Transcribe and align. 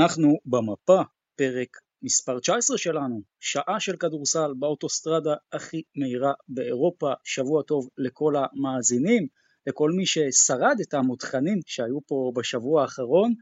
אנחנו 0.00 0.38
במפה, 0.46 1.02
פרק 1.36 1.76
מספר 2.02 2.38
19 2.38 2.78
שלנו, 2.78 3.20
שעה 3.40 3.80
של 3.80 3.96
כדורסל 3.96 4.52
באוטוסטרדה 4.58 5.34
הכי 5.52 5.82
מהירה 5.96 6.32
באירופה, 6.48 7.12
שבוע 7.24 7.62
טוב 7.62 7.88
לכל 7.98 8.34
המאזינים, 8.36 9.26
לכל 9.66 9.90
מי 9.90 10.06
ששרד 10.06 10.76
את 10.82 10.94
המותחנים 10.94 11.60
שהיו 11.66 11.98
פה 12.06 12.32
בשבוע 12.34 12.82
האחרון. 12.82 13.34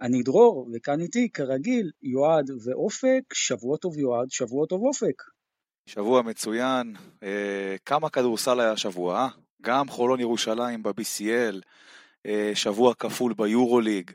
אני 0.00 0.22
דרור, 0.22 0.68
וכאן 0.74 1.00
איתי, 1.00 1.28
כרגיל, 1.32 1.90
יועד 2.02 2.50
ואופק, 2.64 3.22
שבוע 3.32 3.76
טוב 3.76 3.98
יועד, 3.98 4.30
שבוע 4.30 4.66
טוב 4.66 4.82
אופק. 4.82 5.22
שבוע 5.86 6.22
מצוין, 6.22 6.94
אה, 7.22 7.76
כמה 7.84 8.10
כדורסל 8.10 8.60
היה 8.60 8.72
השבוע, 8.72 9.18
אה? 9.18 9.28
גם 9.62 9.88
חולון 9.88 10.20
ירושלים 10.20 10.82
ב-BCL, 10.82 11.60
אה, 12.26 12.50
שבוע 12.54 12.94
כפול 12.94 13.34
ביורוליג, 13.34 14.10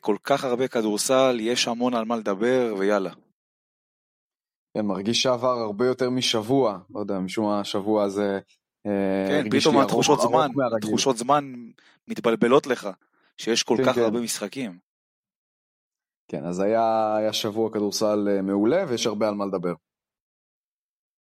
כל 0.00 0.16
כך 0.24 0.44
הרבה 0.44 0.68
כדורסל, 0.68 1.36
יש 1.40 1.68
המון 1.68 1.94
על 1.94 2.04
מה 2.04 2.16
לדבר, 2.16 2.74
ויאללה. 2.78 3.10
כן, 4.74 4.86
מרגיש 4.86 5.22
שעבר 5.22 5.58
הרבה 5.58 5.86
יותר 5.86 6.10
משבוע, 6.10 6.78
לא 6.90 7.00
יודע, 7.00 7.18
משום 7.18 7.44
מה 7.44 7.60
השבוע 7.60 8.04
הזה 8.04 8.38
אה, 8.86 9.26
כן, 9.28 9.50
פתאום 9.50 9.78
התחושות 9.78 10.20
זמן, 10.20 10.48
התחושות 10.76 11.16
זמן 11.16 11.52
מתבלבלות 12.08 12.66
לך, 12.66 12.88
שיש 13.36 13.62
כל 13.62 13.74
כן, 13.76 13.84
כך 13.84 13.94
כן. 13.94 14.00
הרבה 14.00 14.20
משחקים. 14.20 14.78
כן, 16.28 16.44
אז 16.44 16.60
היה, 16.60 17.16
היה 17.16 17.32
שבוע 17.32 17.72
כדורסל 17.72 18.28
אה, 18.28 18.42
מעולה 18.42 18.84
ויש 18.88 19.06
הרבה 19.06 19.28
על 19.28 19.34
מה 19.34 19.46
לדבר. 19.46 19.74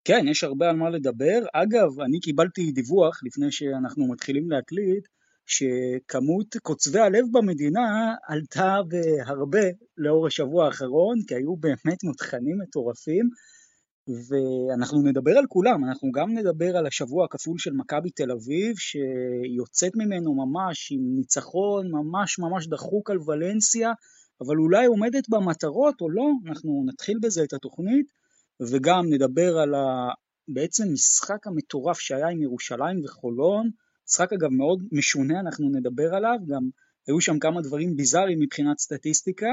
כן, 0.04 0.24
יש 0.28 0.44
הרבה 0.44 0.70
על 0.70 0.76
מה 0.76 0.91
לדבר. 0.91 1.38
אגב, 1.52 2.00
אני 2.00 2.20
קיבלתי 2.20 2.72
דיווח 2.72 3.20
לפני 3.24 3.52
שאנחנו 3.52 4.12
מתחילים 4.12 4.50
להקליט, 4.50 5.08
שכמות 5.47 6.56
קוצבי 6.62 7.00
הלב 7.00 7.25
במדינה 7.33 8.14
עלתה 8.27 8.77
בהרבה 8.89 9.66
לאור 9.98 10.27
השבוע 10.27 10.66
האחרון, 10.66 11.19
כי 11.28 11.34
היו 11.34 11.56
באמת 11.56 12.05
מותחנים 12.05 12.58
מטורפים, 12.62 13.28
ואנחנו 14.08 15.03
נדבר 15.03 15.38
על 15.38 15.47
כולם, 15.48 15.84
אנחנו 15.84 16.12
גם 16.12 16.38
נדבר 16.38 16.77
על 16.77 16.86
השבוע 16.86 17.25
הכפול 17.25 17.58
של 17.58 17.72
מכבי 17.72 18.11
תל 18.11 18.30
אביב, 18.30 18.77
שיוצאת 18.77 19.92
ממנו 19.97 20.34
ממש 20.34 20.92
עם 20.92 21.00
ניצחון 21.16 21.91
ממש 21.91 22.38
ממש 22.38 22.66
דחוק 22.66 23.10
על 23.10 23.19
ולנסיה, 23.27 23.92
אבל 24.41 24.56
אולי 24.56 24.86
עומדת 24.86 25.28
במטרות 25.28 26.00
או 26.00 26.10
לא, 26.10 26.31
אנחנו 26.47 26.84
נתחיל 26.86 27.19
בזה 27.22 27.44
את 27.44 27.53
התוכנית, 27.53 28.06
וגם 28.70 29.05
נדבר 29.10 29.58
על 29.58 29.75
ה... 29.75 30.08
בעצם 30.48 30.84
משחק 30.92 31.47
המטורף 31.47 31.98
שהיה 31.98 32.28
עם 32.28 32.42
ירושלים 32.42 33.05
וחולון, 33.05 33.70
משחק 34.08 34.32
אגב 34.32 34.50
מאוד 34.50 34.82
משונה, 34.92 35.40
אנחנו 35.40 35.68
נדבר 35.68 36.14
עליו, 36.14 36.38
גם 36.48 36.68
היו 37.06 37.20
שם 37.20 37.38
כמה 37.38 37.62
דברים 37.62 37.96
ביזאריים 37.96 38.40
מבחינת 38.40 38.78
סטטיסטיקה, 38.78 39.50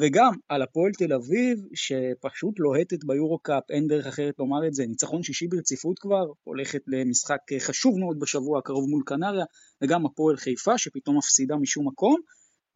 וגם 0.00 0.32
על 0.48 0.62
הפועל 0.62 0.92
תל 0.92 1.12
אביב, 1.12 1.58
שפשוט 1.74 2.58
לוהטת 2.58 3.04
ביורו-קאפ, 3.04 3.62
אין 3.70 3.86
דרך 3.86 4.06
אחרת 4.06 4.34
לומר 4.38 4.66
את 4.66 4.74
זה, 4.74 4.86
ניצחון 4.86 5.22
שישי 5.22 5.46
ברציפות 5.46 5.98
כבר, 5.98 6.24
הולכת 6.44 6.82
למשחק 6.86 7.38
חשוב 7.58 7.98
מאוד 7.98 8.20
בשבוע 8.20 8.58
הקרוב 8.58 8.88
מול 8.90 9.02
קנריה, 9.06 9.44
וגם 9.82 10.06
הפועל 10.06 10.36
חיפה, 10.36 10.78
שפתאום 10.78 11.18
מפסידה 11.18 11.56
משום 11.56 11.88
מקום, 11.88 12.20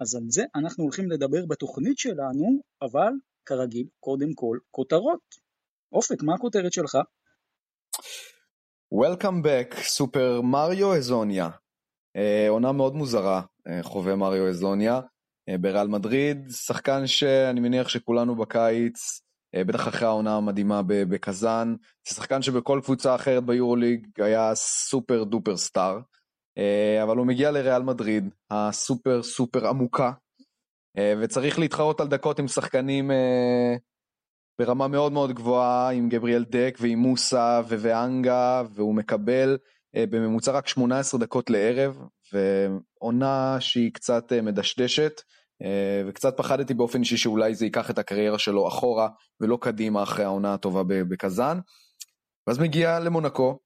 אז 0.01 0.15
על 0.15 0.23
זה 0.29 0.45
אנחנו 0.55 0.85
הולכים 0.85 1.11
לדבר 1.11 1.47
בתוכנית 1.47 1.99
שלנו, 1.99 2.63
אבל 2.83 3.13
כרגיל, 3.47 3.87
קודם 4.01 4.35
כל, 4.35 4.59
כותרות. 4.71 5.21
אופק, 5.93 6.23
מה 6.23 6.35
הכותרת 6.35 6.73
שלך? 6.73 6.99
Welcome 8.95 9.45
back, 9.45 9.83
סופר 9.83 10.41
מריו 10.41 10.95
אזוניה. 10.95 11.49
עונה 12.49 12.73
מאוד 12.73 12.95
מוזרה, 12.95 13.43
אה, 13.69 13.83
חווה 13.83 14.17
מריו 14.17 14.49
אזוניה. 14.49 15.01
אה, 15.49 15.59
בריאל 15.59 15.89
מדריד, 15.89 16.51
שחקן 16.51 17.07
שאני 17.07 17.61
מניח 17.61 17.89
שכולנו 17.89 18.35
בקיץ, 18.35 19.21
אה, 19.55 19.65
בטח 19.65 19.89
אחרי 19.89 20.09
העונה 20.09 20.37
המדהימה 20.37 20.83
בקזאן, 20.87 21.75
שחקן 22.09 22.43
שבכל 22.43 22.81
קבוצה 22.85 23.15
אחרת 23.15 23.45
ביורוליג 23.45 24.09
היה 24.19 24.55
סופר 24.55 25.25
דופר 25.25 25.57
סטאר, 25.57 25.99
אבל 27.03 27.17
הוא 27.17 27.27
מגיע 27.27 27.51
לריאל 27.51 27.83
מדריד, 27.83 28.29
הסופר 28.51 29.23
סופר 29.23 29.67
עמוקה, 29.67 30.13
וצריך 31.21 31.59
להתחרות 31.59 32.01
על 32.01 32.09
דקות 32.09 32.39
עם 32.39 32.49
שחקנים 32.49 33.11
ברמה 34.61 34.89
מאוד 34.89 35.13
מאוד 35.13 35.33
גבוהה, 35.33 35.91
עם 35.91 36.09
גבריאל 36.09 36.45
דק 36.45 36.79
ועם 36.81 36.99
מוסה 36.99 37.61
וואנגה, 37.69 38.63
והוא 38.75 38.95
מקבל 38.95 39.59
בממוצע 39.97 40.53
רק 40.53 40.69
18 40.69 41.21
דקות 41.21 41.51
לערב, 41.51 41.99
ועונה 42.33 43.57
שהיא 43.61 43.91
קצת 43.93 44.33
מדשדשת. 44.33 45.21
אה, 45.63 46.03
וקצת 46.09 46.37
פחדתי 46.37 46.75
באופן 46.75 47.01
אישי 47.01 47.17
שאולי 47.17 47.55
זה 47.55 47.65
ייקח 47.65 47.91
את 47.91 47.99
הקריירה 47.99 48.39
שלו 48.39 48.69
אחורה 48.69 49.09
ולא 49.41 49.59
קדימה 49.61 50.03
אחרי 50.03 50.25
העונה 50.25 50.55
הטובה 50.55 50.83
בקזאן. 50.85 51.59
ואז 52.47 52.59
מגיע 52.59 53.01
למונקו 53.01 53.59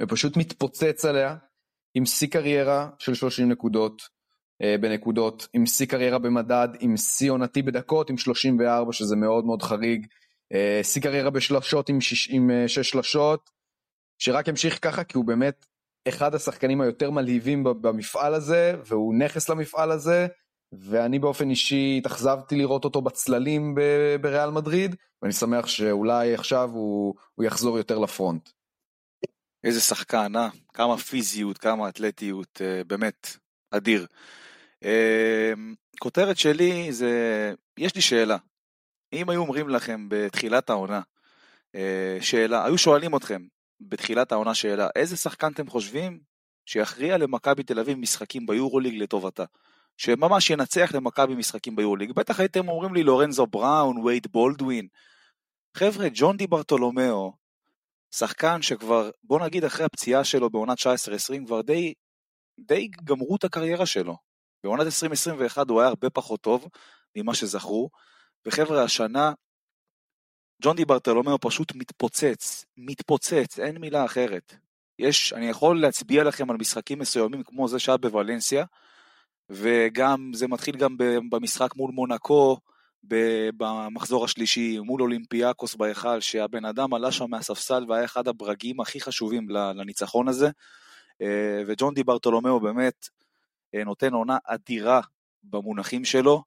ופשוט 0.00 0.36
מתפוצץ 0.36 1.04
עליה 1.04 1.36
עם 1.94 2.06
שיא 2.06 2.28
קריירה 2.28 2.88
של 2.98 3.14
30 3.14 3.48
נקודות 3.48 4.02
אה, 4.62 4.76
בנקודות, 4.80 5.48
עם 5.52 5.66
שיא 5.66 5.86
קריירה 5.86 6.18
במדד, 6.18 6.68
עם 6.80 6.96
שיא 6.96 7.30
עונתי 7.30 7.62
בדקות 7.62 8.10
עם 8.10 8.18
34 8.18 8.92
שזה 8.92 9.16
מאוד 9.16 9.44
מאוד 9.44 9.62
חריג, 9.62 10.06
אה, 10.52 10.80
שיא 10.82 11.02
קריירה 11.02 11.30
בשלושות 11.30 11.88
עם 11.88 12.00
6 12.00 12.78
שלושות, 12.78 13.50
שרק 14.18 14.48
המשיך 14.48 14.78
ככה 14.82 15.04
כי 15.04 15.16
הוא 15.16 15.24
באמת 15.24 15.66
אחד 16.08 16.34
השחקנים 16.34 16.80
היותר 16.80 17.10
מלהיבים 17.10 17.64
במפעל 17.64 18.34
הזה 18.34 18.74
והוא 18.84 19.14
נכס 19.14 19.48
למפעל 19.48 19.90
הזה 19.90 20.26
ואני 20.72 21.18
באופן 21.18 21.50
אישי 21.50 21.94
התאכזבתי 21.98 22.56
לראות 22.56 22.84
אותו 22.84 23.02
בצללים 23.02 23.74
בריאל 24.20 24.50
מדריד, 24.50 24.96
ואני 25.22 25.32
שמח 25.32 25.66
שאולי 25.66 26.34
עכשיו 26.34 26.70
הוא, 26.72 27.14
הוא 27.34 27.44
יחזור 27.44 27.78
יותר 27.78 27.98
לפרונט. 27.98 28.48
איזה 29.64 29.80
שחקן, 29.80 30.36
אה? 30.36 30.48
כמה 30.74 30.96
פיזיות, 30.96 31.58
כמה 31.58 31.88
אתלטיות, 31.88 32.62
אה, 32.64 32.84
באמת, 32.84 33.36
אדיר. 33.70 34.06
אה, 34.84 35.52
כותרת 36.00 36.38
שלי 36.38 36.92
זה, 36.92 37.52
יש 37.78 37.94
לי 37.94 38.00
שאלה. 38.00 38.36
אם 39.12 39.30
היו 39.30 39.40
אומרים 39.40 39.68
לכם 39.68 40.06
בתחילת 40.08 40.70
העונה, 40.70 41.00
אה, 41.74 42.18
שאלה, 42.20 42.64
היו 42.64 42.78
שואלים 42.78 43.16
אתכם 43.16 43.42
בתחילת 43.80 44.32
העונה 44.32 44.54
שאלה, 44.54 44.88
איזה 44.96 45.16
שחקן 45.16 45.52
אתם 45.52 45.70
חושבים 45.70 46.20
שיכריע 46.66 47.18
למכבי 47.18 47.62
תל 47.62 47.78
אביב 47.78 47.98
משחקים 47.98 48.46
ביורוליג 48.46 49.02
לטובתה? 49.02 49.44
שממש 49.96 50.50
ינצח 50.50 50.90
למכבי 50.94 51.34
משחקים 51.34 51.76
ביורוליג. 51.76 52.12
בטח 52.12 52.40
הייתם 52.40 52.68
אומרים 52.68 52.94
לי 52.94 53.02
לורנזו 53.02 53.46
בראון, 53.46 53.98
וייד 53.98 54.26
בולדווין. 54.30 54.88
חבר'ה, 55.76 56.06
ג'ון 56.14 56.36
די 56.36 56.46
ברטולומיאו, 56.46 57.32
שחקן 58.14 58.62
שכבר, 58.62 59.10
בוא 59.24 59.40
נגיד 59.40 59.64
אחרי 59.64 59.84
הפציעה 59.84 60.24
שלו 60.24 60.50
בעונת 60.50 60.78
19-20, 60.78 61.46
כבר 61.46 61.60
די, 61.60 61.94
די 62.60 62.88
גמרו 63.04 63.36
את 63.36 63.44
הקריירה 63.44 63.86
שלו. 63.86 64.16
בעונת 64.64 64.86
2021 64.86 65.70
הוא 65.70 65.80
היה 65.80 65.88
הרבה 65.88 66.10
פחות 66.10 66.40
טוב 66.40 66.68
ממה 67.16 67.34
שזכרו, 67.34 67.90
וחבר'ה, 68.46 68.82
השנה 68.82 69.32
ג'ון 70.62 70.76
די 70.76 70.84
ברטולומיאו 70.84 71.38
פשוט 71.40 71.74
מתפוצץ, 71.74 72.64
מתפוצץ, 72.76 73.58
אין 73.58 73.78
מילה 73.78 74.04
אחרת. 74.04 74.54
יש, 74.98 75.32
אני 75.32 75.48
יכול 75.48 75.80
להצביע 75.80 76.24
לכם 76.24 76.50
על 76.50 76.56
משחקים 76.56 76.98
מסוימים 76.98 77.42
כמו 77.42 77.68
זה 77.68 77.78
שהיה 77.78 77.96
בוולנסיה, 77.96 78.64
וגם 79.50 80.30
זה 80.34 80.48
מתחיל 80.48 80.76
גם 80.76 80.96
במשחק 81.30 81.76
מול 81.76 81.90
מונקו, 81.92 82.58
במחזור 83.56 84.24
השלישי, 84.24 84.78
מול 84.78 85.02
אולימפיאקוס 85.02 85.74
בהיכל, 85.74 86.20
שהבן 86.20 86.64
אדם 86.64 86.94
עלה 86.94 87.12
שם 87.12 87.30
מהספסל 87.30 87.84
והיה 87.88 88.04
אחד 88.04 88.28
הברגים 88.28 88.80
הכי 88.80 89.00
חשובים 89.00 89.48
לניצחון 89.50 90.28
הזה. 90.28 90.50
אה, 91.22 91.62
וג'ון 91.66 91.94
די 91.94 92.04
ברטולומיאו 92.04 92.60
באמת 92.60 93.08
אה, 93.74 93.84
נותן 93.84 94.12
עונה 94.12 94.38
אדירה 94.44 95.00
במונחים 95.44 96.04
שלו, 96.04 96.42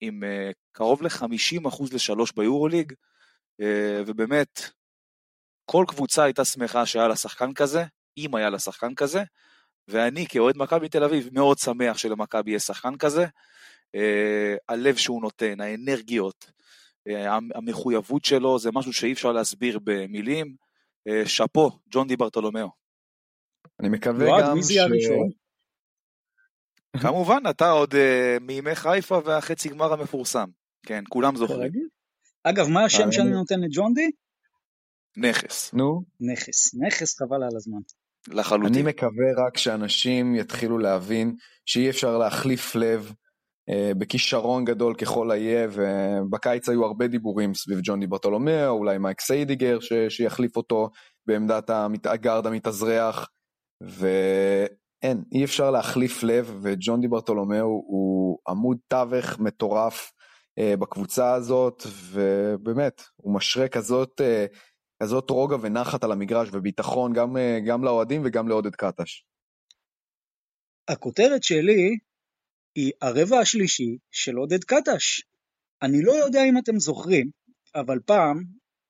עם 0.00 0.22
קרוב 0.72 1.02
ל-50% 1.02 1.94
לשלוש 1.94 2.32
ביורוליג, 2.32 2.92
ובאמת, 4.06 4.70
כל 5.64 5.84
קבוצה 5.88 6.24
הייתה 6.24 6.44
שמחה 6.44 6.86
שהיה 6.86 7.08
לה 7.08 7.16
שחקן 7.16 7.54
כזה, 7.54 7.84
אם 8.18 8.34
היה 8.34 8.50
לה 8.50 8.58
שחקן 8.58 8.94
כזה, 8.94 9.22
ואני 9.88 10.26
כאוהד 10.28 10.56
מכבי 10.56 10.88
תל 10.88 11.04
אביב 11.04 11.28
מאוד 11.32 11.58
שמח 11.58 11.98
שלמכבי 11.98 12.50
יש 12.50 12.62
שחקן 12.62 12.96
כזה. 12.96 13.26
אה, 13.94 14.54
הלב 14.68 14.96
שהוא 14.96 15.22
נותן, 15.22 15.60
האנרגיות, 15.60 16.50
אה, 17.08 17.38
המחויבות 17.54 18.24
שלו, 18.24 18.58
זה 18.58 18.70
משהו 18.72 18.92
שאי 18.92 19.12
אפשר 19.12 19.32
להסביר 19.32 19.78
במילים. 19.84 20.54
אה, 21.08 21.26
שאפו, 21.26 21.70
ג'ון 21.90 22.08
די 22.08 22.16
ברטולומיאו. 22.16 22.68
אני 23.80 23.88
מקווה 23.88 24.40
גם 24.40 24.62
ש... 24.62 24.78
כמובן, 26.96 27.42
אתה 27.50 27.70
עוד 27.70 27.94
uh, 27.94 27.96
מימי 28.40 28.74
חיפה 28.74 29.20
והחצי 29.24 29.68
גמר 29.68 29.92
המפורסם. 29.92 30.48
כן, 30.86 31.04
כולם 31.08 31.36
זוכרים. 31.36 31.72
אגב, 32.44 32.68
מה 32.68 32.84
השם 32.84 33.12
שאני 33.12 33.30
נותן 33.30 33.60
לג'ון 33.60 33.94
די? 33.94 34.10
נכס. 35.16 35.74
נו? 35.74 36.02
נכס. 36.20 36.74
נכס 36.74 37.18
חבל 37.18 37.42
על 37.42 37.56
הזמן. 37.56 37.80
לחלוטין. 38.28 38.74
אני 38.74 38.82
מקווה 38.82 39.46
רק 39.46 39.56
שאנשים 39.56 40.34
יתחילו 40.34 40.78
להבין 40.78 41.34
שאי 41.66 41.90
אפשר 41.90 42.18
להחליף 42.18 42.74
לב 42.74 43.12
אה, 43.70 43.92
בכישרון 43.98 44.64
גדול 44.64 44.94
ככל 44.94 45.30
שיהיה, 45.30 45.68
ובקיץ 45.72 46.68
היו 46.68 46.84
הרבה 46.84 47.06
דיבורים 47.06 47.54
סביב 47.54 47.80
ג'ון 47.82 48.00
די 48.00 48.06
ברטולומיאו, 48.06 48.70
אולי 48.70 48.98
מייק 48.98 49.20
סיידיגר 49.20 49.80
ש... 49.80 49.92
שיחליף 50.08 50.56
אותו 50.56 50.90
בעמדת 51.26 51.70
הגארד 52.04 52.46
המתאזרח, 52.46 53.28
ואין, 55.02 55.24
אי 55.32 55.44
אפשר 55.44 55.70
להחליף 55.70 56.22
לב, 56.22 56.58
וג'ון 56.62 57.00
די 57.00 57.08
ברטולומיאו 57.08 57.66
הוא 57.66 58.38
עמוד 58.48 58.78
תווך 58.88 59.38
מטורף 59.38 60.12
אה, 60.58 60.76
בקבוצה 60.76 61.34
הזאת, 61.34 61.82
ובאמת, 62.12 63.02
הוא 63.16 63.34
משרה 63.34 63.68
כזאת, 63.68 64.20
אה, 64.20 64.46
כזאת 65.02 65.30
רוגע 65.30 65.56
ונחת 65.62 66.04
על 66.04 66.12
המגרש 66.12 66.48
וביטחון 66.52 67.12
גם, 67.12 67.36
גם 67.66 67.84
לאוהדים 67.84 68.22
וגם 68.24 68.48
לעודד 68.48 68.74
קטש. 68.74 69.24
הכותרת 70.88 71.42
שלי 71.42 71.96
היא 72.74 72.92
הרבע 73.02 73.38
השלישי 73.38 73.96
של 74.10 74.36
עודד 74.36 74.64
קטש. 74.64 75.22
אני 75.82 76.02
לא 76.02 76.12
יודע 76.12 76.44
אם 76.44 76.58
אתם 76.58 76.78
זוכרים, 76.78 77.30
אבל 77.74 77.98
פעם, 78.06 78.44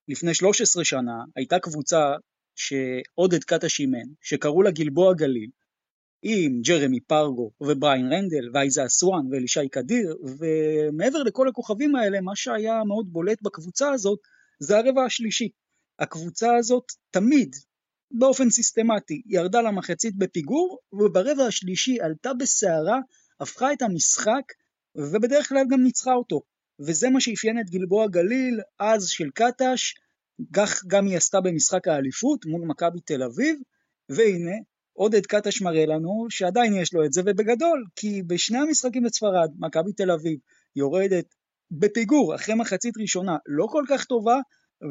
לפני 0.08 0.34
13 0.34 0.84
שנה, 0.84 1.24
הייתה 1.36 1.58
קבוצה 1.58 2.14
שעודד 2.56 3.44
קטש 3.44 3.80
אימן, 3.80 4.08
שקראו 4.20 4.62
לה 4.62 4.70
גלבוע 4.70 5.14
גליל, 5.14 5.50
עם 6.22 6.60
ג'רמי 6.62 7.00
פרגו 7.00 7.50
ובריין 7.60 8.12
רנדל 8.12 8.50
ואייזה 8.54 8.86
אסואן 8.86 9.26
ואלישי 9.30 9.68
קדיר, 9.68 10.16
ומעבר 10.38 11.22
לכל 11.22 11.48
הכוכבים 11.48 11.96
האלה, 11.96 12.20
מה 12.20 12.36
שהיה 12.36 12.84
מאוד 12.84 13.12
בולט 13.12 13.42
בקבוצה 13.42 13.90
הזאת, 13.92 14.18
זה 14.60 14.78
הרבע 14.78 15.04
השלישי. 15.04 15.48
הקבוצה 15.98 16.56
הזאת 16.56 16.84
תמיד, 17.10 17.56
באופן 18.10 18.50
סיסטמטי, 18.50 19.22
ירדה 19.26 19.60
למחצית 19.60 20.16
בפיגור, 20.16 20.78
וברבע 20.92 21.44
השלישי 21.44 22.00
עלתה 22.00 22.34
בסערה 22.34 23.00
הפכה 23.40 23.72
את 23.72 23.82
המשחק 23.82 24.42
ובדרך 24.94 25.48
כלל 25.48 25.64
גם 25.70 25.82
ניצחה 25.82 26.12
אותו. 26.12 26.40
וזה 26.80 27.10
מה 27.10 27.20
שאפיין 27.20 27.60
את 27.60 27.70
גלבוע 27.70 28.06
גליל 28.08 28.60
אז 28.78 29.08
של 29.08 29.30
קטש, 29.34 29.94
כך 30.52 30.84
גם 30.86 31.06
היא 31.06 31.16
עשתה 31.16 31.40
במשחק 31.40 31.88
האליפות 31.88 32.46
מול 32.46 32.66
מכבי 32.66 33.00
תל 33.00 33.22
אביב, 33.22 33.60
והנה 34.08 34.56
עודד 34.98 35.26
קטש 35.26 35.62
מראה 35.62 35.86
לנו 35.86 36.26
שעדיין 36.30 36.74
יש 36.74 36.94
לו 36.94 37.04
את 37.04 37.12
זה 37.12 37.22
ובגדול, 37.26 37.84
כי 37.96 38.22
בשני 38.22 38.58
המשחקים 38.58 39.02
בספרד, 39.02 39.50
מכבי 39.58 39.92
תל 39.92 40.10
אביב 40.10 40.38
יורדת 40.76 41.34
בפיגור 41.70 42.34
אחרי 42.34 42.54
מחצית 42.54 42.94
ראשונה 42.98 43.36
לא 43.46 43.66
כל 43.70 43.84
כך 43.88 44.04
טובה, 44.04 44.40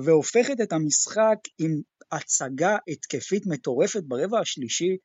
והופכת 0.06 0.62
את 0.63 0.74
המשחק 0.74 1.38
עם 1.59 1.71
הצגה 2.12 2.77
התקפית 2.88 3.44
מטורפת 3.45 4.04
ברבע 4.04 4.39
השלישי, 4.39 4.98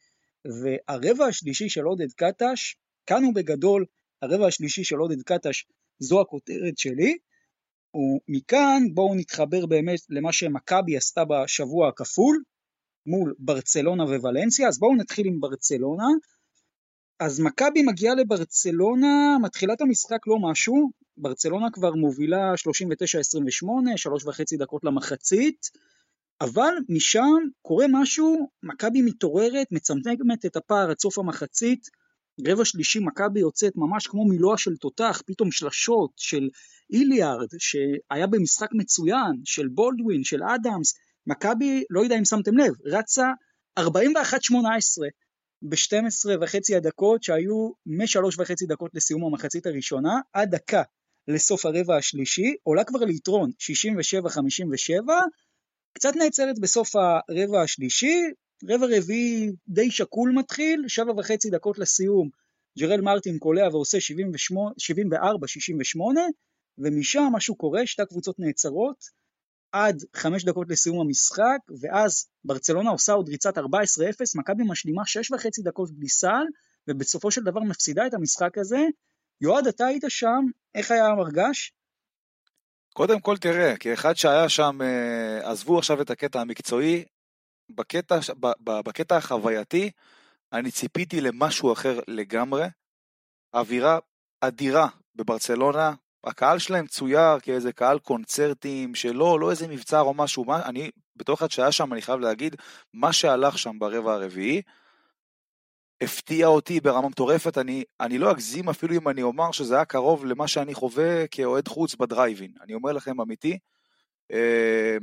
והרבע 0.62 1.26
השלישי 1.26 1.68
של 1.68 1.82
עודד 1.82 2.12
קטש 2.16 2.76
כאן 3.06 3.24
הוא 3.24 3.34
בגדול 3.34 3.84
הרבע 4.22 4.46
השלישי 4.46 4.84
של 4.84 4.96
עודד 4.96 5.22
קטש, 5.22 5.66
זו 5.98 6.20
הכותרת 6.20 6.78
שלי, 6.78 7.18
ומכאן 7.94 8.82
בואו 8.94 9.14
נתחבר 9.14 9.66
באמת 9.66 10.00
למה 10.08 10.32
שמכבי 10.32 10.96
עשתה 10.96 11.22
בשבוע 11.24 11.88
הכפול 11.88 12.42
מול 13.06 13.34
ברצלונה 13.38 14.04
וולנסיה, 14.04 14.68
אז 14.68 14.78
בואו 14.78 14.96
נתחיל 14.96 15.26
עם 15.26 15.40
ברצלונה. 15.40 16.06
אז 17.20 17.40
מכבי 17.40 17.82
מגיעה 17.82 18.14
לברצלונה, 18.14 19.36
מתחילת 19.42 19.80
המשחק 19.80 20.26
לא 20.26 20.36
משהו, 20.50 20.90
ברצלונה 21.16 21.70
כבר 21.70 21.94
מובילה 21.94 22.54
39-28, 22.54 23.96
שלוש 23.96 24.24
וחצי 24.26 24.56
דקות 24.56 24.84
למחצית, 24.84 25.70
אבל 26.40 26.74
משם 26.88 27.38
קורה 27.62 27.86
משהו, 27.90 28.48
מכבי 28.62 29.02
מתעוררת, 29.02 29.66
מצמצמת 29.70 30.46
את 30.46 30.56
הפער 30.56 30.90
עד 30.90 30.98
סוף 30.98 31.18
המחצית, 31.18 31.88
רבע 32.48 32.64
שלישי 32.64 32.98
מכבי 32.98 33.40
יוצאת 33.40 33.72
ממש 33.76 34.06
כמו 34.06 34.28
מילוע 34.28 34.58
של 34.58 34.76
תותח, 34.76 35.22
פתאום 35.26 35.50
שלשות 35.50 36.10
של 36.16 36.48
איליארד 36.92 37.48
שהיה 37.58 38.26
במשחק 38.26 38.68
מצוין, 38.72 39.32
של 39.44 39.68
בולדווין, 39.68 40.24
של 40.24 40.42
אדמס, 40.42 40.94
מכבי, 41.26 41.84
לא 41.90 42.00
יודע 42.00 42.18
אם 42.18 42.24
שמתם 42.24 42.56
לב, 42.56 42.72
רצה 42.84 43.26
41-18 43.78 43.82
ב-12 45.62 46.42
וחצי 46.42 46.76
הדקות 46.76 47.22
שהיו 47.22 47.70
משלוש 47.86 48.38
וחצי 48.38 48.66
דקות 48.66 48.90
לסיום 48.94 49.24
המחצית 49.24 49.66
הראשונה 49.66 50.20
עד 50.32 50.50
דקה 50.50 50.82
לסוף 51.28 51.66
הרבע 51.66 51.96
השלישי, 51.96 52.54
עולה 52.62 52.84
כבר 52.84 53.04
ליתרון 53.04 53.50
67-57, 53.50 55.12
קצת 55.94 56.16
נעצרת 56.16 56.58
בסוף 56.58 56.90
הרבע 56.96 57.62
השלישי, 57.62 58.22
רבע 58.68 58.86
רביעי 58.96 59.50
די 59.68 59.90
שקול 59.90 60.32
מתחיל, 60.34 60.84
שבע 60.88 61.12
וחצי 61.12 61.50
דקות 61.50 61.78
לסיום, 61.78 62.28
ג'רל 62.78 63.00
מרטין 63.00 63.38
קולע 63.38 63.68
ועושה 63.68 63.98
74-68, 63.98 64.00
ומשם 66.78 67.28
משהו 67.32 67.56
קורה, 67.56 67.86
שתי 67.86 68.02
הקבוצות 68.02 68.38
נעצרות, 68.38 69.21
עד 69.72 70.02
חמש 70.16 70.44
דקות 70.44 70.66
לסיום 70.70 71.00
המשחק, 71.00 71.58
ואז 71.80 72.26
ברצלונה 72.44 72.90
עושה 72.90 73.12
עוד 73.12 73.28
ריצת 73.28 73.58
14-0, 73.58 73.62
מכבי 74.34 74.62
משלימה 74.66 75.02
שש 75.06 75.30
וחצי 75.30 75.62
דקות 75.62 75.90
בלי 75.90 76.08
סל, 76.08 76.44
ובסופו 76.88 77.30
של 77.30 77.40
דבר 77.40 77.60
מפסידה 77.60 78.06
את 78.06 78.14
המשחק 78.14 78.58
הזה. 78.58 78.80
יועד, 79.40 79.66
אתה 79.66 79.86
היית 79.86 80.04
שם, 80.08 80.44
איך 80.74 80.90
היה 80.90 81.06
המרגש? 81.06 81.72
קודם 82.94 83.20
כל 83.20 83.36
תראה, 83.36 83.76
כאחד 83.76 84.16
שהיה 84.16 84.48
שם, 84.48 84.78
אה, 84.82 85.50
עזבו 85.50 85.78
עכשיו 85.78 86.02
את 86.02 86.10
הקטע 86.10 86.40
המקצועי, 86.40 87.04
בקטע, 87.70 88.18
בקטע 88.64 89.16
החווייתי, 89.16 89.90
אני 90.52 90.70
ציפיתי 90.70 91.20
למשהו 91.20 91.72
אחר 91.72 92.00
לגמרי. 92.08 92.64
אווירה 93.54 93.98
אדירה 94.40 94.88
בברצלונה, 95.14 95.92
הקהל 96.24 96.58
שלהם 96.58 96.86
צויר 96.86 97.40
כאיזה 97.42 97.72
קהל 97.72 97.98
קונצרטים 97.98 98.94
שלא, 98.94 99.40
לא 99.40 99.50
איזה 99.50 99.68
מבצר 99.68 100.00
או 100.00 100.14
משהו, 100.14 100.44
מה, 100.44 100.62
אני, 100.66 100.90
בתור 101.16 101.34
אחד 101.34 101.50
שהיה 101.50 101.72
שם, 101.72 101.92
אני 101.92 102.02
חייב 102.02 102.20
להגיד, 102.20 102.56
מה 102.94 103.12
שהלך 103.12 103.58
שם 103.58 103.78
ברבע 103.78 104.12
הרביעי, 104.12 104.62
הפתיע 106.00 106.46
אותי 106.46 106.80
ברמה 106.80 107.08
מטורפת, 107.08 107.58
אני, 107.58 107.84
אני 108.00 108.18
לא 108.18 108.30
אגזים 108.30 108.68
אפילו 108.68 108.94
אם 108.94 109.08
אני 109.08 109.22
אומר 109.22 109.52
שזה 109.52 109.74
היה 109.74 109.84
קרוב 109.84 110.24
למה 110.24 110.48
שאני 110.48 110.74
חווה 110.74 111.26
כאוהד 111.26 111.68
חוץ 111.68 111.94
בדרייבין, 111.94 112.52
אני 112.60 112.74
אומר 112.74 112.92
לכם 112.92 113.20
אמיתי, 113.20 113.58
אה, 114.32 114.96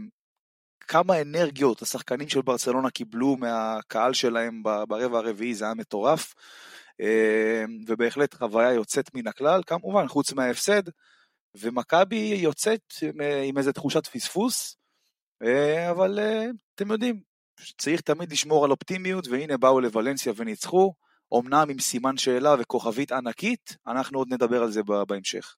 כמה 0.89 1.21
אנרגיות 1.21 1.81
השחקנים 1.81 2.29
של 2.29 2.41
ברצלונה 2.41 2.89
קיבלו 2.89 3.37
מהקהל 3.37 4.13
שלהם 4.13 4.63
ברבע 4.63 5.17
הרביעי, 5.17 5.55
זה 5.55 5.65
היה 5.65 5.73
מטורף. 5.73 6.33
אמ, 6.99 7.77
ובהחלט 7.87 8.33
חוויה 8.33 8.73
יוצאת 8.73 9.15
מן 9.15 9.27
הכלל, 9.27 9.61
כמובן, 9.65 10.07
חוץ 10.07 10.33
מההפסד, 10.33 10.83
ומכבי 11.55 12.15
יוצאת 12.15 12.93
עם 13.43 13.57
איזה 13.57 13.73
תחושת 13.73 14.07
פספוס, 14.07 14.77
אה, 15.43 15.91
אבל 15.91 16.19
אה, 16.19 16.45
אתם 16.75 16.91
יודעים, 16.91 17.21
צריך 17.77 18.01
תמיד 18.01 18.31
לשמור 18.31 18.65
על 18.65 18.71
אופטימיות, 18.71 19.27
והנה 19.27 19.57
באו 19.57 19.79
לוולנסיה 19.79 20.33
וניצחו, 20.35 20.93
אמנם 21.39 21.67
עם 21.69 21.79
סימן 21.79 22.17
שאלה 22.17 22.55
וכוכבית 22.59 23.11
ענקית, 23.11 23.77
אנחנו 23.87 24.19
עוד 24.19 24.33
נדבר 24.33 24.63
על 24.63 24.71
זה 24.71 24.81
בהמשך. 25.07 25.55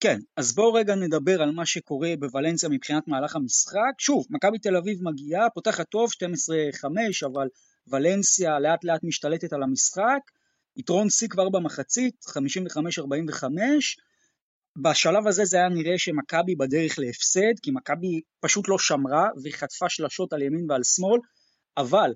כן, 0.00 0.18
אז 0.36 0.54
בואו 0.54 0.72
רגע 0.72 0.94
נדבר 0.94 1.42
על 1.42 1.50
מה 1.50 1.66
שקורה 1.66 2.08
בוולנסיה 2.18 2.68
מבחינת 2.68 3.08
מהלך 3.08 3.36
המשחק. 3.36 3.92
שוב, 3.98 4.26
מכבי 4.30 4.58
תל 4.58 4.76
אביב 4.76 4.98
מגיעה, 5.02 5.50
פותחת 5.50 5.88
טוב, 5.88 6.10
12-5, 6.10 7.26
אבל 7.26 7.48
ולנסיה 7.86 8.58
לאט 8.58 8.84
לאט 8.84 9.04
משתלטת 9.04 9.52
על 9.52 9.62
המשחק. 9.62 10.20
יתרון 10.78 11.10
שיא 11.10 11.28
כבר 11.28 11.48
במחצית, 11.48 12.14
55-45. 12.28 12.32
בשלב 14.82 15.26
הזה 15.26 15.44
זה 15.44 15.56
היה 15.56 15.68
נראה 15.68 15.98
שמכבי 15.98 16.54
בדרך 16.54 16.98
להפסד, 16.98 17.58
כי 17.62 17.70
מכבי 17.70 18.20
פשוט 18.40 18.68
לא 18.68 18.78
שמרה 18.78 19.28
וחטפה 19.44 19.88
שלשות 19.88 20.32
על 20.32 20.42
ימין 20.42 20.70
ועל 20.70 20.84
שמאל, 20.84 21.20
אבל 21.76 22.14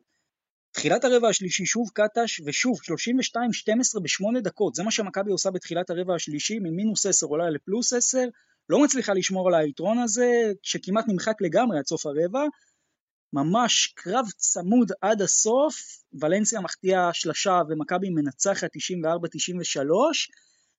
תחילת 0.73 1.05
הרבע 1.05 1.29
השלישי 1.29 1.67
שוב 1.67 1.91
קטש, 1.95 2.41
ושוב 2.47 2.79
32-12 3.97 4.01
בשמונה 4.03 4.41
דקות, 4.41 4.75
זה 4.75 4.83
מה 4.83 4.91
שמכבי 4.91 5.31
עושה 5.31 5.51
בתחילת 5.51 5.91
הרבע 5.91 6.15
השלישי, 6.15 6.59
ממינוס 6.59 7.07
10 7.07 7.27
עולה 7.27 7.51
לפלוס 7.51 7.93
10, 7.93 8.19
לא 8.69 8.85
מצליחה 8.85 9.13
לשמור 9.13 9.49
על 9.49 9.55
היתרון 9.55 9.99
הזה, 9.99 10.53
שכמעט 10.63 11.05
נמחק 11.09 11.35
לגמרי 11.41 11.79
עד 11.79 11.87
סוף 11.87 12.07
הרבע, 12.07 12.43
ממש 13.33 13.87
קרב 13.87 14.27
צמוד 14.37 14.93
עד 15.01 15.23
הסוף, 15.23 15.75
ולנסיה 16.21 16.61
מחטיאה 16.61 17.11
שלשה 17.13 17.61
ומכבי 17.69 18.11
מנצחת 18.11 18.71
94-93, 18.77 18.79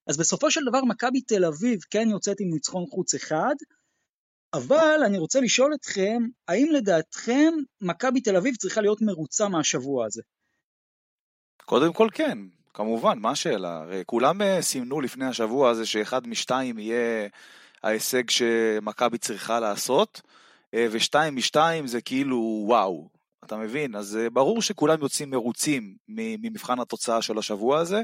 אז 0.07 0.17
בסופו 0.17 0.51
של 0.51 0.61
דבר 0.69 0.85
מכבי 0.85 1.21
תל 1.21 1.45
אביב 1.45 1.79
כן 1.89 2.07
יוצאת 2.11 2.39
עם 2.39 2.49
ניצחון 2.53 2.85
חוץ 2.89 3.13
אחד, 3.13 3.55
אבל 4.53 4.99
אני 5.05 5.17
רוצה 5.17 5.41
לשאול 5.41 5.73
אתכם, 5.73 6.21
האם 6.47 6.69
לדעתכם 6.71 7.53
מכבי 7.81 8.21
תל 8.21 8.35
אביב 8.35 8.55
צריכה 8.55 8.81
להיות 8.81 9.01
מרוצה 9.01 9.49
מהשבוע 9.49 10.05
הזה? 10.05 10.21
קודם 11.65 11.93
כל 11.93 12.07
כן, 12.13 12.37
כמובן, 12.73 13.19
מה 13.19 13.31
השאלה? 13.31 13.77
הרי 13.77 14.03
כולם 14.05 14.41
אה, 14.41 14.61
סימנו 14.61 15.01
לפני 15.01 15.25
השבוע 15.25 15.69
הזה 15.69 15.85
שאחד 15.85 16.27
משתיים 16.27 16.79
יהיה 16.79 17.27
ההישג 17.83 18.29
שמכבי 18.29 19.17
צריכה 19.17 19.59
לעשות, 19.59 20.21
ושתיים 20.75 21.35
משתיים 21.35 21.87
זה 21.87 22.01
כאילו 22.01 22.63
וואו. 22.67 23.09
אתה 23.45 23.57
מבין? 23.57 23.95
אז 23.95 24.19
ברור 24.33 24.61
שכולם 24.61 25.01
יוצאים 25.01 25.29
מרוצים 25.29 25.95
ממבחן 26.07 26.79
התוצאה 26.79 27.21
של 27.21 27.37
השבוע 27.37 27.79
הזה, 27.79 28.01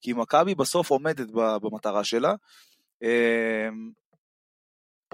כי 0.00 0.12
מכבי 0.12 0.54
בסוף 0.54 0.90
עומדת 0.90 1.26
במטרה 1.32 2.04
שלה. 2.04 2.34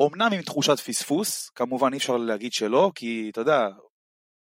אומנם 0.01 0.31
עם 0.33 0.43
תחושת 0.43 0.81
פספוס, 0.81 1.51
כמובן 1.55 1.93
אי 1.93 1.99
אפשר 1.99 2.17
להגיד 2.17 2.53
שלא, 2.53 2.93
כי 2.95 3.29
אתה 3.33 3.41
יודע, 3.41 3.69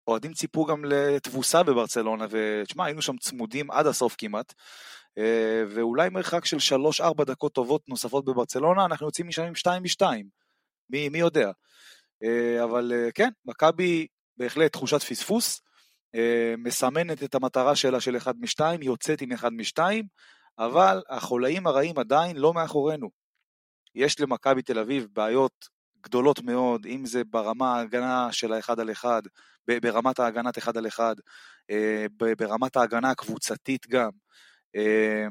אוהדים 0.08 0.34
ציפו 0.34 0.66
גם 0.66 0.86
לתבוסה 0.86 1.64
בברצלונה, 1.64 2.26
ותשמע, 2.30 2.86
היינו 2.86 3.02
שם 3.02 3.18
צמודים 3.18 3.72
עד 3.72 3.88
הסוף 3.88 4.16
כמעט, 4.18 4.54
אה, 5.18 5.64
ואולי 5.70 6.10
מרחק 6.10 6.46
של 6.46 6.58
3-4 6.60 7.24
דקות 7.26 7.54
טובות 7.54 7.90
נוספות 7.90 8.26
בברצלונה, 8.26 8.86
אנחנו 8.86 9.06
יוצאים 9.06 9.28
משם 9.28 9.44
עם 9.44 9.56
2 9.56 9.84
מ-2, 9.84 10.06
מי, 10.90 11.10
מי 11.10 11.20
יודע. 11.20 11.52
אה, 12.24 12.64
אבל 12.64 12.92
אה, 12.96 13.12
כן, 13.12 13.30
מכבי 13.46 14.08
בהחלט 14.38 14.72
תחושת 14.72 15.04
פספוס, 15.04 15.62
מסמנת 16.58 17.24
את 17.24 17.36
המטרה 17.36 17.76
שלה 17.76 18.00
של 18.00 18.18
1 18.18 18.36
מ-2, 18.36 18.62
יוצאת 18.82 19.22
עם 19.22 19.32
1 19.32 19.52
מ-2, 19.52 19.80
אבל 20.60 21.02
החולאים 21.10 21.68
הרעים 21.68 22.00
עדיין 22.00 22.38
לא 22.38 22.54
מאחורינו. 22.54 23.10
יש 23.96 24.20
למכבי 24.20 24.62
תל 24.62 24.80
אביב 24.80 25.08
בעיות 25.14 25.70
גדולות 26.04 26.44
מאוד, 26.44 26.86
אם 26.86 27.06
זה 27.06 27.24
ברמה 27.24 27.76
ההגנה 27.76 28.32
של 28.32 28.54
האחד 28.54 28.80
על 28.80 28.92
אחד, 28.92 29.22
ברמת 29.68 30.20
ההגנת 30.20 30.58
אחד 30.58 30.78
על 30.78 30.88
אחד, 30.88 31.16
אה, 31.70 32.06
ברמת 32.38 32.76
ההגנה 32.76 33.12
הקבוצתית 33.12 33.88
גם, 33.88 34.10
אה, 34.76 35.28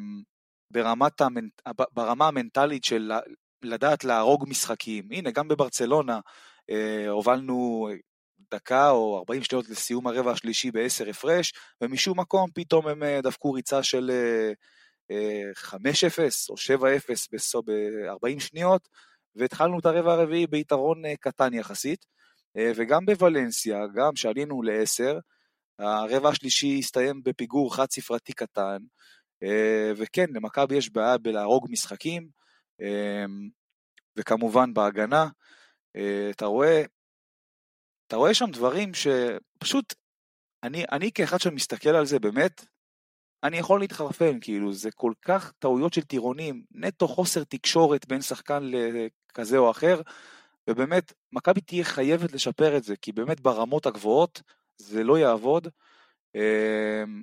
ברמת 0.71 1.21
המנ... 1.21 1.49
ברמה 1.93 2.29
המנטלית 2.29 2.85
של 2.85 3.13
לדעת 3.63 4.05
להרוג 4.05 4.45
משחקים. 4.49 5.09
הנה, 5.11 5.31
גם 5.31 5.49
בברצלונה 5.49 6.15
אה, 6.15 6.21
הובלנו 7.09 7.89
דקה 8.51 8.91
או 8.91 9.19
40 9.19 9.43
שניות 9.43 9.69
לסיום 9.69 10.07
הרבע 10.07 10.31
השלישי 10.31 10.71
בעשר 10.71 11.09
הפרש, 11.09 11.53
ומשום 11.81 12.21
מקום 12.21 12.51
פתאום 12.55 12.89
הם 12.89 13.03
דפקו 13.23 13.53
ריצה 13.53 13.83
של 13.83 14.11
5-0 15.11 15.75
או 16.51 16.55
7-0 16.55 17.63
ב-40 17.67 18.41
שניות, 18.41 18.89
והתחלנו 19.37 19.79
את 19.79 19.87
הרבע 19.87 20.13
הרביעי 20.13 20.47
ביתרון 20.47 21.05
אה, 21.05 21.17
קטן 21.17 21.55
יחסית, 21.55 22.07
אה, 22.57 22.73
וגם 22.77 23.07
בוולנסיה, 23.07 23.79
גם 23.95 24.17
שעלינו 24.17 24.63
ל-10, 24.63 25.21
הרבע 25.79 26.29
השלישי 26.29 26.79
הסתיים 26.79 27.23
בפיגור 27.25 27.77
חד 27.77 27.91
ספרתי 27.91 28.33
קטן, 28.33 28.79
אה, 29.43 29.93
וכן, 29.97 30.27
למכבי 30.35 30.77
יש 30.77 30.91
בעיה 30.91 31.19
בלהרוג 31.19 31.67
משחקים, 31.71 32.43
וכמובן 34.17 34.75
בהגנה, 34.75 35.29
אתה 36.31 36.47
רואה, 36.47 36.83
אתה 38.07 38.17
רואה 38.17 38.35
שם 38.35 38.51
דברים 38.51 38.93
שפשוט, 38.95 39.95
אני, 40.63 40.85
אני 40.93 41.13
כאחד 41.13 41.41
שמסתכל 41.41 41.89
על 41.89 42.07
זה 42.07 42.19
באמת, 42.19 42.65
אני 43.43 43.57
יכול 43.57 43.81
להתחרפן, 43.81 44.39
כאילו, 44.41 44.73
זה 44.73 44.91
כל 44.91 45.13
כך 45.23 45.53
טעויות 45.59 45.93
של 45.93 46.03
טירונים, 46.03 46.65
נטו 46.71 47.09
חוסר 47.09 47.45
תקשורת 47.45 48.09
בין 48.09 48.23
שחקן 48.23 48.63
לכזה 48.63 49.59
או 49.59 49.71
אחר, 49.71 50.01
ובאמת, 50.71 51.13
מכבי 51.33 51.61
תהיה 51.61 51.85
חייבת 51.85 52.33
לשפר 52.33 52.77
את 52.77 52.85
זה, 52.85 52.97
כי 52.97 53.13
באמת 53.13 53.41
ברמות 53.41 53.87
הגבוהות 53.87 54.43
זה 54.77 55.05
לא 55.05 55.19
יעבוד. 55.19 55.69
אמ, 56.35 57.23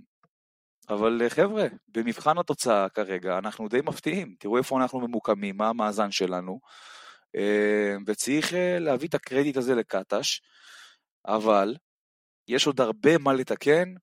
אבל 0.89 1.21
חבר'ה, 1.29 1.67
במבחן 1.87 2.37
התוצאה 2.37 2.89
כרגע 2.89 3.37
אנחנו 3.37 3.67
די 3.67 3.81
מפתיעים, 3.81 4.35
תראו 4.39 4.57
איפה 4.57 4.81
אנחנו 4.81 4.99
ממוקמים, 4.99 5.57
מה 5.57 5.69
המאזן 5.69 6.11
שלנו, 6.11 6.59
וצריך 8.07 8.53
אה, 8.53 8.79
להביא 8.79 9.07
את 9.07 9.13
הקרדיט 9.13 9.57
הזה 9.57 9.75
לקטש, 9.75 10.41
אבל 11.25 11.75
יש 12.47 12.67
עוד 12.67 12.81
הרבה 12.81 13.17
מה 13.17 13.33
לתקן, 13.33 13.93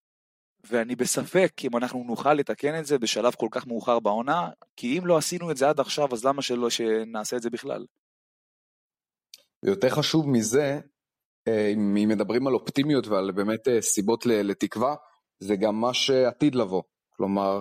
ואני 0.64 0.96
בספק 0.96 1.52
אם 1.64 1.76
אנחנו 1.76 2.04
נוכל 2.04 2.34
לתקן 2.34 2.78
את 2.78 2.86
זה 2.86 2.98
בשלב 2.98 3.34
כל 3.34 3.48
כך 3.50 3.66
מאוחר 3.66 4.00
בעונה, 4.00 4.48
כי 4.76 4.98
אם 4.98 5.06
לא 5.06 5.16
עשינו 5.16 5.50
את 5.50 5.56
זה 5.56 5.68
עד 5.68 5.80
עכשיו, 5.80 6.08
אז 6.12 6.24
למה 6.24 6.42
שלא 6.42 6.70
שנעשה 6.70 7.36
את 7.36 7.42
זה 7.42 7.50
בכלל? 7.50 7.86
ויותר 9.62 9.90
חשוב 9.90 10.28
מזה, 10.28 10.80
אה, 11.48 11.72
אם 11.74 12.08
מדברים 12.08 12.46
על 12.46 12.54
אופטימיות 12.54 13.06
ועל 13.06 13.32
באמת 13.32 13.68
אה, 13.68 13.82
סיבות 13.82 14.26
לתקווה, 14.26 14.94
זה 15.38 15.56
גם 15.56 15.80
מה 15.80 15.94
שעתיד 15.94 16.54
לבוא. 16.54 16.82
כלומר, 17.16 17.60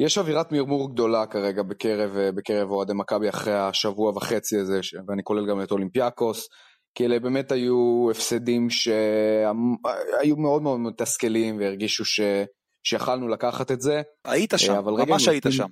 יש 0.00 0.18
אווירת 0.18 0.52
מרמור 0.52 0.92
גדולה 0.92 1.26
כרגע 1.26 1.62
בקרב, 1.62 2.16
אה, 2.16 2.32
בקרב 2.32 2.70
אוהדי 2.70 2.92
מכבי 2.94 3.28
אחרי 3.28 3.54
השבוע 3.54 4.10
וחצי 4.10 4.58
הזה, 4.58 4.80
ואני 5.08 5.22
כולל 5.22 5.50
גם 5.50 5.62
את 5.62 5.70
אולימפיאקוס. 5.70 6.48
כי 6.94 7.04
אלה 7.04 7.20
באמת 7.20 7.52
היו 7.52 8.08
הפסדים 8.10 8.70
שהיו 8.70 10.36
מאוד 10.36 10.62
מאוד 10.62 10.80
מתסכלים 10.80 11.58
והרגישו 11.58 12.04
ש... 12.04 12.20
שיכלנו 12.86 13.28
לקחת 13.28 13.70
את 13.70 13.80
זה. 13.80 14.02
היית 14.24 14.52
שם, 14.56 14.84
ממש 14.84 15.28
היית 15.28 15.44
שם. 15.50 15.68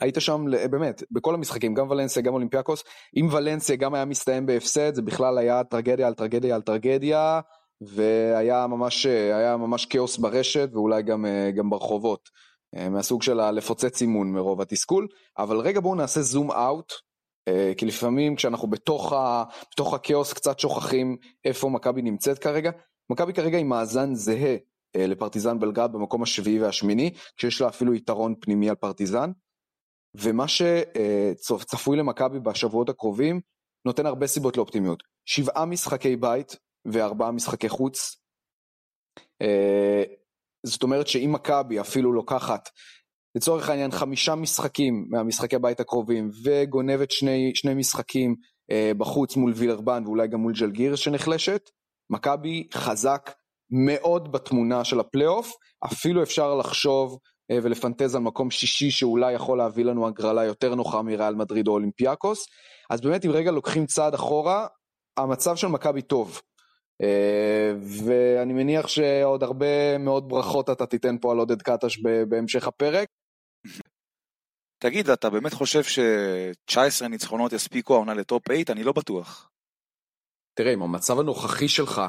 היית 0.00 0.16
שם 0.18 0.44
באמת 0.70 1.02
בכל 1.10 1.34
המשחקים 1.34 1.74
גם 1.74 1.90
ולנסיה 1.90 2.22
גם 2.22 2.34
אולימפיאקוס 2.34 2.84
אם 3.16 3.28
ולנסיה 3.32 3.76
גם 3.76 3.94
היה 3.94 4.04
מסתיים 4.04 4.46
בהפסד 4.46 4.94
זה 4.94 5.02
בכלל 5.02 5.38
היה 5.38 5.64
טרגדיה 5.64 6.06
על 6.06 6.14
טרגדיה 6.14 6.54
על 6.54 6.62
טרגדיה 6.62 7.40
והיה 7.80 8.66
ממש 8.66 9.06
היה 9.06 9.56
ממש 9.56 9.86
כאוס 9.86 10.18
ברשת 10.18 10.68
ואולי 10.72 11.02
גם 11.02 11.24
גם 11.54 11.70
ברחובות 11.70 12.28
מהסוג 12.90 13.22
של 13.22 13.50
לפוצץ 13.50 14.00
אימון 14.00 14.32
מרוב 14.32 14.60
התסכול 14.60 15.08
אבל 15.38 15.58
רגע 15.58 15.80
בואו 15.80 15.94
נעשה 15.94 16.22
זום 16.22 16.52
אאוט 16.52 16.92
אה, 17.48 17.72
כי 17.76 17.86
לפעמים 17.86 18.36
כשאנחנו 18.36 18.68
בתוך, 18.68 19.12
ה, 19.12 19.44
בתוך 19.72 19.94
הכאוס 19.94 20.32
קצת 20.32 20.58
שוכחים 20.58 21.16
איפה 21.44 21.68
מכבי 21.68 22.02
נמצאת 22.02 22.38
כרגע. 22.38 22.70
מכבי 23.10 23.32
כרגע 23.32 23.58
עם 23.58 23.68
מאזן 23.68 24.14
זהה 24.14 24.56
אה, 24.96 25.06
לפרטיזן 25.06 25.58
בלגרד 25.58 25.92
במקום 25.92 26.22
השביעי 26.22 26.60
והשמיני, 26.60 27.10
כשיש 27.36 27.60
לה 27.60 27.68
אפילו 27.68 27.94
יתרון 27.94 28.34
פנימי 28.40 28.68
על 28.68 28.74
פרטיזן. 28.74 29.30
ומה 30.14 30.44
שצפוי 30.48 31.96
למכבי 31.96 32.40
בשבועות 32.40 32.88
הקרובים 32.88 33.40
נותן 33.84 34.06
הרבה 34.06 34.26
סיבות 34.26 34.56
לאופטימיות. 34.56 35.02
שבעה 35.24 35.64
משחקי 35.64 36.16
בית 36.16 36.56
וארבעה 36.84 37.32
משחקי 37.32 37.68
חוץ. 37.68 38.16
זאת 40.66 40.82
אומרת 40.82 41.06
שאם 41.06 41.32
מכבי 41.32 41.80
אפילו 41.80 42.12
לוקחת 42.12 42.68
לצורך 43.34 43.68
העניין 43.68 43.90
חמישה 43.90 44.34
משחקים 44.34 45.06
מהמשחקי 45.10 45.58
בית 45.58 45.80
הקרובים 45.80 46.30
וגונבת 46.44 47.10
שני, 47.10 47.52
שני 47.54 47.74
משחקים 47.74 48.34
אה, 48.70 48.92
בחוץ 48.98 49.36
מול 49.36 49.52
וילרבן 49.56 50.02
ואולי 50.06 50.28
גם 50.28 50.40
מול 50.40 50.52
ז'לגיריס 50.52 50.96
שנחלשת, 50.96 51.70
מכבי 52.10 52.68
חזק 52.74 53.32
מאוד 53.70 54.32
בתמונה 54.32 54.84
של 54.84 55.00
הפלייאוף, 55.00 55.52
אפילו 55.84 56.22
אפשר 56.22 56.54
לחשוב 56.54 57.18
אה, 57.50 57.58
ולפנטז 57.62 58.14
על 58.14 58.22
מקום 58.22 58.50
שישי 58.50 58.90
שאולי 58.90 59.32
יכול 59.32 59.58
להביא 59.58 59.84
לנו 59.84 60.06
הגרלה 60.06 60.44
יותר 60.44 60.74
נוחה 60.74 61.02
מריאל 61.02 61.34
מדריד 61.34 61.68
או 61.68 61.72
אולימפיאקוס, 61.72 62.46
אז 62.90 63.00
באמת 63.00 63.24
אם 63.24 63.30
רגע 63.30 63.50
לוקחים 63.50 63.86
צעד 63.86 64.14
אחורה, 64.14 64.66
המצב 65.16 65.56
של 65.56 65.66
מכבי 65.66 66.02
טוב. 66.02 66.40
Uh, 67.02 68.06
ואני 68.06 68.52
מניח 68.52 68.88
שעוד 68.88 69.42
הרבה 69.42 69.98
מאוד 69.98 70.28
ברכות 70.28 70.70
אתה 70.70 70.86
תיתן 70.86 71.18
פה 71.20 71.32
על 71.32 71.38
עודד 71.38 71.62
קטש 71.62 71.98
בהמשך 72.28 72.66
הפרק. 72.66 73.08
תגיד, 74.82 75.10
אתה 75.10 75.30
באמת 75.30 75.52
חושב 75.52 75.82
ש-19 75.82 77.08
ניצחונות 77.08 77.52
יספיקו 77.52 77.94
העונה 77.94 78.14
לטופ 78.14 78.42
8? 78.46 78.62
אני 78.68 78.84
לא 78.84 78.92
בטוח. 78.92 79.50
תראה, 80.58 80.72
עם 80.72 80.82
המצב 80.82 81.20
הנוכחי 81.20 81.68
שלך, 81.68 82.02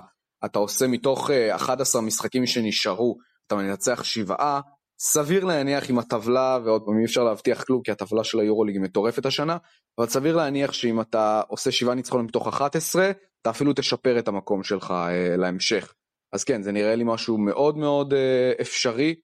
אתה 0.46 0.60
עושה 0.60 0.88
מתוך 0.88 1.32
11 1.32 2.02
אה, 2.02 2.08
משחקים 2.08 2.46
שנשארו, 2.46 3.18
אתה 3.48 3.56
מנצח 3.56 4.04
שבעה, 4.04 4.62
סביר 5.00 5.46
להניח 5.46 5.90
עם 5.90 6.00
הטבלה, 6.00 6.60
ועוד 6.66 6.82
פעם 6.86 7.00
אי 7.00 7.06
אפשר 7.06 7.24
להבטיח 7.24 7.64
כלום 7.64 7.82
כי 7.84 7.92
הטבלה 7.92 8.24
של 8.24 8.40
היורוליג 8.40 8.78
מטורפת 8.82 9.26
השנה, 9.26 9.58
אבל 9.98 10.08
סביר 10.08 10.36
להניח 10.36 10.74
שאם 10.74 11.02
אתה 11.02 11.42
עושה 11.48 11.72
שבעה 11.72 11.96
ניצחונות 11.96 12.26
מתוך 12.26 12.48
11, 12.48 13.12
אתה 13.42 13.50
אפילו 13.50 13.74
תשפר 13.74 14.20
את 14.20 14.28
המקום 14.28 14.64
שלך 14.64 14.92
אה, 14.92 15.38
להמשך. 15.38 15.94
אז 16.34 16.44
כן, 16.44 16.62
זה 16.62 16.72
נראה 16.72 16.96
לי 16.96 17.04
משהו 17.06 17.38
מאוד 17.38 17.78
מאוד 17.78 18.14
אה, 18.14 18.52
אפשרי, 18.62 19.16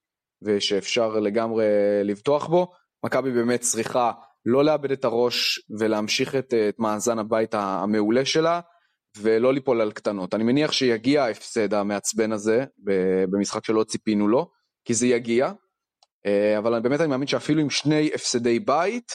ושאפשר 0.42 1.20
לגמרי 1.20 1.64
לבטוח 2.04 2.46
בו. 2.46 2.72
מכבי 3.04 3.32
באמת 3.32 3.60
צריכה 3.60 4.12
לא 4.46 4.64
לאבד 4.64 4.90
את 4.90 5.04
הראש 5.04 5.60
ולהמשיך 5.78 6.34
את, 6.34 6.54
את 6.68 6.78
מאזן 6.78 7.18
הבית 7.18 7.54
המעולה 7.54 8.24
שלה, 8.24 8.60
ולא 9.18 9.54
ליפול 9.54 9.80
על 9.80 9.92
קטנות. 9.92 10.34
אני 10.34 10.44
מניח 10.44 10.72
שיגיע 10.72 11.24
ההפסד 11.24 11.74
המעצבן 11.74 12.32
הזה 12.32 12.64
במשחק 13.30 13.64
שלא 13.64 13.84
ציפינו 13.84 14.28
לו, 14.28 14.50
כי 14.84 14.94
זה 14.94 15.06
יגיע, 15.06 15.52
אה, 16.26 16.58
אבל 16.58 16.80
באמת 16.80 17.00
אני 17.00 17.08
מאמין 17.08 17.26
שאפילו 17.26 17.60
עם 17.60 17.70
שני 17.70 18.10
הפסדי 18.14 18.58
בית, 18.58 19.12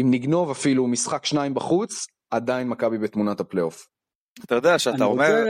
אם 0.00 0.06
נגנוב 0.10 0.50
אפילו 0.50 0.86
משחק 0.86 1.24
שניים 1.24 1.54
בחוץ, 1.54 2.06
עדיין 2.30 2.68
מכבי 2.68 2.98
בתמונת 2.98 3.40
הפלייאוף. 3.40 3.86
אתה 4.44 4.54
יודע, 4.54 4.78
שאתה 4.78 5.04
אומר, 5.04 5.44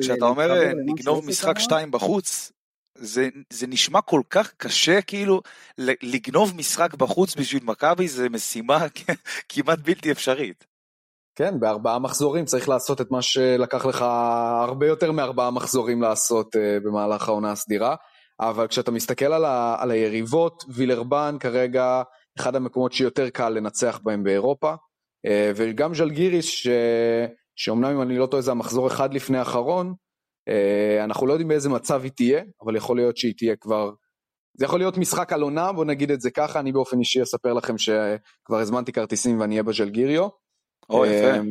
שאתה 0.00 0.24
אומר 0.24 0.72
נגנוב 0.86 1.26
משחק 1.26 1.58
שתיים 1.58 1.90
בחוץ, 1.90 2.52
זה, 2.98 3.28
זה 3.52 3.66
נשמע 3.66 4.00
כל 4.00 4.22
כך 4.30 4.52
קשה, 4.56 5.02
כאילו, 5.02 5.40
לגנוב 5.78 6.56
משחק 6.56 6.94
בחוץ 6.94 7.36
בשביל 7.36 7.64
מכבי 7.64 8.08
זה 8.08 8.28
משימה 8.28 8.86
כמעט 9.48 9.78
בלתי 9.78 10.12
אפשרית. 10.12 10.70
כן, 11.34 11.60
בארבעה 11.60 11.98
מחזורים 11.98 12.44
צריך 12.44 12.68
לעשות 12.68 13.00
את 13.00 13.10
מה 13.10 13.22
שלקח 13.22 13.86
לך 13.86 14.02
הרבה 14.60 14.86
יותר 14.86 15.12
מארבעה 15.12 15.50
מחזורים 15.50 16.02
לעשות 16.02 16.56
uh, 16.56 16.58
במהלך 16.84 17.28
העונה 17.28 17.52
הסדירה, 17.52 17.94
אבל 18.40 18.66
כשאתה 18.66 18.90
מסתכל 18.90 19.32
על, 19.32 19.44
ה, 19.44 19.76
על 19.78 19.90
היריבות, 19.90 20.64
וילרבן 20.68 21.36
כרגע 21.40 22.02
אחד 22.38 22.56
המקומות 22.56 22.92
שיותר 22.92 23.30
קל 23.30 23.48
לנצח 23.48 24.00
בהם 24.02 24.22
באירופה, 24.22 24.72
uh, 24.72 25.30
וגם 25.56 25.94
ז'לגיריס, 25.94 26.44
ש, 26.44 26.68
שאומנם 27.60 27.90
אם 27.90 28.02
אני 28.02 28.18
לא 28.18 28.26
טועה 28.26 28.42
זה 28.42 28.50
המחזור 28.50 28.86
אחד 28.86 29.14
לפני 29.14 29.38
האחרון, 29.38 29.94
uh, 30.50 31.04
אנחנו 31.04 31.26
לא 31.26 31.32
יודעים 31.32 31.48
באיזה 31.48 31.68
מצב 31.68 32.02
היא 32.02 32.12
תהיה, 32.16 32.42
אבל 32.62 32.76
יכול 32.76 32.96
להיות 32.96 33.16
שהיא 33.16 33.34
תהיה 33.36 33.56
כבר 33.56 33.90
זה 34.58 34.64
יכול 34.64 34.78
להיות 34.78 34.98
משחק 34.98 35.32
על 35.32 35.42
עונה, 35.42 35.72
בוא 35.72 35.84
נגיד 35.84 36.10
את 36.10 36.20
זה 36.20 36.30
ככה, 36.30 36.60
אני 36.60 36.72
באופן 36.72 36.98
אישי 36.98 37.22
אספר 37.22 37.52
לכם 37.52 37.78
שכבר 37.78 38.58
הזמנתי 38.58 38.92
כרטיסים 38.92 39.40
ואני 39.40 39.54
אהיה 39.54 39.62
בז'לגיריו. 39.62 40.28
או, 40.90 41.06
יפה. 41.06 41.36
אמ, 41.38 41.46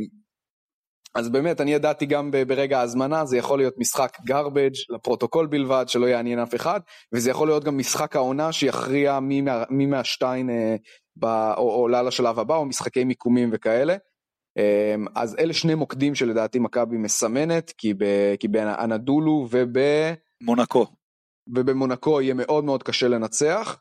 אז 1.15 1.29
באמת, 1.29 1.61
אני 1.61 1.73
ידעתי 1.73 2.05
גם 2.05 2.31
ברגע 2.47 2.79
ההזמנה, 2.79 3.25
זה 3.25 3.37
יכול 3.37 3.59
להיות 3.59 3.73
משחק 3.77 4.17
garbage 4.29 4.95
לפרוטוקול 4.95 5.47
בלבד, 5.47 5.85
שלא 5.87 6.05
יעניין 6.05 6.39
אף 6.39 6.55
אחד, 6.55 6.79
וזה 7.13 7.29
יכול 7.29 7.47
להיות 7.47 7.63
גם 7.63 7.77
משחק 7.77 8.15
העונה 8.15 8.51
שיכריע 8.51 9.19
מי, 9.19 9.41
מה, 9.41 9.63
מי 9.69 9.85
מהשתיים 9.85 10.49
אה, 10.49 11.53
עולה 11.53 12.01
לשלב 12.03 12.39
הבא, 12.39 12.55
או 12.55 12.65
משחקי 12.65 13.03
מיקומים 13.03 13.49
וכאלה. 13.53 13.95
אה, 14.59 14.95
אז 15.15 15.35
אלה 15.39 15.53
שני 15.53 15.75
מוקדים 15.75 16.15
שלדעתי 16.15 16.59
מכבי 16.59 16.97
מסמנת, 16.97 17.73
כי, 17.77 17.93
ב, 17.93 18.05
כי 18.39 18.47
באנדולו 18.47 19.47
וב... 19.51 19.77
מונקו. 20.41 20.87
ובמונקו 21.47 22.21
יהיה 22.21 22.33
מאוד 22.33 22.63
מאוד 22.63 22.83
קשה 22.83 23.07
לנצח. 23.07 23.79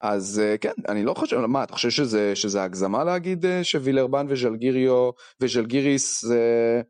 אז 0.00 0.40
אה, 0.44 0.58
כן, 0.58 0.72
אני 0.88 1.04
לא 1.04 1.14
חושב, 1.14 1.36
מה, 1.36 1.64
אתה 1.64 1.72
חושב 1.72 1.90
שזה, 1.90 2.36
שזה 2.36 2.62
הגזמה 2.62 3.04
להגיד 3.04 3.46
אה, 3.46 3.64
שווילרבן 3.64 4.26
וז'לגיריו 4.28 5.10
וז'לגיריס 5.40 6.24
זה, 6.24 6.80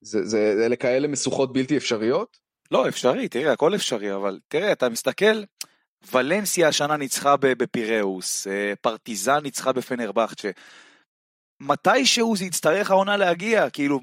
זה, 0.00 0.24
זה, 0.24 0.56
זה 0.56 0.66
אלה 0.66 0.76
כאלה 0.76 1.08
משוכות 1.08 1.52
בלתי 1.52 1.76
אפשריות? 1.76 2.38
לא, 2.70 2.88
אפשרי, 2.88 3.28
תראה, 3.28 3.52
הכל 3.52 3.74
אפשרי, 3.74 4.14
אבל 4.14 4.38
תראה, 4.48 4.72
אתה 4.72 4.88
מסתכל, 4.88 5.42
ולנסיה 6.12 6.68
השנה 6.68 6.96
ניצחה 6.96 7.36
בפיראוס, 7.40 8.46
אה, 8.46 8.72
פרטיזן 8.80 9.38
ניצחה 9.42 9.72
בפנרבכצ'ה. 9.72 10.50
מתישהו 11.60 12.36
זה 12.36 12.44
יצטרך 12.44 12.90
העונה 12.90 13.16
להגיע, 13.16 13.70
כאילו, 13.70 14.00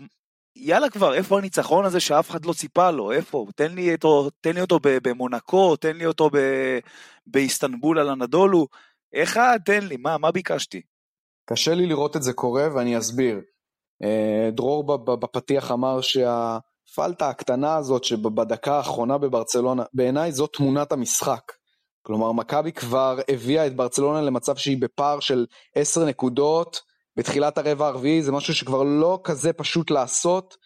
יאללה 0.55 0.89
כבר, 0.89 1.13
איפה 1.13 1.37
הניצחון 1.37 1.85
הזה 1.85 1.99
שאף 1.99 2.29
אחד 2.29 2.45
לא 2.45 2.53
ציפה 2.53 2.91
לו? 2.91 3.11
איפה? 3.11 3.45
תן 3.55 3.71
לי 3.71 3.93
אותו, 3.95 4.29
תן 4.41 4.55
לי 4.55 4.61
אותו 4.61 4.79
במונקו, 4.83 5.75
תן 5.75 5.97
לי 5.97 6.05
אותו 6.05 6.29
ב, 6.33 6.37
באיסטנבול 7.27 7.99
על 7.99 8.09
הנדולו. 8.09 8.67
אחד, 9.15 9.59
תן 9.65 9.83
לי, 9.83 9.97
מה, 9.97 10.17
מה 10.17 10.31
ביקשתי? 10.31 10.81
קשה 11.45 11.73
לי 11.73 11.85
לראות 11.85 12.15
את 12.15 12.23
זה 12.23 12.33
קורה 12.33 12.67
ואני 12.75 12.97
אסביר. 12.97 13.41
אה, 14.03 14.49
דרור 14.51 14.97
בפתיח 15.15 15.71
אמר 15.71 16.01
שהפלטה 16.01 17.29
הקטנה 17.29 17.75
הזאת 17.75 18.03
שבדקה 18.03 18.77
האחרונה 18.77 19.17
בברצלונה, 19.17 19.83
בעיניי 19.93 20.31
זו 20.31 20.47
תמונת 20.47 20.91
המשחק. 20.91 21.51
כלומר, 22.01 22.31
מכבי 22.31 22.71
כבר 22.71 23.19
הביאה 23.29 23.67
את 23.67 23.75
ברצלונה 23.75 24.21
למצב 24.21 24.55
שהיא 24.55 24.81
בפער 24.81 25.19
של 25.19 25.45
10 25.75 26.05
נקודות, 26.05 26.81
בתחילת 27.17 27.57
הרבע 27.57 27.87
הרביעי, 27.87 28.23
זה 28.23 28.31
משהו 28.31 28.53
שכבר 28.53 28.83
לא 28.83 29.19
כזה 29.23 29.53
פשוט 29.53 29.91
לעשות, 29.91 30.57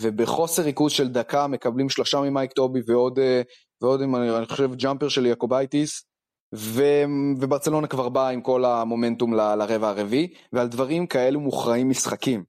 ובחוסר 0.00 0.62
ריכוז 0.62 0.92
של 0.92 1.08
דקה 1.08 1.46
מקבלים 1.46 1.88
שלושה 1.88 2.20
ממייק 2.20 2.52
טובי 2.52 2.80
ועוד, 2.86 3.18
אה, 3.18 3.42
ועוד 3.82 4.00
אני 4.00 4.46
חושב 4.46 4.74
jumper 4.74 5.08
של 5.08 5.26
יעקובייטיס, 5.26 6.02
וברצלונה 6.54 7.86
כבר 7.86 8.08
באה 8.08 8.28
עם 8.28 8.40
כל 8.40 8.64
המומנטום 8.64 9.34
ל, 9.34 9.54
לרבע 9.54 9.88
הרביעי, 9.88 10.28
ועל 10.52 10.68
דברים 10.68 11.06
כאלו 11.06 11.40
מוכרעים 11.40 11.90
משחקים. 11.90 12.44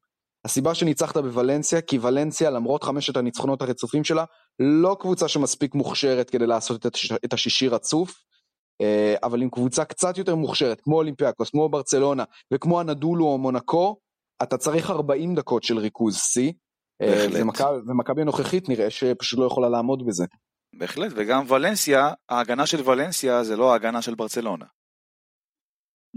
הסיבה 0.45 0.75
שניצחת 0.75 1.17
בוולנסיה, 1.17 1.81
כי 1.81 1.97
ולנסיה 2.01 2.49
למרות 2.49 2.83
חמשת 2.83 3.17
הניצחונות 3.17 3.61
הרצופים 3.61 4.03
שלה, 4.03 4.25
לא 4.59 4.97
קבוצה 4.99 5.27
שמספיק 5.27 5.75
מוכשרת 5.75 6.29
כדי 6.29 6.47
לעשות 6.47 6.85
את 7.25 7.33
השישי 7.33 7.67
רצוף, 7.67 8.13
אבל 9.23 9.41
עם 9.41 9.49
קבוצה 9.49 9.85
קצת 9.85 10.17
יותר 10.17 10.35
מוכשרת, 10.35 10.81
כמו 10.81 10.95
אולימפיאקוס, 10.95 11.49
כמו 11.49 11.69
ברצלונה 11.69 12.23
וכמו 12.53 12.79
הנדולו 12.79 13.25
או 13.25 13.37
מונקו, 13.37 13.99
אתה 14.43 14.57
צריך 14.57 14.89
40 14.89 15.35
דקות 15.35 15.63
של 15.63 15.77
ריכוז 15.77 16.17
שיא, 16.17 16.51
אה, 17.01 17.25
ומכבי 17.87 18.21
הנוכחית 18.21 18.69
נראה 18.69 18.89
שפשוט 18.89 19.39
לא 19.39 19.45
יכולה 19.45 19.69
לעמוד 19.69 20.05
בזה. 20.07 20.25
בהחלט, 20.77 21.11
וגם 21.15 21.51
ולנסיה, 21.51 22.09
ההגנה 22.29 22.65
של 22.65 22.89
ולנסיה 22.89 23.43
זה 23.43 23.55
לא 23.55 23.71
ההגנה 23.71 24.01
של 24.01 24.15
ברצלונה. 24.15 24.65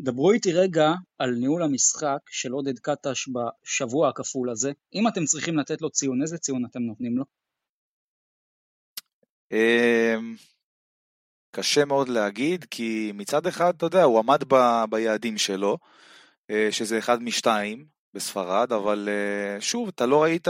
דברו 0.04 0.32
איתי 0.32 0.52
רגע 0.52 0.92
על 1.18 1.30
ניהול 1.30 1.62
המשחק 1.62 2.18
של 2.30 2.52
עודד 2.52 2.78
קטש 2.78 3.28
בשבוע 3.28 4.08
הכפול 4.08 4.50
הזה. 4.50 4.72
אם 4.94 5.08
אתם 5.08 5.24
צריכים 5.24 5.58
לתת 5.58 5.82
לו 5.82 5.90
ציון, 5.90 6.22
איזה 6.22 6.38
ציון 6.38 6.64
אתם 6.64 6.80
נותנים 6.80 7.18
לו? 7.18 7.24
קשה 11.50 11.84
מאוד 11.84 12.08
להגיד, 12.08 12.64
כי 12.70 13.12
מצד 13.14 13.46
אחד, 13.46 13.74
אתה 13.76 13.86
יודע, 13.86 14.02
הוא 14.02 14.18
עמד 14.18 14.44
ב, 14.48 14.84
ביעדים 14.90 15.38
שלו, 15.38 15.78
אה, 16.50 16.68
שזה 16.70 16.98
אחד 16.98 17.22
משתיים 17.22 17.86
בספרד, 18.14 18.72
אבל 18.72 19.08
אה, 19.08 19.60
שוב, 19.60 19.88
אתה 19.88 20.06
לא 20.06 20.22
ראית 20.22 20.48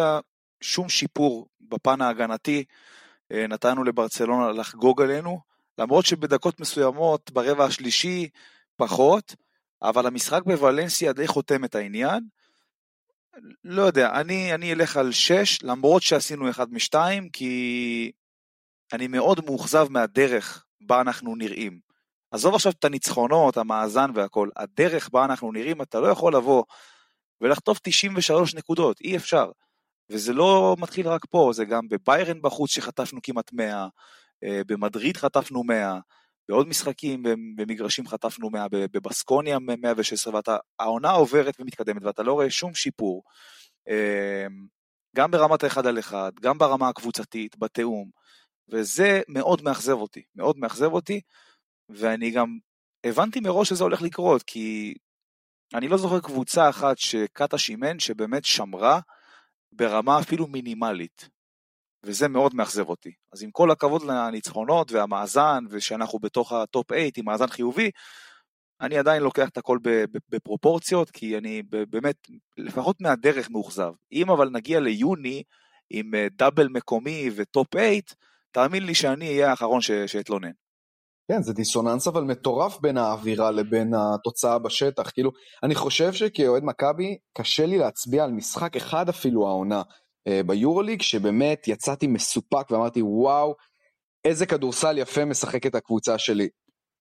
שום 0.61 0.89
שיפור 0.89 1.49
בפן 1.61 2.01
ההגנתי, 2.01 2.65
אה, 3.33 3.47
נתנו 3.47 3.85
לברצלונה 3.85 4.53
לחגוג 4.53 5.03
עלינו, 5.03 5.41
למרות 5.79 6.07
שבדקות 6.07 6.61
מסוימות, 6.61 7.31
ברבע 7.33 7.65
השלישי, 7.65 8.29
פחות, 8.77 9.35
אבל 9.83 10.07
המשחק 10.07 10.43
בוולנסיה 10.45 11.13
די 11.13 11.27
חותם 11.27 11.65
את 11.65 11.75
העניין. 11.75 12.21
לא 13.65 13.83
יודע, 13.83 14.21
אני, 14.21 14.55
אני 14.55 14.73
אלך 14.73 14.97
על 14.97 15.13
6, 15.13 15.63
למרות 15.63 16.03
שעשינו 16.03 16.51
אחד 16.51 16.73
משתיים, 16.73 17.29
כי 17.29 18.13
אני 18.93 19.07
מאוד 19.07 19.45
מאוכזב 19.45 19.87
מהדרך 19.91 20.65
בה 20.81 21.01
אנחנו 21.01 21.37
נראים. 21.37 21.81
עזוב 22.31 22.55
עכשיו 22.55 22.73
את 22.73 22.85
הניצחונות, 22.85 23.57
המאזן 23.57 24.11
והכל, 24.15 24.49
הדרך 24.57 25.09
בה 25.09 25.25
אנחנו 25.25 25.53
נראים, 25.53 25.83
אתה 25.83 26.01
לא 26.01 26.07
יכול 26.07 26.37
לבוא 26.37 26.65
ולחטוף 27.41 27.79
93 27.83 28.55
נקודות, 28.55 29.01
אי 29.01 29.17
אפשר. 29.17 29.51
וזה 30.11 30.33
לא 30.33 30.77
מתחיל 30.79 31.09
רק 31.09 31.25
פה, 31.31 31.51
זה 31.55 31.65
גם 31.65 31.89
בביירן 31.89 32.43
בחוץ 32.43 32.71
שחטפנו 32.71 33.21
כמעט 33.23 33.53
100, 33.53 33.89
אה, 34.45 34.61
במדריד 34.67 35.17
חטפנו 35.17 35.65
100, 35.65 35.99
בעוד 36.49 36.69
משחקים 36.69 37.23
במגרשים 37.57 38.07
חטפנו 38.07 38.51
100, 38.51 38.67
בבסקוניה 38.71 39.59
116, 39.59 40.41
והעונה 40.81 41.11
עוברת 41.11 41.55
ומתקדמת 41.61 42.03
ואתה 42.03 42.23
לא 42.23 42.33
רואה 42.33 42.51
שום 42.51 42.75
שיפור. 42.75 43.23
אה, 43.89 44.47
גם 45.17 45.31
ברמת 45.31 45.65
האחד 45.65 45.87
על 45.87 45.99
אחד, 45.99 46.33
גם 46.41 46.59
ברמה 46.59 46.89
הקבוצתית, 46.89 47.59
בתיאום. 47.59 48.11
וזה 48.71 49.21
מאוד 49.29 49.63
מאכזב 49.63 49.93
אותי, 49.93 50.23
מאוד 50.35 50.59
מאכזב 50.59 50.93
אותי, 50.93 51.21
ואני 51.89 52.31
גם 52.31 52.59
הבנתי 53.05 53.41
מראש 53.41 53.69
שזה 53.69 53.85
הולך 53.85 54.03
לקרות, 54.03 54.43
כי 54.43 54.95
אני 55.75 55.89
לא 55.89 55.97
זוכר 55.97 56.21
קבוצה 56.21 56.69
אחת 56.69 56.99
שקטש 56.99 57.59
אימן 57.59 57.99
שבאמת 57.99 58.45
שמרה 58.45 59.01
ברמה 59.73 60.21
אפילו 60.21 60.47
מינימלית, 60.47 61.29
וזה 62.03 62.29
מאוד 62.29 62.55
מאכזב 62.55 62.89
אותי. 62.89 63.13
אז 63.33 63.43
עם 63.43 63.51
כל 63.51 63.71
הכבוד 63.71 64.03
לניצחונות 64.03 64.93
והמאזן, 64.93 65.65
ושאנחנו 65.71 66.19
בתוך 66.19 66.53
הטופ 66.53 66.87
8 66.93 67.09
עם 67.17 67.25
מאזן 67.25 67.47
חיובי, 67.47 67.91
אני 68.81 68.99
עדיין 68.99 69.23
לוקח 69.23 69.49
את 69.49 69.59
הכל 69.59 69.79
בפרופורציות, 70.29 71.11
כי 71.11 71.39
אני 71.39 71.63
באמת, 71.63 72.17
לפחות 72.57 73.01
מהדרך 73.01 73.51
מאוכזב. 73.51 73.93
אם 74.13 74.31
אבל 74.31 74.51
נגיע 74.51 74.81
ליוני 74.81 75.43
עם 75.91 76.15
אה, 76.15 76.27
דאבל 76.33 76.69
מקומי 76.69 77.31
וטופ 77.37 77.75
8, 77.75 77.91
תאמין 78.59 78.83
לי 78.83 78.95
שאני 78.95 79.29
אהיה 79.29 79.51
האחרון 79.51 79.81
שאתלונן. 80.07 80.51
כן, 81.33 81.43
זה 81.43 81.53
דיסוננס 81.53 82.09
אבל 82.09 82.25
מטורף 82.25 82.81
בין 82.81 82.97
האווירה 82.97 83.51
לבין 83.51 83.95
התוצאה 83.95 84.59
בשטח. 84.59 85.11
כאילו, 85.11 85.31
אני 85.63 85.75
חושב 85.75 86.13
שכאוהד 86.13 86.65
מכבי, 86.65 87.19
קשה 87.39 87.67
לי 87.67 87.79
להצביע 87.79 88.25
על 88.25 88.31
משחק 88.31 88.77
אחד 88.77 89.09
אפילו 89.09 89.49
העונה 89.49 89.83
אה, 90.29 90.41
ביורוליג, 90.47 91.03
שבאמת 91.03 91.69
יצאתי 91.69 92.07
מסופק 92.07 92.71
ואמרתי, 92.71 93.03
וואו, 93.03 93.55
איזה 94.25 94.47
כדורסל 94.47 94.99
יפה 94.99 95.25
משחקת 95.25 95.75
הקבוצה 95.75 96.19
שלי. 96.19 96.49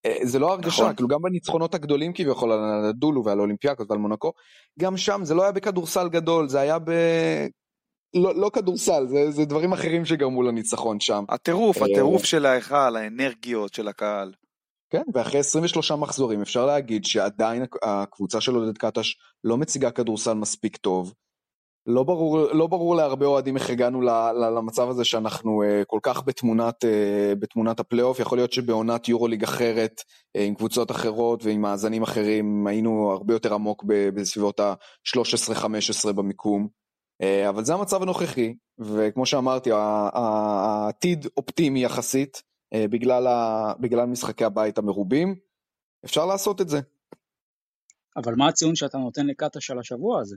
אה, 0.05 0.17
זה 0.23 0.39
לא 0.39 0.51
הרגשה, 0.51 0.81
נכון. 0.83 0.95
כאילו 0.95 1.07
גם 1.07 1.21
בניצחונות 1.21 1.75
הגדולים 1.75 2.13
כביכול 2.13 2.51
על 2.51 2.85
אנדולו 2.89 3.23
ועל 3.25 3.39
אולימפיאקוס 3.39 3.85
ועל 3.89 3.99
מונקו, 3.99 4.33
גם 4.79 4.97
שם 4.97 5.21
זה 5.23 5.35
לא 5.35 5.43
היה 5.43 5.51
בכדורסל 5.51 6.09
גדול, 6.09 6.49
זה 6.49 6.59
היה 6.59 6.79
ב... 6.79 6.91
לא, 8.17 8.36
לא 8.36 8.49
כדורסל, 8.53 9.08
זה, 9.08 9.32
זה 9.32 9.45
דברים 9.45 9.73
אחרים 9.73 10.06
שגרמו 10.06 10.43
לניצחון 10.43 10.99
שם. 10.99 11.23
הטירוף, 11.30 11.77
אה, 11.77 11.88
הטירוף 11.91 12.23
של 12.23 12.45
ההיכל, 12.45 12.95
האנרגיות 12.95 13.73
של 13.73 13.88
הקהל. 13.88 14.32
כן, 14.89 15.03
ואחרי 15.13 15.39
23 15.39 15.91
מחזורים 15.91 16.41
אפשר 16.41 16.65
להגיד 16.65 17.06
שעדיין 17.06 17.65
הקבוצה 17.84 18.41
של 18.41 18.56
עודד 18.56 18.77
קטש 18.77 19.15
לא 19.43 19.58
מציגה 19.58 19.91
כדורסל 19.91 20.34
מספיק 20.34 20.77
טוב. 20.77 21.13
לא 21.88 22.03
ברור, 22.03 22.39
לא 22.39 22.67
ברור 22.67 22.95
להרבה 22.95 23.25
אוהדים 23.25 23.56
איך 23.56 23.69
הגענו 23.69 24.01
למצב 24.56 24.89
הזה 24.89 25.03
שאנחנו 25.03 25.63
אה, 25.63 25.86
כל 25.88 25.99
כך 26.03 26.23
בתמונת, 26.25 26.84
אה, 26.83 27.36
בתמונת 27.39 27.80
הפלייאוף, 27.80 28.19
יכול 28.19 28.38
להיות 28.38 28.53
שבעונת 28.53 29.08
יורוליג 29.08 29.43
אחרת, 29.43 30.01
עם 30.38 30.56
קבוצות 30.56 30.91
אחרות 30.91 31.45
ועם 31.45 31.62
מאזנים 31.62 32.03
אחרים, 32.03 32.67
היינו 32.67 33.12
הרבה 33.12 33.34
יותר 33.34 33.53
עמוק 33.53 33.84
בסביבות 33.88 34.60
ה-13-15 34.60 36.13
במיקום. 36.13 36.67
אה, 37.21 37.49
אבל 37.49 37.65
זה 37.65 37.73
המצב 37.73 38.01
הנוכחי, 38.01 38.53
וכמו 38.80 39.25
שאמרתי, 39.25 39.69
העתיד 39.71 41.25
אופטימי 41.38 41.84
יחסית, 41.84 42.43
אה, 42.73 42.86
בגלל, 42.88 43.27
ה, 43.27 43.73
בגלל 43.80 44.06
משחקי 44.06 44.45
הבית 44.45 44.77
המרובים, 44.77 45.36
אפשר 46.06 46.25
לעשות 46.25 46.62
את 46.62 46.69
זה. 46.69 46.80
אבל 48.17 48.36
מה 48.38 48.47
הציון 48.47 48.75
שאתה 48.75 48.97
נותן 48.97 49.27
לקטש 49.27 49.71
על 49.71 49.80
השבוע 49.80 50.21
הזה? 50.21 50.36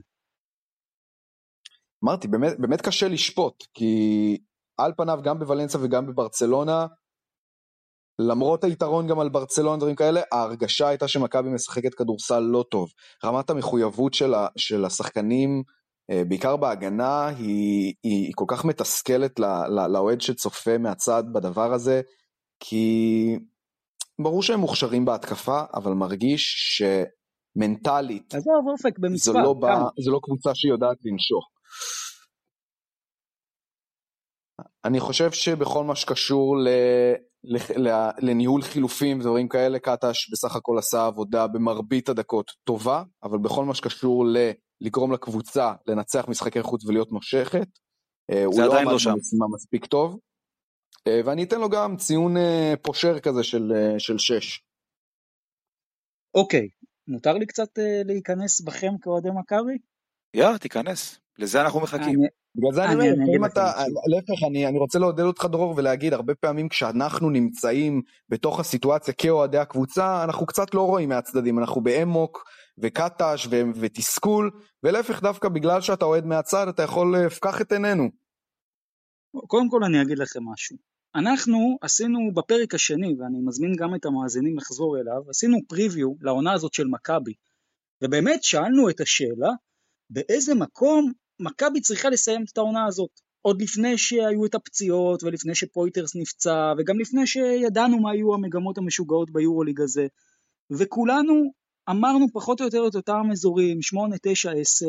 אמרתי, 2.03 2.27
באמת, 2.27 2.59
באמת 2.59 2.81
קשה 2.81 3.07
לשפוט, 3.07 3.63
כי 3.73 4.37
על 4.77 4.93
פניו 4.97 5.19
גם 5.23 5.39
בוולנסיה 5.39 5.79
וגם 5.83 6.07
בברצלונה, 6.07 6.87
למרות 8.19 8.63
היתרון 8.63 9.07
גם 9.07 9.19
על 9.19 9.29
ברצלונה 9.29 9.77
דברים 9.77 9.95
כאלה, 9.95 10.21
ההרגשה 10.31 10.87
הייתה 10.87 11.07
שמכבי 11.07 11.49
משחקת 11.49 11.93
כדורסל 11.93 12.39
לא 12.39 12.65
טוב. 12.71 12.89
רמת 13.25 13.49
המחויבות 13.49 14.13
של, 14.13 14.33
ה, 14.33 14.47
של 14.57 14.85
השחקנים, 14.85 15.63
בעיקר 16.27 16.57
בהגנה, 16.57 17.27
היא, 17.27 17.93
היא, 18.03 18.25
היא 18.25 18.31
כל 18.35 18.45
כך 18.47 18.65
מתסכלת 18.65 19.39
לאוהד 19.89 20.21
שצופה 20.21 20.77
מהצד 20.77 21.23
בדבר 21.33 21.73
הזה, 21.73 22.01
כי 22.59 23.37
ברור 24.21 24.43
שהם 24.43 24.59
מוכשרים 24.59 25.05
בהתקפה, 25.05 25.61
אבל 25.73 25.91
מרגיש 25.91 26.77
שמנטלית, 27.57 28.35
עזוב 28.35 28.67
אופק 28.67 28.99
במספר, 28.99 29.31
זו 29.31 29.39
לא, 29.39 29.53
בא, 29.53 29.75
זו 29.99 30.11
לא 30.11 30.19
קבוצה 30.23 30.55
שיודעת 30.55 30.97
לנשוך. 31.05 31.49
אני 34.85 34.99
חושב 34.99 35.31
שבכל 35.31 35.83
מה 35.83 35.95
שקשור 35.95 36.57
ל... 36.57 36.67
לניהול 38.21 38.61
חילופים 38.61 39.19
ודברים 39.19 39.47
כאלה, 39.47 39.79
קטש 39.79 40.31
בסך 40.31 40.55
הכל 40.55 40.77
עשה 40.77 41.05
עבודה 41.05 41.47
במרבית 41.47 42.09
הדקות 42.09 42.51
טובה, 42.63 43.03
אבל 43.23 43.37
בכל 43.37 43.65
מה 43.65 43.75
שקשור 43.75 44.25
ל... 44.25 44.37
לגרום 44.81 45.11
לקבוצה 45.11 45.73
לנצח 45.87 46.25
משחקי 46.27 46.61
חוץ 46.61 46.85
ולהיות 46.85 47.11
מושכת, 47.11 47.67
אה, 48.31 48.45
הוא 48.45 48.61
לא 48.61 48.79
עמד 48.79 48.91
לא 48.91 49.13
במשימה 49.13 49.45
מספיק 49.53 49.85
טוב, 49.85 50.19
אה, 51.07 51.21
ואני 51.25 51.43
אתן 51.43 51.59
לו 51.59 51.69
גם 51.69 51.97
ציון 51.97 52.37
אה, 52.37 52.73
פושר 52.81 53.19
כזה 53.19 53.43
של, 53.43 53.73
של 53.97 54.17
6. 54.17 54.59
אוקיי, 56.35 56.67
מותר 57.07 57.33
לי 57.33 57.45
קצת 57.45 57.69
להיכנס 58.05 58.61
בכם 58.61 58.97
כאוהדי 59.01 59.29
מכבי? 59.29 59.77
יאללה, 60.33 60.57
תיכנס, 60.57 61.19
לזה 61.39 61.61
אנחנו 61.61 61.79
מחכים. 61.79 62.03
אני, 62.03 62.27
בגלל 62.55 62.73
זה 62.73 62.85
אני 62.85 62.93
אומר, 62.93 63.35
אם 63.37 63.45
אתה, 63.45 63.71
להפך, 64.07 64.43
אני, 64.47 64.67
אני 64.67 64.77
רוצה 64.77 64.99
לעודד 64.99 65.23
אותך 65.23 65.45
דרור 65.45 65.73
ולהגיד, 65.77 66.13
הרבה 66.13 66.35
פעמים 66.35 66.69
כשאנחנו 66.69 67.29
נמצאים 67.29 68.01
בתוך 68.29 68.59
הסיטואציה 68.59 69.13
כאוהדי 69.13 69.57
הקבוצה, 69.57 70.23
אנחנו 70.23 70.45
קצת 70.45 70.73
לא 70.73 70.81
רואים 70.81 71.09
מהצדדים, 71.09 71.59
אנחנו 71.59 71.81
באמוק 71.81 72.43
וקטש 72.81 73.47
ו- 73.51 73.61
ותסכול, 73.79 74.51
ולהפך 74.83 75.21
דווקא 75.21 75.49
בגלל 75.49 75.81
שאתה 75.81 76.05
אוהד 76.05 76.25
מהצד, 76.25 76.67
אתה 76.67 76.83
יכול 76.83 77.15
לפקח 77.17 77.61
את 77.61 77.71
עינינו. 77.71 78.09
קודם 79.47 79.69
כל 79.69 79.83
אני 79.83 80.01
אגיד 80.01 80.19
לכם 80.19 80.39
משהו. 80.53 80.77
אנחנו 81.15 81.77
עשינו 81.81 82.33
בפרק 82.33 82.73
השני, 82.73 83.15
ואני 83.19 83.39
מזמין 83.45 83.75
גם 83.75 83.95
את 83.95 84.05
המאזינים 84.05 84.57
לחזור 84.57 84.97
אליו, 84.99 85.29
עשינו 85.29 85.57
פריוויו 85.67 86.13
לעונה 86.21 86.53
הזאת 86.53 86.73
של 86.73 86.87
מכבי, 86.87 87.33
ובאמת 88.03 88.43
שאלנו 88.43 88.89
את 88.89 89.01
השאלה, 89.01 89.49
באיזה 90.09 90.55
מקום 90.55 91.11
מכבי 91.39 91.81
צריכה 91.81 92.09
לסיים 92.09 92.43
את 92.53 92.57
העונה 92.57 92.85
הזאת. 92.85 93.19
עוד 93.41 93.61
לפני 93.61 93.97
שהיו 93.97 94.45
את 94.45 94.55
הפציעות 94.55 95.23
ולפני 95.23 95.55
שפויטרס 95.55 96.15
נפצע 96.15 96.73
וגם 96.77 96.99
לפני 96.99 97.27
שידענו 97.27 97.99
מה 97.99 98.11
היו 98.11 98.33
המגמות 98.33 98.77
המשוגעות 98.77 99.31
ביורוליג 99.31 99.81
הזה 99.81 100.07
וכולנו 100.71 101.51
אמרנו 101.89 102.25
פחות 102.33 102.59
או 102.59 102.65
יותר 102.65 102.87
את 102.87 102.95
אותם 102.95 103.21
אזורים 103.31 103.81
8, 103.81 104.15
9, 104.21 104.51
10 104.51 104.85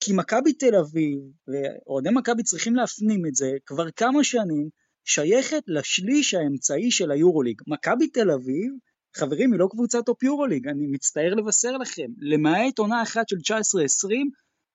כי 0.00 0.12
מכבי 0.12 0.52
תל 0.52 0.74
אביב 0.74 1.18
ואוהדי 1.48 2.10
מכבי 2.10 2.42
צריכים 2.42 2.76
להפנים 2.76 3.26
את 3.26 3.34
זה 3.34 3.50
כבר 3.66 3.90
כמה 3.90 4.24
שנים 4.24 4.68
שייכת 5.04 5.62
לשליש 5.66 6.34
האמצעי 6.34 6.90
של 6.90 7.10
היורוליג. 7.10 7.62
מכבי 7.66 8.08
תל 8.08 8.30
אביב 8.30 8.72
חברים 9.16 9.52
היא 9.52 9.60
לא 9.60 9.68
קבוצת 9.70 10.06
טופ 10.06 10.22
יורוליג 10.22 10.68
אני 10.68 10.86
מצטער 10.86 11.34
לבשר 11.34 11.76
לכם 11.76 12.06
למעט 12.18 12.78
עונה 12.78 13.02
אחת 13.02 13.28
של 13.28 13.36
19-20 13.36 14.08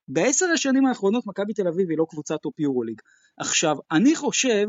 בעשר 0.08 0.46
השנים 0.46 0.86
האחרונות 0.86 1.28
מכבי 1.28 1.54
תל 1.54 1.68
אביב 1.68 1.90
היא 1.90 1.98
לא 1.98 2.06
קבוצת 2.10 2.42
טופ 2.42 2.60
יורוליג. 2.60 3.02
עכשיו, 3.38 3.78
אני 3.92 4.16
חושב 4.16 4.68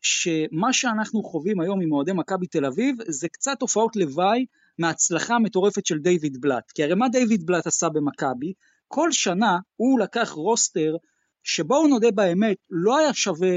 שמה 0.00 0.72
שאנחנו 0.72 1.22
חווים 1.22 1.60
היום 1.60 1.80
עם 1.80 1.92
אוהדי 1.92 2.12
מכבי 2.12 2.46
תל 2.46 2.64
אביב 2.64 2.96
זה 3.08 3.28
קצת 3.28 3.56
תופעות 3.60 3.96
לוואי 3.96 4.46
מההצלחה 4.78 5.34
המטורפת 5.34 5.86
של 5.86 5.98
דיוויד 5.98 6.40
בלאט. 6.40 6.70
כי 6.74 6.84
הרי 6.84 6.94
מה 6.94 7.08
דיוויד 7.08 7.46
בלאט 7.46 7.66
עשה 7.66 7.88
במכבי? 7.88 8.52
כל 8.88 9.12
שנה 9.12 9.58
הוא 9.76 10.00
לקח 10.00 10.30
roster 10.30 10.96
שבואו 11.42 11.88
נודה 11.88 12.10
באמת 12.10 12.56
לא 12.70 12.98
היה 12.98 13.14
שווה 13.14 13.48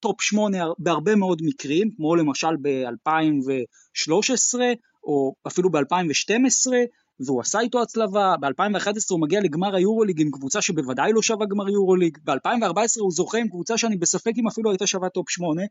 טופ 0.00 0.20
8 0.20 0.64
בהרבה 0.78 1.14
מאוד 1.16 1.42
מקרים, 1.44 1.90
כמו 1.96 2.16
למשל 2.16 2.56
ב-2013 2.62 4.60
או 5.04 5.34
אפילו 5.46 5.70
ב-2012, 5.70 6.72
והוא 7.26 7.40
עשה 7.40 7.60
איתו 7.60 7.82
הצלבה, 7.82 8.34
ב-2011 8.40 8.88
הוא 9.10 9.20
מגיע 9.20 9.40
לגמר 9.40 9.74
היורוליג 9.74 10.20
עם 10.20 10.30
קבוצה 10.30 10.62
שבוודאי 10.62 11.12
לא 11.12 11.22
שווה 11.22 11.46
גמר 11.46 11.68
יורוליג, 11.68 12.18
ב-2014 12.24 13.00
הוא 13.00 13.10
זוכה 13.10 13.38
עם 13.38 13.48
קבוצה 13.48 13.78
שאני 13.78 13.96
בספק 13.96 14.32
אם 14.36 14.46
אפילו 14.46 14.70
הייתה 14.70 14.86
שווה 14.86 15.08
טופ 15.08 15.30
8, 15.30 15.62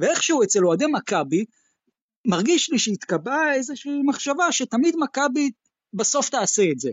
ואיכשהו 0.00 0.42
אצל 0.42 0.66
אוהדי 0.66 0.86
מכבי, 0.92 1.44
מרגיש 2.28 2.70
לי 2.70 2.78
שהתקבעה 2.78 3.54
איזושהי 3.54 4.02
מחשבה 4.04 4.52
שתמיד 4.52 4.94
מכבי 4.98 5.50
בסוף 5.94 6.28
תעשה 6.30 6.62
את 6.72 6.80
זה. 6.80 6.90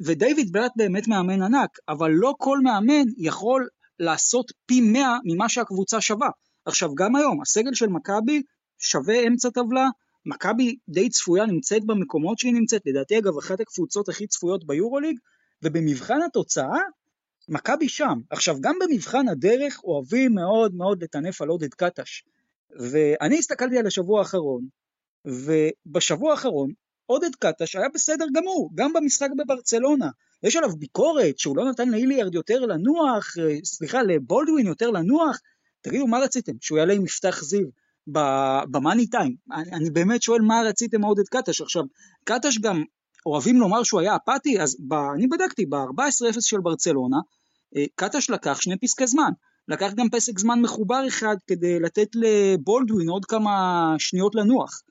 ודייוויד 0.00 0.52
בלאט 0.52 0.72
באמת 0.76 1.08
מאמן 1.08 1.42
ענק, 1.42 1.78
אבל 1.88 2.10
לא 2.10 2.34
כל 2.38 2.58
מאמן 2.58 3.04
יכול 3.16 3.68
לעשות 3.98 4.52
פי 4.66 4.80
100 4.80 5.18
ממה 5.24 5.48
שהקבוצה 5.48 6.00
שווה. 6.00 6.28
עכשיו 6.64 6.94
גם 6.94 7.16
היום, 7.16 7.42
הסגל 7.42 7.74
של 7.74 7.86
מכבי 7.86 8.42
שווה 8.78 9.26
אמצע 9.26 9.50
טבלה, 9.50 9.88
מכבי 10.26 10.76
די 10.88 11.08
צפויה 11.08 11.46
נמצאת 11.46 11.84
במקומות 11.84 12.38
שהיא 12.38 12.52
נמצאת, 12.52 12.82
לדעתי 12.86 13.18
אגב 13.18 13.38
אחת 13.38 13.60
הקבוצות 13.60 14.08
הכי 14.08 14.26
צפויות 14.26 14.66
ביורוליג, 14.66 15.18
ובמבחן 15.62 16.22
התוצאה, 16.26 16.78
מכבי 17.48 17.88
שם. 17.88 18.20
עכשיו 18.30 18.56
גם 18.60 18.74
במבחן 18.80 19.28
הדרך 19.28 19.80
אוהבים 19.84 20.34
מאוד 20.34 20.74
מאוד 20.74 21.02
לטנף 21.02 21.42
על 21.42 21.48
עודד 21.48 21.74
קטש. 21.74 22.22
ואני 22.78 23.38
הסתכלתי 23.38 23.78
על 23.78 23.86
השבוע 23.86 24.18
האחרון, 24.18 24.62
ובשבוע 25.24 26.30
האחרון 26.30 26.70
עודד 27.06 27.34
קטש 27.38 27.76
היה 27.76 27.88
בסדר 27.94 28.26
גמור, 28.34 28.70
גם 28.74 28.92
במשחק 28.92 29.28
בברצלונה. 29.38 30.08
יש 30.42 30.56
עליו 30.56 30.76
ביקורת 30.76 31.38
שהוא 31.38 31.56
לא 31.56 31.70
נתן 31.70 31.88
לאיליארד 31.88 32.34
יותר 32.34 32.60
לנוח, 32.60 33.34
סליחה, 33.64 34.02
לבולדווין 34.02 34.66
יותר 34.66 34.90
לנוח. 34.90 35.38
תגידו, 35.80 36.06
מה 36.06 36.18
רציתם? 36.18 36.52
שהוא 36.60 36.78
יעלה 36.78 36.94
עם 36.94 37.02
מפתח 37.02 37.42
זיו 37.42 37.66
במאני 38.70 39.06
טיים. 39.06 39.36
אני, 39.52 39.72
אני 39.72 39.90
באמת 39.90 40.22
שואל 40.22 40.40
מה 40.40 40.62
רציתם 40.66 41.00
מעודד 41.00 41.28
קטש. 41.30 41.60
עכשיו, 41.60 41.82
קטש 42.24 42.58
גם 42.58 42.84
אוהבים 43.26 43.56
לומר 43.56 43.82
שהוא 43.82 44.00
היה 44.00 44.16
אפאתי, 44.16 44.60
אז 44.60 44.76
ב, 44.88 44.94
אני 45.14 45.26
בדקתי, 45.26 45.66
ב-14-0 45.66 46.40
של 46.40 46.60
ברצלונה, 46.60 47.16
אה, 47.76 47.84
קטש 47.94 48.30
לקח 48.30 48.60
שני 48.60 48.78
פסקי 48.78 49.06
זמן. 49.06 49.30
לקח 49.70 49.92
גם 49.96 50.10
פסק 50.12 50.38
זמן 50.38 50.60
מחובר 50.60 51.04
אחד 51.08 51.36
כדי 51.46 51.80
לתת 51.80 52.08
לבולדווין 52.14 53.08
עוד 53.08 53.24
כמה 53.24 53.94
שניות 53.98 54.34
לנוח. 54.34 54.82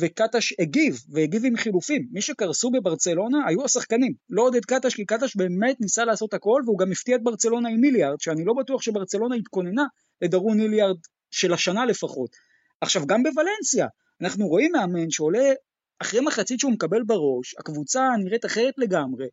וקטש 0.00 0.54
הגיב, 0.58 1.04
והגיב 1.10 1.44
עם 1.44 1.56
חילופים. 1.56 2.08
מי 2.12 2.22
שקרסו 2.22 2.70
בברצלונה 2.70 3.38
היו 3.46 3.64
השחקנים, 3.64 4.12
לא 4.30 4.42
עודד 4.42 4.64
קטש, 4.64 4.94
כי 4.94 5.04
קטש 5.04 5.36
באמת 5.36 5.80
ניסה 5.80 6.04
לעשות 6.04 6.34
הכל, 6.34 6.62
והוא 6.64 6.78
גם 6.78 6.92
הפתיע 6.92 7.16
את 7.16 7.22
ברצלונה 7.22 7.68
עם 7.68 7.80
מיליארד, 7.80 8.20
שאני 8.20 8.44
לא 8.44 8.54
בטוח 8.54 8.82
שברצלונה 8.82 9.36
התכוננה 9.36 9.84
לדרון 10.22 10.58
מיליארד 10.58 10.96
של 11.30 11.52
השנה 11.52 11.86
לפחות. 11.86 12.30
עכשיו 12.80 13.06
גם 13.06 13.22
בוולנסיה, 13.22 13.86
אנחנו 14.20 14.46
רואים 14.46 14.72
מאמן 14.72 15.10
שעולה 15.10 15.52
אחרי 15.98 16.20
מחצית 16.20 16.60
שהוא 16.60 16.72
מקבל 16.72 17.02
בראש, 17.02 17.54
הקבוצה 17.58 18.08
נראית 18.24 18.44
אחרת 18.44 18.74
לגמרי. 18.78 19.26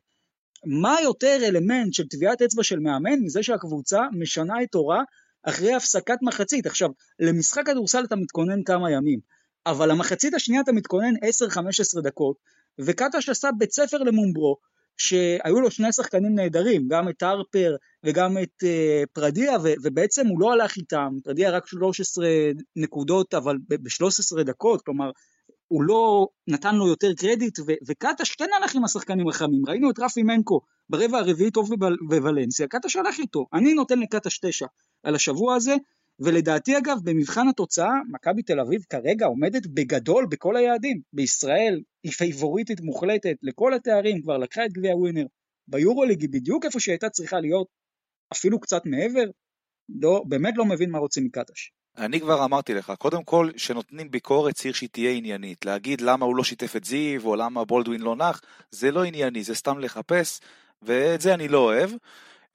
מה 0.66 0.96
יותר 1.04 1.38
אלמנט 1.44 1.94
של 1.94 2.08
טביעת 2.08 2.42
אצבע 2.42 2.64
של 2.64 2.80
מאמן 2.80 3.20
מזה 3.22 3.44
שהקבוצה 3.44 4.02
משנה 4.12 4.64
את 4.64 4.72
תורה 4.72 5.04
אחרי 5.44 5.74
הפסקת 5.74 6.18
מחצית. 6.22 6.66
עכשיו, 6.66 6.90
למשחק 7.20 7.66
כדורסל 7.66 8.04
אתה 8.04 8.16
מתכונן 8.16 8.64
כמה 8.64 8.92
ימים, 8.92 9.20
אבל 9.66 9.92
למחצית 9.92 10.34
השנייה 10.34 10.62
אתה 10.62 10.72
מתכונן 10.72 11.16
10-15 11.98 12.02
דקות, 12.02 12.36
וקטש 12.80 13.30
עשה 13.30 13.50
בית 13.58 13.72
ספר 13.72 13.98
למומברו, 13.98 14.58
שהיו 14.98 15.62
לו 15.62 15.72
שני 15.72 15.94
שחקנים 15.94 16.36
נהדרים, 16.36 16.88
גם 16.88 17.10
את 17.10 17.24
הרפר 17.24 17.76
וגם 18.04 18.38
את 18.38 18.64
uh, 18.64 19.08
פרדיה, 19.14 19.58
ו- 19.64 19.74
ובעצם 19.84 20.28
הוא 20.28 20.40
לא 20.40 20.52
הלך 20.52 20.78
איתם, 20.78 21.10
פרדיה 21.24 21.52
רק 21.52 21.68
13 21.68 22.28
נקודות, 22.76 23.34
אבל 23.34 23.58
ב-13 23.70 24.44
דקות, 24.44 24.82
כלומר, 24.82 25.12
הוא 25.72 25.84
לא 25.84 26.28
נתן 26.48 26.76
לו 26.76 26.88
יותר 26.88 27.14
קרדיט, 27.14 27.60
ו- 27.60 27.82
וקטש 27.88 28.36
כן 28.36 28.48
הלך 28.58 28.76
עם 28.76 28.84
השחקנים 28.84 29.28
החמים, 29.28 29.62
ראינו 29.68 29.92
את 29.92 30.00
רפי 30.00 30.24
מנקו 30.24 30.62
ברבע 30.90 31.18
הרביעי 31.18 31.52
טוב 31.52 31.70
בוולנסיה, 32.10 32.68
קטש 32.68 32.96
הלך 32.96 33.20
איתו, 33.20 33.46
אני 33.54 33.74
נותן 33.74 34.00
לקטש 34.00 34.40
תשע 34.40 34.66
על 35.04 35.16
השבוע 35.16 35.56
הזה, 35.56 35.76
ולדעתי 36.20 36.78
אגב 36.78 36.98
במבחן 37.04 37.48
התוצאה 37.48 37.92
מכבי 38.10 38.42
תל 38.42 38.60
אביב 38.60 38.82
כרגע 38.90 39.26
עומדת 39.26 39.68
בגדול 39.68 40.26
בכל 40.26 40.56
היעדים. 40.56 41.02
בישראל 41.14 41.82
היא 42.04 42.12
פייבוריטית 42.12 42.82
מוחלטת 42.82 43.36
לכל 43.42 43.74
התארים 43.74 44.22
כבר 44.22 44.38
לקחה 44.38 44.66
את 44.66 44.74
גביע 44.74 44.96
ווינר 44.96 45.26
ביורוליג 45.68 46.22
היא 46.22 46.30
בדיוק 46.30 46.66
איפה 46.66 46.80
שהיא 46.80 46.94
הייתה 46.94 47.10
צריכה 47.10 47.40
להיות 47.40 47.68
אפילו 48.34 48.60
קצת 48.60 48.82
מעבר, 48.86 49.24
לא, 49.90 50.24
באמת 50.28 50.54
לא 50.58 50.66
מבין 50.66 50.92
מה 50.92 50.98
רוצים 50.98 51.26
מקטש. 51.26 51.72
אני 51.98 52.20
כבר 52.20 52.46
אמרתי 52.46 52.74
לך, 52.74 52.94
קודם 53.00 53.24
כל, 53.24 53.50
שנותנים 53.58 54.12
ביקורת 54.12 54.56
צריך 54.56 54.76
שהיא 54.76 54.90
תהיה 54.92 55.12
עניינית. 55.12 55.66
להגיד 55.66 56.02
למה 56.02 56.26
הוא 56.26 56.36
לא 56.36 56.44
שיתף 56.44 56.76
את 56.76 56.84
זיו, 56.84 57.26
או 57.26 57.36
למה 57.36 57.66
בולדווין 57.66 58.02
לא 58.02 58.16
נח, 58.16 58.42
זה 58.72 58.92
לא 58.92 59.04
ענייני, 59.04 59.44
זה 59.44 59.56
סתם 59.56 59.80
לחפש, 59.80 60.40
ואת 60.82 61.22
זה 61.22 61.34
אני 61.34 61.48
לא 61.48 61.58
אוהב. 61.58 61.92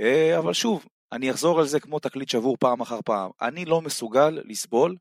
אה, 0.01 0.39
אבל 0.39 0.53
שוב, 0.53 0.87
אני 1.13 1.31
אחזור 1.31 1.61
על 1.61 1.67
זה 1.67 1.81
כמו 1.81 1.99
תקליט 1.99 2.29
שבור 2.29 2.57
פעם 2.61 2.81
אחר 2.81 3.01
פעם. 3.05 3.31
אני 3.43 3.65
לא 3.65 3.83
מסוגל 3.83 4.41
לסבול 4.45 4.97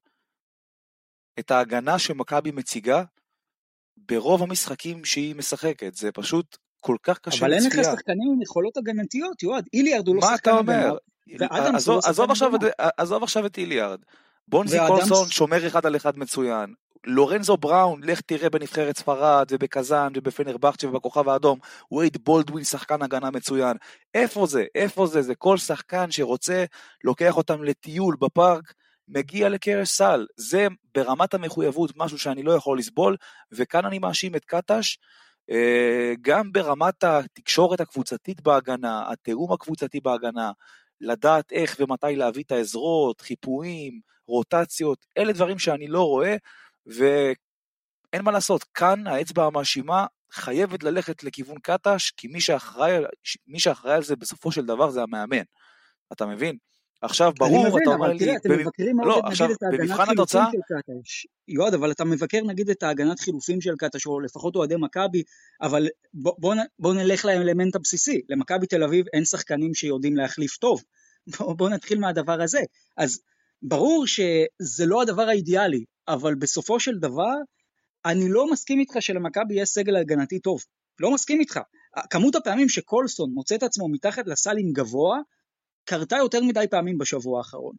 את 1.39 1.51
ההגנה 1.51 1.99
שמכבי 1.99 2.51
מציגה 2.51 3.03
ברוב 3.97 4.43
המשחקים 4.43 5.05
שהיא 5.05 5.35
משחקת. 5.35 5.95
זה 5.95 6.11
פשוט 6.11 6.57
כל 6.79 6.95
כך 7.03 7.19
קשה 7.19 7.47
לצפייה. 7.47 7.59
אבל 7.59 7.73
אין 7.73 7.79
לך 7.79 7.85
שחקנים 7.95 8.31
עם 8.33 8.41
יכולות 8.41 8.77
הגנתיות, 8.77 9.43
יועד. 9.43 9.65
איליארד 9.73 10.07
הוא 10.07 10.15
לא 10.15 10.21
שחקן 10.21 10.51
הגנה. 10.51 10.91
עזוב 12.97 13.23
עכשיו 13.23 13.45
את 13.45 13.57
איליארד. 13.57 13.99
בונזי 14.47 14.77
קולסון 14.87 15.27
שומר 15.29 15.67
אחד 15.67 15.85
על 15.85 15.95
אחד 15.95 16.17
מצוין. 16.17 16.73
לורנזו 17.05 17.57
בראון, 17.57 18.03
לך 18.03 18.21
תראה 18.21 18.49
בנבחרת 18.49 18.97
ספרד 18.97 19.47
ובקזאן 19.51 20.13
ובפנרבכצ'ה 20.15 20.87
ובכוכב 20.87 21.29
האדום, 21.29 21.59
וייד 21.91 22.17
בולדווין 22.23 22.63
שחקן 22.63 23.01
הגנה 23.01 23.31
מצוין. 23.31 23.77
איפה 24.13 24.45
זה? 24.45 24.65
איפה 24.75 25.07
זה? 25.07 25.21
זה 25.21 25.35
כל 25.35 25.57
שחקן 25.57 26.11
שרוצה, 26.11 26.65
לוקח 27.03 27.37
אותם 27.37 27.63
לטיול 27.63 28.15
בפארק, 28.19 28.73
מגיע 29.07 29.49
לקרש 29.49 29.89
סל. 29.89 30.25
זה 30.37 30.67
ברמת 30.95 31.33
המחויבות 31.33 31.91
משהו 31.95 32.19
שאני 32.19 32.43
לא 32.43 32.51
יכול 32.51 32.79
לסבול, 32.79 33.15
וכאן 33.51 33.85
אני 33.85 33.99
מאשים 33.99 34.35
את 34.35 34.45
קטש. 34.45 34.97
אה, 35.51 36.13
גם 36.21 36.51
ברמת 36.51 37.03
התקשורת 37.03 37.79
הקבוצתית 37.79 38.41
בהגנה, 38.41 39.11
התיאום 39.11 39.53
הקבוצתי 39.53 39.99
בהגנה, 39.99 40.51
לדעת 41.01 41.51
איך 41.51 41.75
ומתי 41.79 42.15
להביא 42.15 42.43
את 42.43 42.51
העזרות, 42.51 43.21
חיפויים, 43.21 43.99
רוטציות, 44.27 45.05
אלה 45.17 45.33
דברים 45.33 45.59
שאני 45.59 45.87
לא 45.87 46.01
רואה, 46.01 46.35
ואין 46.85 48.23
מה 48.23 48.31
לעשות, 48.31 48.63
כאן 48.63 49.07
האצבע 49.07 49.45
המאשימה 49.45 50.05
חייבת 50.31 50.83
ללכת 50.83 51.23
לכיוון 51.23 51.57
קטש, 51.59 52.11
כי 52.17 52.27
מי 52.27 52.41
שאחראי, 52.41 52.97
מי 53.47 53.59
שאחראי 53.59 53.93
על 53.93 54.03
זה 54.03 54.15
בסופו 54.15 54.51
של 54.51 54.65
דבר 54.65 54.89
זה 54.89 55.01
המאמן, 55.01 55.43
אתה 56.13 56.25
מבין? 56.25 56.57
עכשיו 57.01 57.31
ברור, 57.39 57.67
מבין, 57.67 57.81
אתה 57.83 57.89
אומר 57.89 58.07
לי... 58.07 58.19
תראה, 58.19 58.35
אתם 58.35 58.49
במ... 58.49 58.59
מבקרים 58.59 58.95
מאוד, 58.95 59.07
לא, 59.07 59.15
נגיד, 59.15 59.31
עכשיו, 59.31 59.51
את 59.51 59.63
ההגנת 59.63 59.87
חילופים 59.87 60.19
התוצאה... 60.19 60.45
של 60.51 60.57
קטש. 60.67 61.25
יועד, 61.47 61.73
אבל 61.73 61.91
אתה 61.91 62.05
מבקר 62.05 62.41
נגיד 62.47 62.69
את 62.69 62.83
ההגנת 62.83 63.19
חילופים 63.19 63.61
של 63.61 63.73
קטש, 63.77 64.05
או 64.05 64.19
לפחות 64.19 64.55
אוהדי 64.55 64.75
מכבי, 64.77 65.23
אבל 65.61 65.87
בוא, 66.13 66.33
בוא, 66.37 66.55
בוא 66.79 66.93
נלך 66.93 67.25
לאלמנט 67.25 67.75
הבסיסי. 67.75 68.21
למכבי 68.29 68.67
תל 68.67 68.83
אביב 68.83 69.05
אין 69.13 69.25
שחקנים 69.25 69.73
שיודעים 69.73 70.15
להחליף 70.15 70.57
טוב. 70.57 70.83
בוא, 71.37 71.53
בוא 71.53 71.69
נתחיל 71.69 71.99
מהדבר 71.99 72.41
הזה. 72.41 72.59
אז 72.97 73.21
ברור 73.67 74.07
שזה 74.07 74.85
לא 74.85 75.01
הדבר 75.01 75.21
האידיאלי, 75.21 75.83
אבל 76.07 76.35
בסופו 76.35 76.79
של 76.79 76.97
דבר, 76.97 77.33
אני 78.05 78.29
לא 78.29 78.51
מסכים 78.51 78.79
איתך 78.79 78.95
שלמכבי 78.99 79.61
יש 79.61 79.69
סגל 79.69 79.95
הגנתי 79.95 80.39
טוב. 80.39 80.59
לא 80.99 81.11
מסכים 81.11 81.39
איתך. 81.39 81.59
כמות 82.09 82.35
הפעמים 82.35 82.69
שקולסון 82.69 83.31
מוצא 83.33 83.55
את 83.55 83.63
עצמו 83.63 83.89
מתחת 83.89 84.27
לסל 84.27 84.57
עם 84.57 84.71
גבוה, 84.73 85.19
קרתה 85.85 86.15
יותר 86.15 86.41
מדי 86.41 86.65
פעמים 86.71 86.97
בשבוע 86.97 87.37
האחרון. 87.37 87.75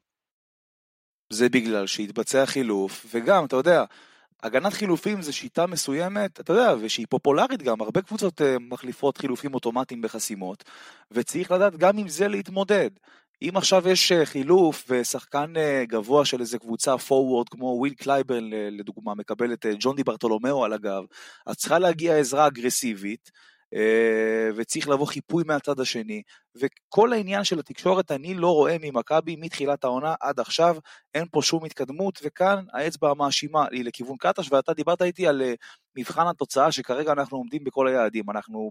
זה 1.32 1.48
בגלל 1.48 1.86
שהתבצע 1.86 2.46
חילוף, 2.46 3.06
וגם, 3.14 3.44
אתה 3.44 3.56
יודע, 3.56 3.84
הגנת 4.42 4.72
חילופים 4.72 5.22
זה 5.22 5.32
שיטה 5.32 5.66
מסוימת, 5.66 6.40
אתה 6.40 6.52
יודע, 6.52 6.74
ושהיא 6.80 7.06
פופולרית 7.10 7.62
גם, 7.62 7.80
הרבה 7.80 8.02
קבוצות 8.02 8.40
אה, 8.40 8.44
מחליפות 8.60 9.18
חילופים 9.18 9.54
אוטומטיים 9.54 10.02
בחסימות, 10.02 10.64
וצריך 11.10 11.50
לדעת 11.50 11.76
גם 11.76 11.98
עם 11.98 12.08
זה 12.08 12.28
להתמודד. 12.28 12.90
אם 13.42 13.56
עכשיו 13.56 13.88
יש 13.88 14.12
אה, 14.12 14.26
חילוף 14.26 14.84
ושחקן 14.88 15.52
אה, 15.56 15.84
גבוה 15.88 16.24
של 16.24 16.40
איזה 16.40 16.58
קבוצה 16.58 16.98
פורוורד 16.98 17.48
כמו 17.48 17.66
וויל 17.66 17.94
קלייברן 17.94 18.50
לדוגמה 18.50 19.14
מקבל 19.14 19.52
את 19.52 19.66
ג'ון 19.78 19.96
די 19.96 20.04
ברטולומיאו 20.04 20.64
על 20.64 20.72
הגב, 20.72 21.02
אז 21.46 21.56
צריכה 21.56 21.78
להגיע 21.78 22.18
עזרה 22.18 22.46
אגרסיבית 22.46 23.30
אה, 23.34 23.40
וצריך 24.56 24.88
לבוא 24.88 25.06
חיפוי 25.06 25.44
מהצד 25.46 25.80
השני, 25.80 26.22
וכל 26.56 27.12
העניין 27.12 27.44
של 27.44 27.58
התקשורת 27.58 28.10
אני 28.10 28.34
לא 28.34 28.54
רואה 28.54 28.76
ממכבי 28.80 29.36
מתחילת 29.36 29.84
העונה 29.84 30.14
עד 30.20 30.40
עכשיו, 30.40 30.76
אין 31.14 31.24
פה 31.30 31.42
שום 31.42 31.64
התקדמות, 31.64 32.18
וכאן 32.24 32.64
האצבע 32.72 33.10
המאשימה 33.10 33.66
היא 33.70 33.84
לכיוון 33.84 34.16
קטש, 34.16 34.52
ואתה 34.52 34.74
דיברת 34.74 35.02
איתי 35.02 35.26
על 35.26 35.42
אה, 35.42 35.54
מבחן 35.96 36.26
התוצאה 36.26 36.72
שכרגע 36.72 37.12
אנחנו 37.12 37.36
עומדים 37.36 37.64
בכל 37.64 37.88
היעדים, 37.88 38.30
אנחנו 38.30 38.70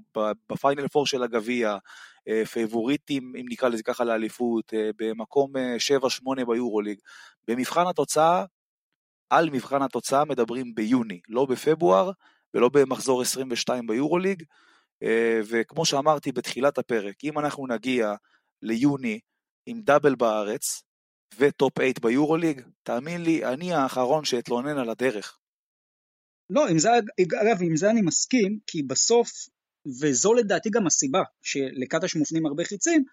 בפיינל 0.49 0.87
פור 0.87 1.07
של 1.07 1.23
הגביע, 1.23 1.77
אה, 2.27 2.45
פייבוריטים, 2.45 3.33
אם 3.39 3.45
נקרא 3.49 3.69
לזה 3.69 3.83
ככה 3.83 4.03
לאליפות, 4.03 4.73
במקום 4.97 5.53
7-8 5.77 6.45
ביורוליג. 6.45 6.99
במבחן 7.47 7.87
התוצאה, 7.87 8.45
על 9.29 9.49
מבחן 9.49 9.81
התוצאה 9.81 10.25
מדברים 10.25 10.75
ביוני, 10.75 11.19
לא 11.29 11.45
בפברואר 11.45 12.11
ולא 12.53 12.69
במחזור 12.69 13.21
22 13.21 13.87
ביורוליג. 13.87 14.43
אה, 15.03 15.39
וכמו 15.49 15.85
שאמרתי 15.85 16.31
בתחילת 16.31 16.77
הפרק, 16.77 17.15
אם 17.23 17.39
אנחנו 17.39 17.67
נגיע 17.67 18.13
ליוני 18.61 19.19
עם 19.65 19.81
דאבל 19.81 20.15
בארץ 20.15 20.83
וטופ 21.37 21.73
8 21.77 21.91
ביורוליג, 22.01 22.61
תאמין 22.83 23.23
לי, 23.23 23.45
אני 23.45 23.73
האחרון 23.73 24.25
שאתלונן 24.25 24.77
על 24.77 24.89
הדרך. 24.89 25.37
לא, 26.49 26.67
עם 26.67 26.79
זה, 26.79 26.89
אגב, 27.21 27.57
עם 27.61 27.75
זה 27.75 27.89
אני 27.89 28.01
מסכים, 28.01 28.59
כי 28.67 28.83
בסוף, 28.83 29.29
וזו 30.01 30.33
לדעתי 30.33 30.69
גם 30.69 30.87
הסיבה 30.87 31.23
שלקטש 31.41 32.15
מופנים 32.15 32.45
הרבה 32.45 32.63
חיצים, 32.63 33.03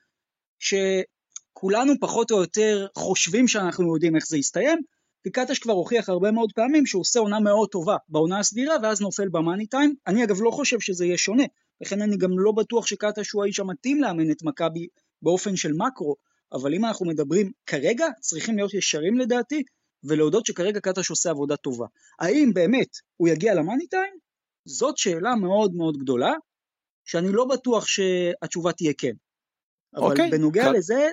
שכולנו 0.59 1.93
פחות 2.01 2.31
או 2.31 2.41
יותר 2.41 2.87
חושבים 2.99 3.49
שאנחנו 3.49 3.95
יודעים 3.95 4.17
איך 4.17 4.27
זה 4.27 4.39
יסתיים, 4.39 4.79
כי 5.23 5.31
קטש 5.31 5.59
כבר 5.59 5.73
הוכיח 5.73 6.09
הרבה 6.09 6.31
מאוד 6.31 6.53
פעמים 6.55 6.87
שהוא 6.87 7.01
עושה 7.01 7.21
עונה 7.21 7.41
מאוד 7.41 7.69
טובה 7.69 7.97
בעונה 8.09 8.39
הסדירה 8.39 8.75
ואז 8.83 9.01
נופל 9.01 9.29
במאני 9.29 9.67
טיים. 9.67 9.95
אני 10.07 10.25
אגב 10.25 10.37
לא 10.43 10.51
חושב 10.51 10.81
שזה 10.81 11.05
יהיה 11.05 11.19
שונה, 11.19 11.45
לכן 11.83 12.03
אני 12.03 12.17
גם 12.17 12.39
לא 12.39 12.53
בטוח 12.53 12.87
שקטש 12.87 13.31
הוא 13.31 13.45
האיש 13.45 13.61
המתאים 13.61 14.01
לאמן 14.01 14.31
את 14.31 14.43
מכבי 14.43 14.87
באופן 15.23 15.57
של 15.57 15.73
מקרו, 15.73 16.17
אבל 16.53 16.75
אם 16.75 16.85
אנחנו 16.85 17.07
מדברים 17.07 17.53
כרגע, 17.67 18.07
צריכים 18.21 18.57
להיות 18.57 18.75
ישרים 18.75 19.19
לדעתי, 19.19 19.63
ולהודות 20.05 20.47
שכרגע 20.47 20.81
קטש 20.81 21.11
עושה 21.11 21.31
עבודה 21.31 21.57
טובה. 21.57 21.87
האם 22.21 22.51
באמת 22.55 22.89
הוא 23.17 23.29
יגיע 23.29 23.55
למאני 23.55 23.87
טיים? 23.87 24.15
זאת 24.65 24.99
שאלה 24.99 25.35
מאוד 25.35 25.75
מאוד 25.75 25.97
גדולה, 25.97 26.33
שאני 27.05 27.33
לא 27.33 27.45
בטוח 27.45 27.87
שהתשובה 27.87 28.73
תהיה 28.73 28.93
כן. 28.99 29.13
אבל 29.95 30.07
okay. 30.07 30.11
אוקיי, 30.11 30.31
בנוגע 30.31 30.65
כ... 30.65 30.75
לזה, 30.75 31.09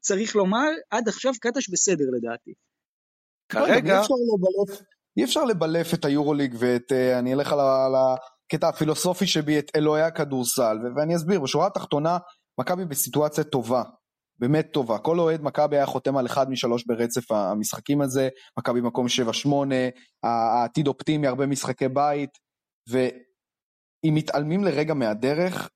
צריך 0.00 0.36
לומר, 0.36 0.68
עד 0.90 1.08
עכשיו 1.08 1.32
קטש 1.40 1.68
בסדר 1.70 2.04
לדעתי. 2.16 2.52
כרגע... 3.48 4.02
אי 5.16 5.24
אפשר 5.24 5.44
לבלף 5.44 5.94
את 5.94 6.04
היורוליג 6.04 6.54
ואת, 6.58 6.92
אה, 6.92 7.18
אני 7.18 7.34
אלך 7.34 7.52
על 7.52 7.94
הקטע 8.52 8.68
הפילוסופי 8.68 9.26
שבי, 9.26 9.58
את 9.58 9.70
אלוהי 9.76 10.02
הכדורסל, 10.02 10.76
ואני 10.96 11.16
אסביר, 11.16 11.40
בשורה 11.40 11.66
התחתונה, 11.66 12.18
מכבי 12.60 12.84
בסיטואציה 12.84 13.44
טובה, 13.44 13.82
באמת 14.38 14.68
טובה. 14.72 14.98
כל 14.98 15.18
אוהד 15.18 15.42
מכבי 15.42 15.76
היה 15.76 15.86
חותם 15.86 16.16
על 16.16 16.26
אחד 16.26 16.50
משלוש 16.50 16.86
ברצף 16.86 17.32
המשחקים 17.32 18.00
הזה, 18.00 18.28
מכבי 18.58 18.80
מקום 18.80 19.06
7-8, 19.46 19.48
העתיד 20.22 20.86
אופטימי, 20.86 21.26
הרבה 21.26 21.46
משחקי 21.46 21.88
בית, 21.88 22.30
ואם 22.88 24.14
מתעלמים 24.14 24.64
לרגע 24.64 24.94
מהדרך, 24.94 25.68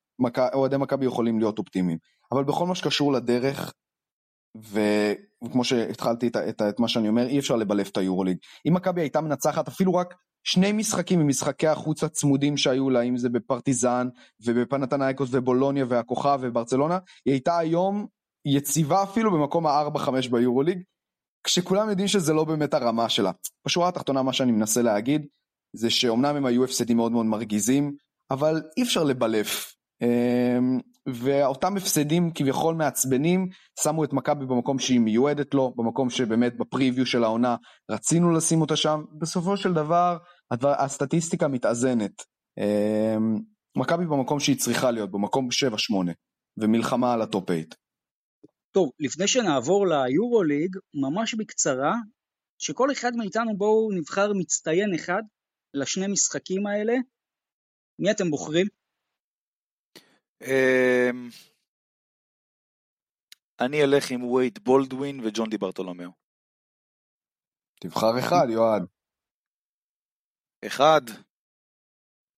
אוהדי 0.55 0.77
מכבי 0.77 1.07
יכולים 1.07 1.39
להיות 1.39 1.59
אופטימיים. 1.59 1.99
אבל 2.33 2.45
בכל 2.45 2.67
מה 2.67 2.75
שקשור 2.75 3.13
לדרך, 3.13 3.73
וכמו 4.57 5.65
שהתחלתי 5.65 6.29
את, 6.29 6.37
את, 6.37 6.63
את 6.63 6.81
מה 6.81 6.89
שאני 6.89 7.09
אומר, 7.09 7.27
אי 7.27 7.39
אפשר 7.39 7.57
לבלף 7.57 7.91
את 7.91 7.97
היורוליג. 7.97 8.37
אם 8.69 8.75
מכבי 8.75 9.01
הייתה 9.01 9.21
מנצחת 9.21 9.69
אפילו 9.69 9.95
רק 9.95 10.15
שני 10.45 10.73
משחקים 10.73 11.21
ממשחקי 11.21 11.69
החוץ 11.69 12.05
הצמודים 12.05 12.57
שהיו 12.57 12.91
לה, 12.91 13.01
אם 13.01 13.17
זה 13.17 13.29
בפרטיזן 13.29 14.09
ובפנתנייקוס 14.45 15.29
ובולוניה 15.33 15.85
והכוכב 15.89 16.39
וברצלונה, 16.43 16.99
היא 17.25 17.33
הייתה 17.33 17.59
היום 17.59 18.07
יציבה 18.45 19.03
אפילו 19.03 19.31
במקום 19.33 19.67
ה-4-5 19.67 20.11
ביורוליג, 20.31 20.83
כשכולם 21.45 21.91
יודעים 21.91 22.09
שזה 22.09 22.33
לא 22.33 22.45
באמת 22.45 22.75
הרמה 22.75 23.09
שלה. 23.09 23.31
בשורה 23.67 23.89
התחתונה 23.89 24.23
מה 24.23 24.33
שאני 24.33 24.53
מנסה 24.53 24.83
להגיד, 24.83 25.27
זה 25.77 25.91
שאומנם 25.91 26.37
הם 26.37 26.47
היו 26.47 26.65
הפסדים 26.65 26.97
מאוד 26.97 27.13
מאוד 27.13 27.27
מרגיזים, 27.27 27.95
אבל 28.31 28.63
אי 28.77 28.83
אפשר 28.83 29.05
לבלף. 29.05 29.75
אמ, 30.03 30.81
ואותם 31.07 31.77
הפסדים 31.77 32.31
כביכול 32.35 32.75
מעצבנים 32.75 33.49
שמו 33.83 34.05
את 34.05 34.13
מכבי 34.13 34.47
במקום 34.47 34.79
שהיא 34.79 35.01
מיועדת 35.01 35.55
לו, 35.55 35.75
במקום 35.77 36.11
שבאמת 36.11 36.57
ב 36.57 36.63
preview 36.63 37.07
של 37.07 37.25
העונה 37.25 37.57
רצינו 37.91 38.33
לשים 38.33 38.61
אותה 38.61 38.77
שם, 38.77 39.03
בסופו 39.19 39.57
של 39.57 39.73
דבר 39.73 40.17
הדבר, 40.53 40.73
הסטטיסטיקה 40.79 41.49
מתאזנת. 41.49 42.23
אמ, 42.59 43.39
מכבי 43.77 44.05
במקום 44.07 44.41
שהיא 44.41 44.57
צריכה 44.57 44.91
להיות, 44.91 45.11
במקום 45.11 45.49
7-8, 45.51 46.13
ומלחמה 46.57 47.13
על 47.15 47.23
הטופ 47.23 47.49
8. 47.49 47.63
טוב, 48.71 48.91
לפני 48.99 49.29
שנעבור 49.29 49.87
ליורוליג, 49.87 50.77
ממש 50.95 51.35
בקצרה, 51.35 51.93
שכל 52.59 52.93
אחד 52.93 53.11
מאיתנו 53.17 53.57
בואו 53.57 53.93
נבחר 53.99 54.33
מצטיין 54.41 54.95
אחד 54.95 55.23
לשני 55.75 56.07
משחקים 56.07 56.67
האלה. 56.67 56.95
מי 57.99 58.11
אתם 58.11 58.31
בוחרים? 58.31 58.67
אמ, 60.43 61.29
אני 63.61 63.83
אלך 63.83 64.11
עם 64.11 64.25
וייד 64.25 64.59
בולדווין 64.65 65.21
וג'ון 65.21 65.51
די 65.51 65.59
ברטולומיאו. 65.59 66.11
תבחר 67.81 68.19
אחד, 68.19 68.47
יועד. 68.51 68.83
אחד, 70.67 71.01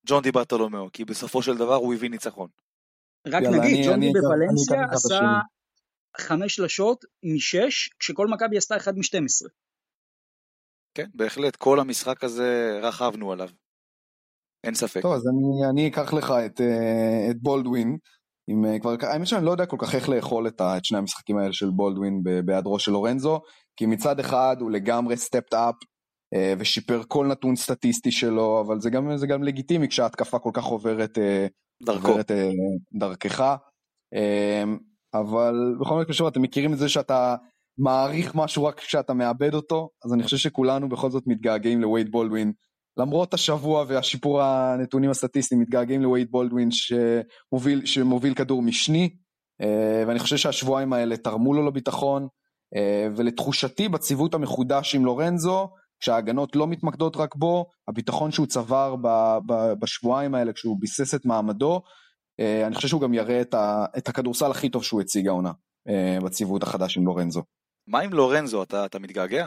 ג'ון 0.07 0.23
די 0.23 0.33
ברטולומיאו, 0.33 0.93
כי 0.93 1.05
בסופו 1.05 1.43
של 1.43 1.57
דבר 1.57 1.75
הוא 1.75 1.95
הביא 1.95 2.11
ניצחון. 2.11 2.49
רק 3.27 3.43
יאללה, 3.43 3.59
נגיד, 3.59 3.77
אני- 3.77 3.87
ג'ון 3.87 4.01
די 4.01 4.11
בוולנסיה 4.13 4.85
עשה. 4.93 5.21
חמש 6.21 6.55
שלשות 6.55 7.05
משש, 7.37 7.89
כשכל 7.99 8.27
מכבי 8.29 8.57
עשתה 8.57 8.77
אחד 8.77 8.99
משתים 8.99 9.25
עשרה. 9.25 9.49
כן, 10.95 11.07
בהחלט, 11.15 11.57
כל 11.57 11.81
המשחק 11.81 12.25
הזה 12.25 12.79
רכבנו 12.83 13.33
עליו. 13.33 13.49
אין 14.65 14.75
ספק. 14.75 15.03
טוב, 15.03 15.13
אז 15.13 15.23
אני, 15.27 15.71
אני 15.71 15.89
אקח 15.89 16.13
לך 16.13 16.33
את, 16.47 16.61
אה, 16.61 17.31
את 17.31 17.37
בולדווין. 17.43 17.97
עם, 18.49 18.65
אה, 18.65 18.79
כבר, 18.81 18.95
האמת 19.01 19.27
שאני 19.27 19.45
לא 19.45 19.51
יודע 19.51 19.67
כל 19.67 19.77
כך 19.81 19.95
איך 19.95 20.09
לאכול 20.09 20.49
את, 20.49 20.61
ה, 20.61 20.77
את 20.77 20.85
שני 20.85 20.99
המשחקים 20.99 21.39
האלה 21.39 21.53
של 21.53 21.71
בולדווין 21.71 22.23
בהיעדרו 22.45 22.79
של 22.79 22.93
לורנזו, 22.93 23.41
כי 23.77 23.87
מצד 23.87 24.21
אחד 24.21 24.57
הוא 24.61 24.71
לגמרי 24.71 25.17
סטפט 25.17 25.55
אפ 25.55 25.75
ושיפר 26.59 27.03
כל 27.09 27.27
נתון 27.27 27.57
סטטיסטי 27.57 28.11
שלו, 28.11 28.61
אבל 28.61 28.81
זה 28.81 28.91
גם, 28.91 29.17
זה 29.17 29.27
גם 29.27 29.43
לגיטימי 29.43 29.89
כשההתקפה 29.89 30.39
כל 30.39 30.51
כך 30.53 30.65
עוברת, 30.65 31.19
אה, 31.19 31.47
דרכו. 31.83 32.09
עוברת 32.09 32.31
אה, 32.31 32.51
דרכך. 32.95 33.57
אה, 34.15 34.65
אבל 35.15 35.77
בכל 35.81 36.01
מקרה, 36.01 36.15
שוב, 36.15 36.27
אתם 36.27 36.43
מכירים 36.43 36.73
את 36.73 36.79
זה 36.79 36.89
שאתה 36.89 37.37
מעריך 37.79 38.35
משהו 38.35 38.65
רק 38.65 38.81
כשאתה 38.81 39.15
מאבד 39.15 39.55
אותו, 39.55 39.89
אז 40.05 40.15
אני 40.15 40.23
חושב 40.23 40.37
שכולנו 40.37 40.89
בכל 40.89 41.11
זאת 41.11 41.23
מתגעגעים 41.27 41.81
לווייד 41.81 42.11
בולדווין. 42.11 42.53
למרות 42.97 43.35
השבוע 43.35 43.85
והשיפור 43.89 44.43
הנתונים 44.43 45.11
הסטטיסטיים, 45.11 45.61
מתגעגעים 45.61 46.03
לווייד 46.03 46.31
בולדווין 46.31 46.69
שמוביל, 46.71 47.87
שמוביל 47.87 48.35
כדור 48.35 48.63
משני, 48.63 49.17
אה, 49.61 50.05
ואני 50.07 50.19
חושב 50.19 50.37
שהשבועיים 50.37 50.93
האלה 50.93 51.17
תרמו 51.17 51.55
לו 51.55 51.67
לביטחון, 51.67 52.29
אה, 52.77 53.09
ולתחושתי 53.17 53.89
בציוות 53.89 54.35
המחודש 54.35 54.95
עם 54.95 55.05
לורנזו, 55.05 55.69
כשההגנות 56.05 56.57
לא 56.57 56.67
מתמקדות 56.67 57.17
רק 57.17 57.35
בו, 57.35 57.71
הביטחון 57.89 58.31
שהוא 58.31 58.47
צבר 58.47 58.97
ב- 58.97 59.39
ב- 59.47 59.73
בשבועיים 59.79 60.35
האלה 60.35 60.53
כשהוא 60.53 60.81
ביסס 60.81 61.15
את 61.15 61.25
מעמדו, 61.25 61.83
אה, 62.41 62.67
אני 62.67 62.75
חושב 62.75 62.89
שהוא 62.89 63.01
גם 63.01 63.15
יראה 63.15 63.41
את, 63.41 63.55
ה, 63.55 63.85
את 63.99 64.09
הכדורסל 64.09 64.51
הכי 64.51 64.69
טוב 64.69 64.85
שהוא 64.85 65.01
הציג 65.01 65.29
העונה 65.29 65.53
אה, 65.89 66.19
בציוות 66.25 66.63
החדש 66.63 66.97
עם 66.97 67.07
לורנזו. 67.07 67.43
מה 67.87 68.01
עם 68.01 68.13
לורנזו, 68.13 68.63
אתה, 68.63 68.85
אתה 68.85 68.99
מתגעגע? 68.99 69.47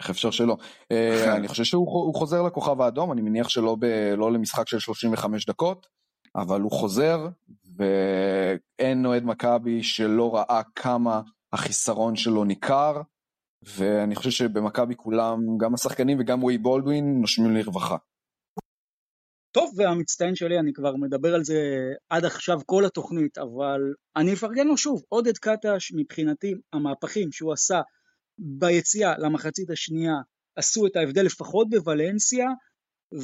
איך 0.00 0.10
אפשר 0.10 0.30
שלא? 0.30 0.56
אה, 0.92 1.34
אני 1.36 1.48
חושב 1.48 1.64
שהוא 1.64 1.86
הוא 1.92 2.14
חוזר 2.14 2.42
לכוכב 2.42 2.80
האדום, 2.80 3.12
אני 3.12 3.20
מניח 3.22 3.48
שלא 3.48 3.76
ב, 3.78 3.84
לא 4.16 4.32
למשחק 4.32 4.68
של 4.68 4.78
35 4.78 5.46
דקות, 5.46 5.86
אבל 6.36 6.60
הוא 6.60 6.70
חוזר, 6.70 7.28
ואין 7.76 9.06
אוהד 9.06 9.24
מכבי 9.24 9.82
שלא 9.82 10.34
ראה 10.34 10.62
כמה 10.74 11.20
החיסרון 11.52 12.16
שלו 12.16 12.44
ניכר, 12.44 13.00
ואני 13.66 14.14
חושב 14.14 14.30
שבמכבי 14.30 14.94
כולם, 14.96 15.38
גם 15.60 15.74
השחקנים 15.74 16.20
וגם 16.20 16.42
ווי 16.42 16.58
בולדווין, 16.58 17.20
נושמים 17.20 17.56
לרווחה. 17.56 17.96
טוב, 19.54 19.72
והמצטיין 19.76 20.34
שלי, 20.34 20.58
אני 20.58 20.72
כבר 20.72 20.96
מדבר 20.96 21.34
על 21.34 21.44
זה 21.44 21.60
עד 22.10 22.24
עכשיו 22.24 22.58
כל 22.66 22.84
התוכנית, 22.84 23.38
אבל 23.38 23.80
אני 24.16 24.32
אפרגן 24.32 24.66
לו 24.66 24.76
שוב, 24.76 25.02
עודד 25.08 25.38
קטש, 25.38 25.92
מבחינתי, 25.96 26.54
המהפכים 26.72 27.32
שהוא 27.32 27.52
עשה 27.52 27.80
ביציאה 28.38 29.18
למחצית 29.18 29.70
השנייה, 29.70 30.14
עשו 30.56 30.86
את 30.86 30.96
ההבדל 30.96 31.22
לפחות 31.22 31.70
בוולנסיה, 31.70 32.46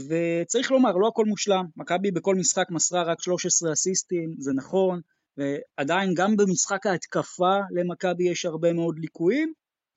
וצריך 0.09 0.71
לומר, 0.71 0.93
לא 0.93 1.09
הכל 1.09 1.25
מושלם, 1.25 1.65
מכבי 1.77 2.11
בכל 2.11 2.35
משחק 2.35 2.67
מסרה 2.71 3.03
רק 3.03 3.23
13 3.23 3.73
אסיסטים, 3.73 4.35
זה 4.39 4.53
נכון, 4.53 5.01
ועדיין 5.37 6.15
גם 6.17 6.37
במשחק 6.37 6.87
ההתקפה 6.87 7.57
למכבי 7.71 8.31
יש 8.31 8.45
הרבה 8.45 8.73
מאוד 8.73 8.99
ליקויים, 8.99 9.53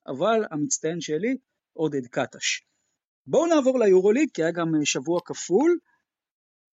אבל 0.08 0.46
המצטיין 0.52 1.02
שלי, 1.02 1.38
עודד 1.74 2.08
קטש. 2.08 2.62
בואו 3.28 3.46
נעבור 3.46 3.80
ליורוליג, 3.80 4.30
כי 4.34 4.42
היה 4.44 4.52
גם 4.52 4.68
שבוע 4.84 5.20
כפול. 5.26 5.78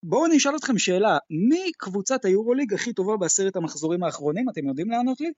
בואו 0.02 0.26
אני 0.26 0.36
אשאל 0.36 0.56
אתכם 0.56 0.78
שאלה, 0.78 1.18
מי 1.48 1.72
קבוצת 1.78 2.24
היורוליג 2.24 2.74
הכי 2.74 2.92
טובה 2.92 3.16
בעשרת 3.16 3.56
המחזורים 3.56 4.02
האחרונים? 4.02 4.48
אתם 4.50 4.68
יודעים 4.68 4.90
לענות 4.90 5.20
לי? 5.20 5.32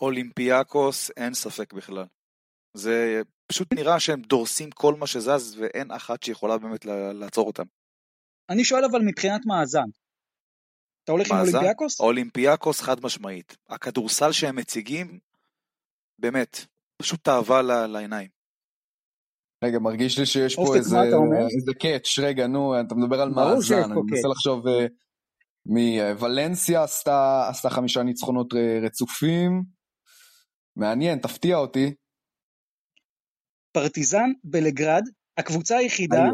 אולימפיאקוס, 0.00 1.10
אין 1.16 1.34
ספק 1.34 1.72
בכלל. 1.72 2.04
זה 2.74 3.22
פשוט 3.46 3.72
נראה 3.74 4.00
שהם 4.00 4.22
דורסים 4.22 4.70
כל 4.70 4.94
מה 4.94 5.06
שזז 5.06 5.56
ואין 5.58 5.90
אחת 5.90 6.22
שיכולה 6.22 6.58
באמת 6.58 6.84
לעצור 7.14 7.46
אותם. 7.46 7.64
אני 8.50 8.64
שואל 8.64 8.84
אבל 8.84 9.00
מבחינת 9.04 9.40
מאזן. 9.46 9.88
אתה 11.04 11.12
הולך 11.12 11.30
עם 11.30 11.36
מאזן? 11.36 11.50
אולימפיאקוס? 11.56 12.00
אולימפיאקוס 12.00 12.80
חד 12.80 12.96
משמעית. 13.02 13.56
הכדורסל 13.68 14.32
שהם 14.32 14.56
מציגים, 14.56 15.18
באמת, 16.18 16.66
פשוט 17.02 17.24
תאווה 17.24 17.62
ל- 17.62 17.86
לעיניים. 17.86 18.28
רגע, 19.64 19.78
מרגיש 19.78 20.18
לי 20.18 20.26
שיש 20.26 20.56
פה 20.56 20.76
איזה? 20.76 20.98
איזה 21.56 21.74
קאץ', 21.80 22.18
רגע, 22.18 22.46
נו, 22.46 22.80
אתה 22.80 22.94
מדבר 22.94 23.20
על 23.20 23.30
מאזן, 23.30 23.74
אני 23.74 24.00
מנסה. 24.10 24.28
לחשוב 24.28 24.68
אה, 24.68 24.86
מי, 25.66 26.00
אה, 26.00 26.82
עשתה, 26.82 27.48
עשתה 27.48 27.70
חמישה 27.70 28.02
ניצחונות 28.02 28.54
אה, 28.54 28.78
רצופים, 28.82 29.62
מעניין, 30.76 31.18
תפתיע 31.18 31.56
אותי. 31.56 31.94
פרטיזן 33.72 34.30
בלגרד, 34.44 35.02
הקבוצה 35.38 35.76
היחידה. 35.76 36.24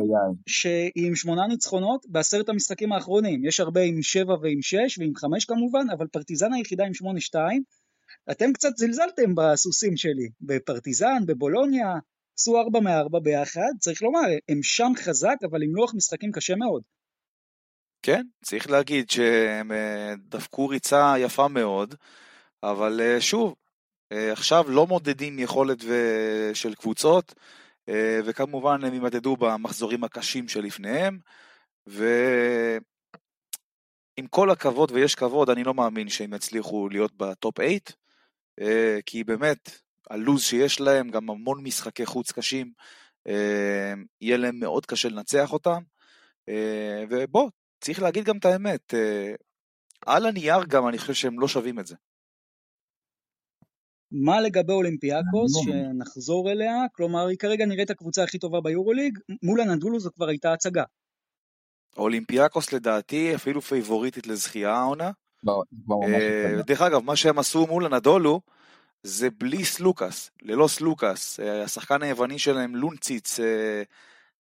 שהיא 0.47 1.07
עם 1.07 1.15
שמונה 1.15 1.47
ניצחונות 1.47 2.07
בעשרת 2.09 2.49
המשחקים 2.49 2.93
האחרונים. 2.93 3.45
יש 3.45 3.61
הרבה 3.61 3.81
עם 3.81 4.03
שבע 4.03 4.35
ועם 4.43 4.63
שש 4.63 4.99
ועם 4.99 5.13
חמש 5.17 5.45
כמובן, 5.45 5.87
אבל 5.99 6.07
פרטיזן 6.07 6.53
היחידה 6.53 6.85
עם 6.85 6.95
שמונה 6.95 7.21
שתיים. 7.21 7.63
אתם 8.31 8.53
קצת 8.53 8.77
זלזלתם 8.77 9.35
בסוסים 9.35 9.97
שלי, 9.97 10.29
בפרטיזן, 10.41 11.27
בבולוניה, 11.27 11.95
עשו 12.39 12.59
ארבע 12.61 12.81
מארבע 12.81 13.19
ביחד, 13.19 13.71
צריך 13.81 14.03
לומר, 14.03 14.27
הם 14.49 14.63
שם 14.63 14.93
חזק, 14.97 15.37
אבל 15.51 15.63
עם 15.63 15.75
לוח 15.75 15.95
משחקים 15.95 16.33
קשה 16.33 16.57
מאוד. 16.57 16.83
כן, 18.03 18.23
צריך 18.45 18.71
להגיד 18.71 19.11
שהם 19.11 19.73
אה, 19.73 20.15
דפקו 20.19 20.69
ריצה 20.69 21.15
יפה 21.19 21.49
מאוד, 21.49 21.95
אבל 22.63 23.01
אה, 23.01 23.21
שוב, 23.21 23.55
אה, 24.13 24.33
עכשיו 24.33 24.65
לא 24.69 24.87
מודדים 24.87 25.39
יכולת 25.39 25.79
של 26.55 26.75
קבוצות, 26.75 27.35
וכמובן 28.25 28.85
הם 28.85 28.95
יימדדו 28.95 29.37
במחזורים 29.37 30.05
הקשים 30.05 30.49
שלפניהם, 30.49 31.19
ועם 31.87 32.83
כל 34.31 34.51
הכבוד, 34.51 34.91
ויש 34.93 35.15
כבוד, 35.15 35.51
אני 35.51 35.65
לא 35.65 35.75
מאמין 35.75 36.09
שהם 36.09 36.35
יצליחו 36.35 36.89
להיות 36.89 37.13
בטופ 37.17 37.57
8, 37.57 37.69
אה, 37.73 37.79
כי 39.07 39.25
באמת, 39.25 39.71
הלוז 40.11 40.43
שיש 40.43 40.81
להם, 40.81 41.11
גם 41.11 41.31
המון 41.31 41.63
משחקי 41.63 42.07
חוץ 42.07 42.33
קשים, 42.33 42.73
אה, 43.29 43.95
יהיה 44.21 44.37
להם 44.37 44.61
מאוד 44.61 44.87
קשה 44.87 45.09
לנצח 45.09 45.53
אותם, 45.53 45.83
אה, 46.49 47.05
ובוא, 47.11 47.51
צריך 47.81 48.03
להגיד 48.03 48.25
גם 48.25 48.39
את 48.39 48.45
האמת, 48.45 48.95
אה, 48.95 49.35
על 50.07 50.27
הנייר 50.27 50.65
גם 50.69 50.89
אני 50.89 50.99
חושב 50.99 51.15
שהם 51.15 51.41
לא 51.41 51.49
שווים 51.49 51.79
את 51.79 51.87
זה. 51.87 51.97
מה 54.11 54.41
לגבי 54.41 54.73
אולימפיאקוס. 54.73 55.53
שנחזור 55.65 56.51
אליה, 56.51 56.75
כלומר 56.93 57.27
היא 57.27 57.39
כרגע 57.39 57.67
נראית 57.67 57.91
הקבוצה 57.91 58.25
הכי 58.25 58.39
טובה 58.39 58.61
ביורוליג, 58.61 59.19
מול 59.43 59.61
אנדולו 59.61 60.01
זו 60.01 60.11
כבר 60.15 60.29
הייתה 60.29 60.53
הצגה. 60.53 60.85
אולימפיאקוס 61.97 62.73
לדעתי 62.73 63.35
אפילו 63.35 63.63
פייבוריטית 63.63 64.27
לזכייה 64.27 64.73
העונה. 64.73 65.11
אה. 66.05 66.63
דרך 66.63 66.83
אגב, 66.83 67.05
מה 67.05 67.17
שהם 67.17 67.39
עשו 67.39 67.67
מול 67.67 67.87
אנדולו 67.87 68.41
זה 69.03 69.31
בלי 69.31 69.65
סלוקאס, 69.65 70.31
ללא 70.43 70.69
סלוקאס. 70.69 71.41
אה, 71.41 71.63
השחקן 71.63 72.03
היווני 72.03 72.39
שלהם, 72.39 72.77
לונציס, 72.77 73.41
אה, 73.41 73.83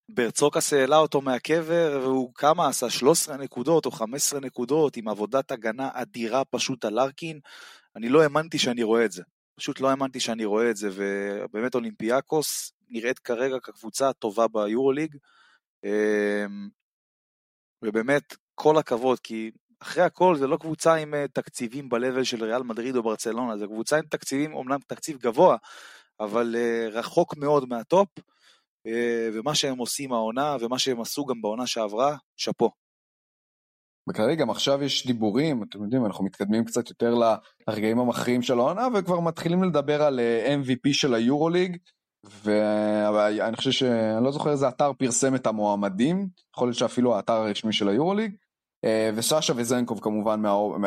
ברצוקאס 0.08 0.72
העלה 0.72 0.96
אותו 0.96 1.20
מהקבר, 1.20 2.00
והוא 2.02 2.34
כמה 2.34 2.68
עשה? 2.68 2.90
13 2.90 3.36
נקודות 3.36 3.86
או 3.86 3.90
15 3.90 4.40
נקודות, 4.40 4.96
עם 4.96 5.08
עבודת 5.08 5.50
הגנה 5.50 5.90
אדירה 5.92 6.44
פשוט 6.44 6.84
על 6.84 6.98
ארקין. 6.98 7.40
אני 7.96 8.08
לא 8.08 8.22
האמנתי 8.22 8.58
שאני 8.58 8.82
רואה 8.82 9.04
את 9.04 9.12
זה. 9.12 9.22
פשוט 9.56 9.80
לא 9.80 9.90
האמנתי 9.90 10.20
שאני 10.20 10.44
רואה 10.44 10.70
את 10.70 10.76
זה, 10.76 10.90
ובאמת 10.92 11.74
אולימפיאקוס 11.74 12.72
נראית 12.90 13.18
כרגע 13.18 13.56
כקבוצה 13.62 14.08
הטובה 14.08 14.48
ביורוליג. 14.48 15.16
אה, 15.84 16.46
ובאמת, 17.82 18.36
כל 18.54 18.78
הכבוד, 18.78 19.20
כי 19.20 19.50
אחרי 19.80 20.02
הכל 20.02 20.36
זה 20.36 20.46
לא 20.46 20.56
קבוצה 20.56 20.94
עם 20.94 21.14
אה, 21.14 21.28
תקציבים 21.32 21.88
ב-level 21.88 22.24
של 22.24 22.44
ריאל 22.44 22.62
מדריד 22.62 22.96
או 22.96 23.02
ברצלונה, 23.02 23.58
זו 23.58 23.68
קבוצה 23.68 23.96
עם 23.96 24.04
תקציבים, 24.10 24.54
אומנם 24.54 24.78
תקציב 24.86 25.18
גבוה, 25.18 25.56
אבל 26.20 26.56
uh, 26.56 26.90
רחוק 26.92 27.36
מאוד 27.36 27.68
מהטופ, 27.68 28.08
uh, 28.18 28.90
ומה 29.34 29.54
שהם 29.54 29.78
עושים 29.78 30.12
העונה, 30.12 30.56
ומה 30.60 30.78
שהם 30.78 31.00
עשו 31.00 31.24
גם 31.24 31.42
בעונה 31.42 31.66
שעברה, 31.66 32.16
שאפו. 32.36 32.70
וכרגע 34.10 34.34
גם 34.34 34.50
עכשיו 34.50 34.82
יש 34.82 35.06
דיבורים, 35.06 35.62
אתם 35.62 35.82
יודעים, 35.82 36.06
אנחנו 36.06 36.24
מתקדמים 36.24 36.64
קצת 36.64 36.88
יותר 36.88 37.14
לרגעים 37.68 37.98
המכריעים 37.98 38.42
של 38.42 38.58
העונה, 38.58 38.86
וכבר 38.94 39.20
מתחילים 39.20 39.64
לדבר 39.64 40.02
על 40.02 40.20
אה, 40.20 40.56
MVP 40.62 40.92
של 40.92 41.14
היורוליג, 41.14 41.76
ואני 42.24 43.56
חושב 43.56 43.70
ש... 43.70 43.82
אני 43.82 44.24
לא 44.24 44.32
זוכר 44.32 44.50
איזה 44.50 44.68
אתר 44.68 44.92
פרסם 44.92 45.34
את 45.34 45.46
המועמדים, 45.46 46.28
יכול 46.56 46.68
להיות 46.68 46.78
שאפילו 46.78 47.16
האתר 47.16 47.32
הרשמי 47.32 47.72
של 47.72 47.88
היורוליג, 47.88 48.32
אה, 48.32 48.47
וסשה 49.14 49.52
וזנקוב 49.56 50.00
כמובן. 50.00 50.42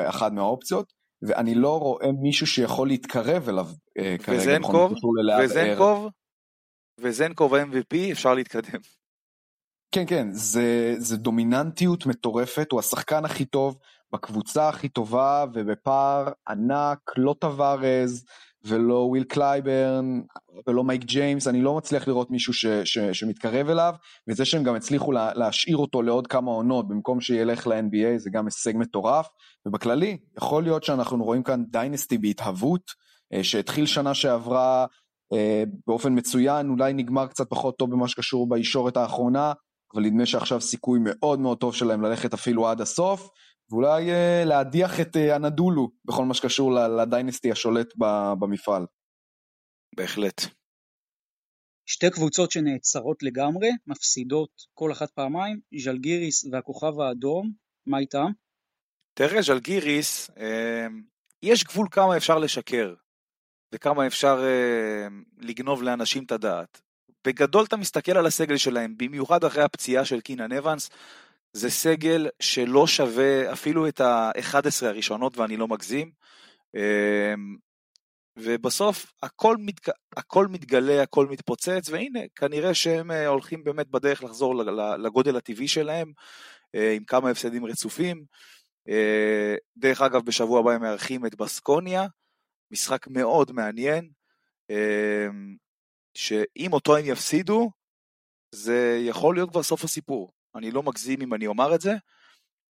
אחד 0.10 0.34
מהאופציות. 0.34 0.94
ואני 1.22 1.56
לא 1.56 1.80
רואה 1.80 2.12
מישהו 2.22 2.48
שיכול 2.48 2.88
להתקרב 2.88 3.50
אליו 3.50 3.68
אה, 3.98 4.16
כרגע. 4.24 4.40
וזנקוב, 4.40 4.94
וזנקוב, 5.44 6.10
וזנקוב 7.00 7.56
ה-MVP, 7.56 8.12
אפשר 8.12 8.34
להתקדם. 8.34 8.80
כן, 9.92 10.04
כן, 10.08 10.28
זה, 10.32 10.96
זה 10.98 11.18
דומיננטיות 11.18 12.06
מטורפת, 12.06 12.72
הוא 12.72 12.80
השחקן 12.80 13.26
הכי 13.26 13.46
טוב, 13.46 13.78
בקבוצה 14.12 14.70
הכי 14.70 14.90
טובה 14.90 15.46
ובפער 15.54 16.32
ענק, 16.50 17.00
לא 17.18 17.36
טווארז 17.40 18.26
ולא 18.66 18.94
וויל 18.94 19.24
קלייברן 19.24 20.22
ולא 20.68 20.84
מייק 20.84 21.04
ג'יימס, 21.04 21.48
אני 21.48 21.62
לא 21.62 21.76
מצליח 21.78 22.08
לראות 22.08 22.32
מישהו 22.32 22.54
ש, 22.54 22.66
ש, 22.66 22.98
שמתקרב 23.00 23.70
אליו, 23.70 23.94
וזה 24.28 24.46
שהם 24.46 24.64
גם 24.64 24.76
הצליחו 24.76 25.12
לה, 25.12 25.32
להשאיר 25.36 25.78
אותו 25.78 26.02
לעוד 26.02 26.28
כמה 26.28 26.52
עונות 26.52 26.88
במקום 26.88 27.22
שילך 27.22 27.68
ל-NBA 27.68 28.18
זה 28.18 28.30
גם 28.30 28.46
הישג 28.46 28.74
מטורף, 28.76 29.28
ובכללי 29.66 30.18
יכול 30.38 30.64
להיות 30.64 30.84
שאנחנו 30.84 31.24
רואים 31.24 31.44
כאן 31.44 31.64
dynasty 31.70 32.18
בהתהוות, 32.18 32.92
אה, 33.34 33.44
שהתחיל 33.44 33.86
שנה 33.86 34.14
שעברה 34.14 34.86
אה, 35.34 35.64
באופן 35.88 36.18
מצוין, 36.18 36.70
אולי 36.70 36.94
נגמר 36.94 37.28
קצת 37.28 37.50
פחות 37.50 37.78
טוב 37.78 37.92
במה 37.92 38.08
שקשור 38.08 38.50
בישורת 38.50 38.98
האחרונה, 38.98 39.54
אבל 39.94 40.04
נדמה 40.04 40.26
שעכשיו 40.26 40.62
סיכוי 40.62 41.00
מאוד 41.04 41.40
מאוד 41.40 41.58
טוב 41.58 41.76
שלהם 41.76 42.02
ללכת 42.02 42.34
אפילו 42.34 42.68
עד 42.68 42.82
הסוף, 42.82 43.30
ואולי 43.72 44.10
uh, 44.10 44.46
להדיח 44.46 45.00
את 45.00 45.16
uh, 45.16 45.36
אנדולו 45.36 45.92
בכל 46.06 46.26
מה 46.26 46.34
שקשור 46.34 46.72
לדיינסטי 47.02 47.52
השולט 47.52 47.94
במפעל. 48.40 48.86
בהחלט. 49.96 50.42
שתי 51.86 52.10
קבוצות 52.10 52.52
שנעצרות 52.52 53.24
לגמרי, 53.24 53.70
מפסידות 53.88 54.50
כל 54.74 54.92
אחת 54.92 55.12
פעמיים, 55.12 55.60
ז'לגיריס 55.84 56.46
והכוכב 56.52 57.00
האדום, 57.00 57.52
מה 57.86 58.00
איתם? 58.00 58.32
תראה, 59.14 59.42
ז'לגיריס, 59.42 60.30
אה, 60.38 60.88
יש 61.44 61.64
גבול 61.64 61.88
כמה 61.92 62.18
אפשר 62.18 62.40
לשקר, 62.40 62.94
וכמה 63.74 64.08
אפשר 64.08 64.44
אה, 64.44 65.08
לגנוב 65.38 65.84
לאנשים 65.84 66.24
את 66.24 66.32
הדעת. 66.32 66.82
בגדול 67.28 67.66
אתה 67.66 67.78
מסתכל 67.78 68.18
על 68.18 68.26
הסגל 68.26 68.58
שלהם, 68.58 68.98
במיוחד 68.98 69.44
אחרי 69.44 69.64
הפציעה 69.64 70.06
של 70.06 70.22
קינן 70.22 70.52
אבנס, 70.52 70.90
זה 71.54 71.70
סגל 71.70 72.28
שלא 72.40 72.88
שווה 72.88 73.54
אפילו 73.54 73.88
את 73.88 74.02
ה-11 74.02 74.86
הראשונות 74.86 75.38
ואני 75.38 75.58
לא 75.58 75.68
מגזים. 75.68 76.12
אמ, 76.76 77.58
ובסוף 78.38 79.14
הכל, 79.24 79.58
מתג... 79.60 79.92
הכל 80.18 80.48
מתגלה, 80.48 81.04
הכל 81.04 81.28
מתפוצץ, 81.28 81.90
והנה, 81.90 82.20
כנראה 82.36 82.74
שהם 82.74 83.12
אה, 83.12 83.28
הולכים 83.28 83.64
באמת 83.64 83.88
בדרך 83.88 84.24
לחזור 84.24 84.56
לגודל 84.98 85.38
הטבעי 85.38 85.68
שלהם, 85.68 86.14
אה, 86.76 86.94
עם 86.94 87.04
כמה 87.04 87.30
הפסדים 87.30 87.66
רצופים. 87.66 88.26
אה, 88.90 89.56
דרך 89.78 90.02
אגב, 90.02 90.26
בשבוע 90.26 90.60
הבא 90.60 90.72
הם 90.72 90.82
מארחים 90.82 91.26
את 91.26 91.36
בסקוניה, 91.36 92.08
משחק 92.72 93.08
מאוד 93.08 93.52
מעניין, 93.52 94.10
שאם 96.14 96.74
אותו 96.74 96.98
הם 96.98 97.06
יפסידו, 97.06 97.72
זה 98.52 99.00
יכול 99.02 99.36
להיות 99.36 99.50
כבר 99.50 99.64
סוף 99.64 99.84
הסיפור. 99.84 100.32
אני 100.56 100.72
לא 100.72 100.84
מגזים 100.84 101.22
אם 101.22 101.34
אני 101.34 101.48
אומר 101.48 101.76
את 101.76 101.82
זה, 101.82 101.96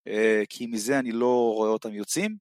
אה, 0.07 0.43
כי 0.49 0.67
מזה 0.67 0.99
אני 0.99 1.11
לא 1.11 1.53
רואה 1.55 1.69
אותם 1.69 1.93
יוצאים. 1.93 2.35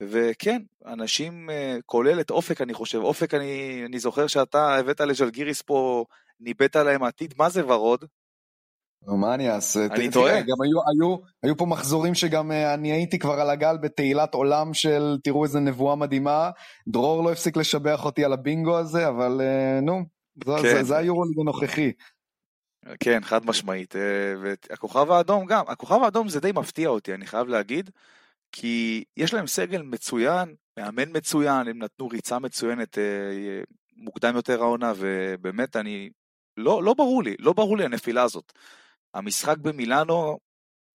וכן, 0.00 0.62
אנשים, 0.86 1.50
אה, 1.50 1.76
כולל 1.86 2.20
את 2.20 2.30
אופק 2.30 2.60
אני 2.60 2.74
חושב, 2.74 2.98
אופק 2.98 3.34
אני, 3.34 3.82
אני 3.86 3.98
זוכר 3.98 4.26
שאתה 4.26 4.74
הבאת 4.74 5.00
לג'לגיריס 5.00 5.62
פה, 5.62 6.04
ניבאת 6.40 6.76
להם 6.76 7.02
עתיד, 7.02 7.34
מה 7.38 7.50
זה 7.50 7.66
ורוד? 7.66 8.04
מה 9.06 9.34
אני 9.34 9.50
אעשה? 9.50 9.86
אני 9.86 10.10
טועה. 10.10 10.40
גם 10.40 10.56
היו, 10.62 10.78
היו, 10.88 11.16
היו 11.42 11.56
פה 11.56 11.66
מחזורים 11.66 12.14
שגם 12.14 12.52
אה, 12.52 12.74
אני 12.74 12.92
הייתי 12.92 13.18
כבר 13.18 13.40
על 13.40 13.50
הגל 13.50 13.76
בתהילת 13.76 14.34
עולם 14.34 14.74
של 14.74 15.18
תראו 15.24 15.44
איזה 15.44 15.60
נבואה 15.60 15.96
מדהימה. 15.96 16.50
דרור 16.88 17.24
לא 17.24 17.32
הפסיק 17.32 17.56
לשבח 17.56 18.04
אותי 18.04 18.24
על 18.24 18.32
הבינגו 18.32 18.78
הזה, 18.78 19.08
אבל 19.08 19.40
נו, 19.82 20.02
כן. 20.40 20.62
זה, 20.62 20.74
זה, 20.74 20.82
זה 20.82 20.96
היורוליג 20.96 21.40
הנוכחי. 21.40 21.92
כן, 23.00 23.24
חד 23.24 23.46
משמעית. 23.46 23.96
אה, 23.96 24.34
והכוכב 24.40 25.10
האדום 25.10 25.46
גם, 25.46 25.64
הכוכב 25.68 26.02
האדום 26.02 26.28
זה 26.28 26.40
די 26.40 26.52
מפתיע 26.52 26.88
אותי, 26.88 27.14
אני 27.14 27.26
חייב 27.26 27.48
להגיד, 27.48 27.90
כי 28.52 29.04
יש 29.16 29.34
להם 29.34 29.46
סגל 29.46 29.82
מצוין, 29.82 30.54
מאמן 30.76 31.16
מצוין, 31.16 31.68
הם 31.68 31.82
נתנו 31.82 32.08
ריצה 32.08 32.38
מצוינת 32.38 32.98
אה, 32.98 33.62
מוקדם 33.96 34.36
יותר 34.36 34.62
העונה, 34.62 34.92
ובאמת 34.96 35.76
אני, 35.76 36.10
לא, 36.56 36.82
לא 36.82 36.94
ברור 36.94 37.22
לי, 37.22 37.36
לא 37.38 37.52
ברור 37.52 37.76
לי 37.76 37.84
הנפילה 37.84 38.22
הזאת. 38.22 38.52
המשחק 39.14 39.58
במילאנו, 39.58 40.38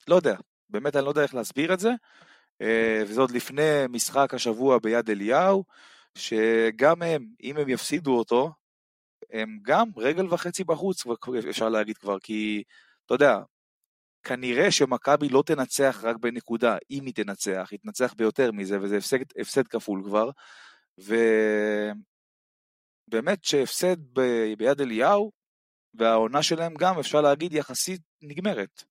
לא 0.07 0.15
יודע, 0.15 0.35
באמת 0.69 0.95
אני 0.95 1.05
לא 1.05 1.09
יודע 1.09 1.23
איך 1.23 1.35
להסביר 1.35 1.73
את 1.73 1.79
זה, 1.79 1.91
אה, 2.61 3.03
וזה 3.07 3.21
עוד 3.21 3.31
לפני 3.31 3.85
משחק 3.89 4.33
השבוע 4.33 4.79
ביד 4.79 5.09
אליהו, 5.09 5.63
שגם 6.15 7.01
הם, 7.01 7.25
אם 7.43 7.57
הם 7.57 7.69
יפסידו 7.69 8.17
אותו, 8.17 8.51
הם 9.31 9.59
גם 9.61 9.89
רגל 9.97 10.33
וחצי 10.33 10.63
בחוץ, 10.63 11.03
אפשר 11.49 11.69
להגיד 11.69 11.97
כבר, 11.97 12.19
כי, 12.19 12.63
אתה 13.05 13.13
יודע, 13.13 13.39
כנראה 14.23 14.71
שמכבי 14.71 15.29
לא 15.29 15.43
תנצח 15.45 15.99
רק 16.03 16.15
בנקודה, 16.17 16.77
אם 16.91 17.05
היא 17.05 17.13
תנצח, 17.13 17.67
היא 17.71 17.79
תנצח 17.79 18.13
ביותר 18.13 18.51
מזה, 18.51 18.81
וזה 18.81 18.97
הפסד, 18.97 19.17
הפסד 19.41 19.67
כפול 19.67 20.03
כבר, 20.05 20.29
ובאמת 23.07 23.43
שהפסד 23.43 23.97
ב... 24.13 24.21
ביד 24.57 24.81
אליהו, 24.81 25.31
והעונה 25.93 26.43
שלהם 26.43 26.73
גם, 26.79 26.99
אפשר 26.99 27.21
להגיד, 27.21 27.53
יחסית 27.53 28.01
נגמרת. 28.21 28.83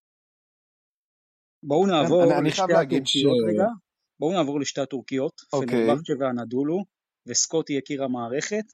בואו 1.62 1.86
נעבור 1.86 2.38
אני, 2.38 2.48
לשתי 2.48 2.62
אני 2.62 2.72
הטורקיות 2.72 3.06
ש... 3.06 3.16
רגע. 3.48 3.66
בואו 4.20 4.32
נעבור 4.32 4.60
לשתי 4.60 4.80
הטורקיות, 4.80 5.40
okay. 5.40 5.44
אוקיי. 5.52 5.86
פנרבכצ'ה 5.86 6.12
ואנדולו, 6.20 6.84
וסקוטי 7.26 7.72
יקיר 7.72 8.04
המערכת. 8.04 8.64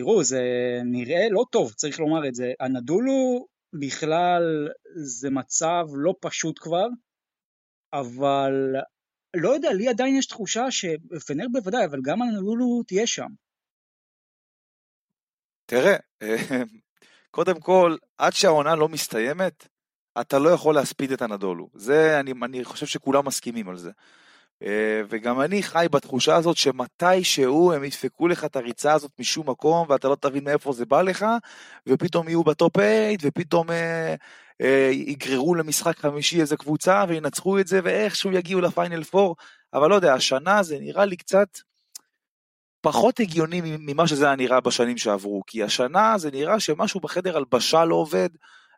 תראו, 0.00 0.24
זה 0.24 0.42
נראה 0.84 1.28
לא 1.30 1.44
טוב, 1.50 1.72
צריך 1.72 2.00
לומר 2.00 2.28
את 2.28 2.34
זה. 2.34 2.52
הנדולו 2.60 3.46
בכלל 3.72 4.68
זה 4.94 5.30
מצב 5.30 5.84
לא 5.94 6.14
פשוט 6.20 6.58
כבר, 6.58 6.86
אבל 7.92 8.52
לא 9.36 9.48
יודע, 9.48 9.72
לי 9.72 9.88
עדיין 9.88 10.16
יש 10.16 10.26
תחושה 10.26 10.70
שפנר 10.70 11.46
בוודאי, 11.52 11.84
אבל 11.84 11.98
גם 12.04 12.22
הנדולו 12.22 12.82
תהיה 12.86 13.06
שם. 13.06 13.28
תראה, 15.66 15.96
קודם 17.36 17.60
כל, 17.60 17.96
עד 18.18 18.32
שהעונה 18.32 18.74
לא 18.74 18.88
מסתיימת, 18.88 19.68
אתה 20.20 20.38
לא 20.38 20.50
יכול 20.50 20.74
להספיד 20.74 21.12
את 21.12 21.22
הנדולו. 21.22 21.68
זה, 21.74 22.20
אני, 22.20 22.32
אני 22.42 22.64
חושב 22.64 22.86
שכולם 22.86 23.26
מסכימים 23.26 23.68
על 23.68 23.76
זה. 23.76 23.90
אה, 24.62 25.02
וגם 25.08 25.40
אני 25.40 25.62
חי 25.62 25.86
בתחושה 25.90 26.36
הזאת 26.36 26.56
שמתי 26.56 27.24
שהוא 27.24 27.72
הם 27.72 27.84
ידפקו 27.84 28.28
לך 28.28 28.44
את 28.44 28.56
הריצה 28.56 28.92
הזאת 28.92 29.10
משום 29.18 29.50
מקום 29.50 29.86
ואתה 29.90 30.08
לא 30.08 30.16
תבין 30.20 30.44
מאיפה 30.44 30.72
זה 30.72 30.86
בא 30.86 31.02
לך 31.02 31.26
ופתאום 31.86 32.28
יהיו 32.28 32.44
בטופ 32.44 32.76
8 32.76 32.88
ופתאום 33.22 33.70
אה, 33.70 34.14
אה, 34.60 34.90
יגררו 34.92 35.54
למשחק 35.54 35.98
חמישי 35.98 36.40
איזה 36.40 36.56
קבוצה 36.56 37.04
וינצחו 37.08 37.58
את 37.58 37.66
זה 37.66 37.80
ואיכשהו 37.84 38.32
יגיעו 38.32 38.60
לפיינל 38.60 39.02
4 39.14 39.32
אבל 39.74 39.90
לא 39.90 39.94
יודע 39.94 40.14
השנה 40.14 40.62
זה 40.62 40.78
נראה 40.80 41.04
לי 41.04 41.16
קצת 41.16 41.48
פחות 42.80 43.20
הגיוני 43.20 43.60
ממה 43.64 44.06
שזה 44.06 44.26
היה 44.26 44.36
נראה 44.36 44.60
בשנים 44.60 44.98
שעברו. 44.98 45.42
כי 45.46 45.62
השנה 45.62 46.18
זה 46.18 46.30
נראה 46.30 46.60
שמשהו 46.60 47.00
בחדר 47.00 47.36
הלבשה 47.36 47.84
לא 47.84 47.94
עובד. 47.94 48.28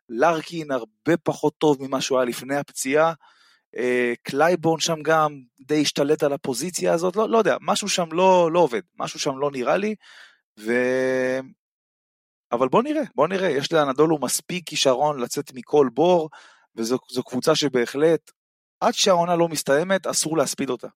לארקין 0.09 0.71
הרבה 0.71 1.17
פחות 1.23 1.53
טוב 1.59 1.77
ממה 1.81 2.01
שהוא 2.01 2.19
היה 2.19 2.25
לפני 2.25 2.57
הפציעה 2.57 3.13
קלייבורן 4.23 4.81
שם 4.81 5.03
גם 5.03 5.41
די 5.61 5.83
השתלט 5.83 6.23
על 6.23 6.33
הפוזיציה 6.33 6.93
הזאת, 6.93 7.17
לא, 7.17 7.29
לא 7.29 7.39
יודע, 7.39 7.57
משהו 7.61 7.89
שם 7.89 8.13
לא, 8.13 8.53
לא 8.53 8.59
עובד, 8.59 8.81
משהו 8.99 9.21
שם 9.21 9.39
לא 9.39 9.51
נראה 9.51 9.77
לי, 9.77 9.95
ו... 10.61 10.73
אבל 12.53 12.69
בוא 12.69 12.83
נראה, 12.83 13.03
בוא 13.15 13.29
נראה, 13.29 13.51
יש 13.51 13.73
לאנדולו 13.73 14.19
מספיק 14.19 14.69
כישרון 14.69 15.21
לצאת 15.21 15.53
מכל 15.55 15.89
בור, 15.95 16.31
וזו 16.77 16.99
קבוצה 17.27 17.55
שבהחלט, 17.55 18.31
עד 18.81 18.95
שהעונה 18.95 19.37
לא 19.37 19.49
מסתיימת, 19.49 20.07
אסור 20.07 20.37
להספיד 20.37 20.71
אותה. 20.71 20.89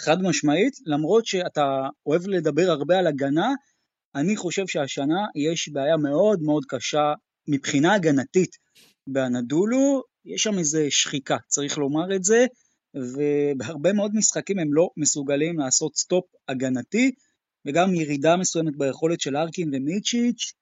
חד 0.00 0.16
משמעית, 0.22 0.74
למרות 0.86 1.26
שאתה 1.26 1.88
אוהב 2.06 2.26
לדבר 2.26 2.70
הרבה 2.70 2.98
על 2.98 3.06
הגנה, 3.06 3.48
אני 4.14 4.36
חושב 4.36 4.66
שהשנה 4.66 5.20
יש 5.34 5.68
בעיה 5.68 5.96
מאוד 5.96 6.42
מאוד 6.42 6.64
קשה 6.68 7.12
מבחינה 7.48 7.94
הגנתית 7.94 8.56
באנדולו, 9.06 10.02
יש 10.24 10.42
שם 10.42 10.58
איזה 10.58 10.86
שחיקה, 10.90 11.36
צריך 11.48 11.78
לומר 11.78 12.16
את 12.16 12.24
זה, 12.24 12.46
ובהרבה 12.94 13.92
מאוד 13.92 14.14
משחקים 14.14 14.58
הם 14.58 14.74
לא 14.74 14.88
מסוגלים 14.96 15.58
לעשות 15.58 15.96
סטופ 15.96 16.24
הגנתי, 16.48 17.12
וגם 17.66 17.94
ירידה 17.94 18.36
מסוימת 18.36 18.76
ביכולת 18.76 19.20
של 19.20 19.36
ארקין 19.36 19.70
ומיצ'יץ', 19.74 20.52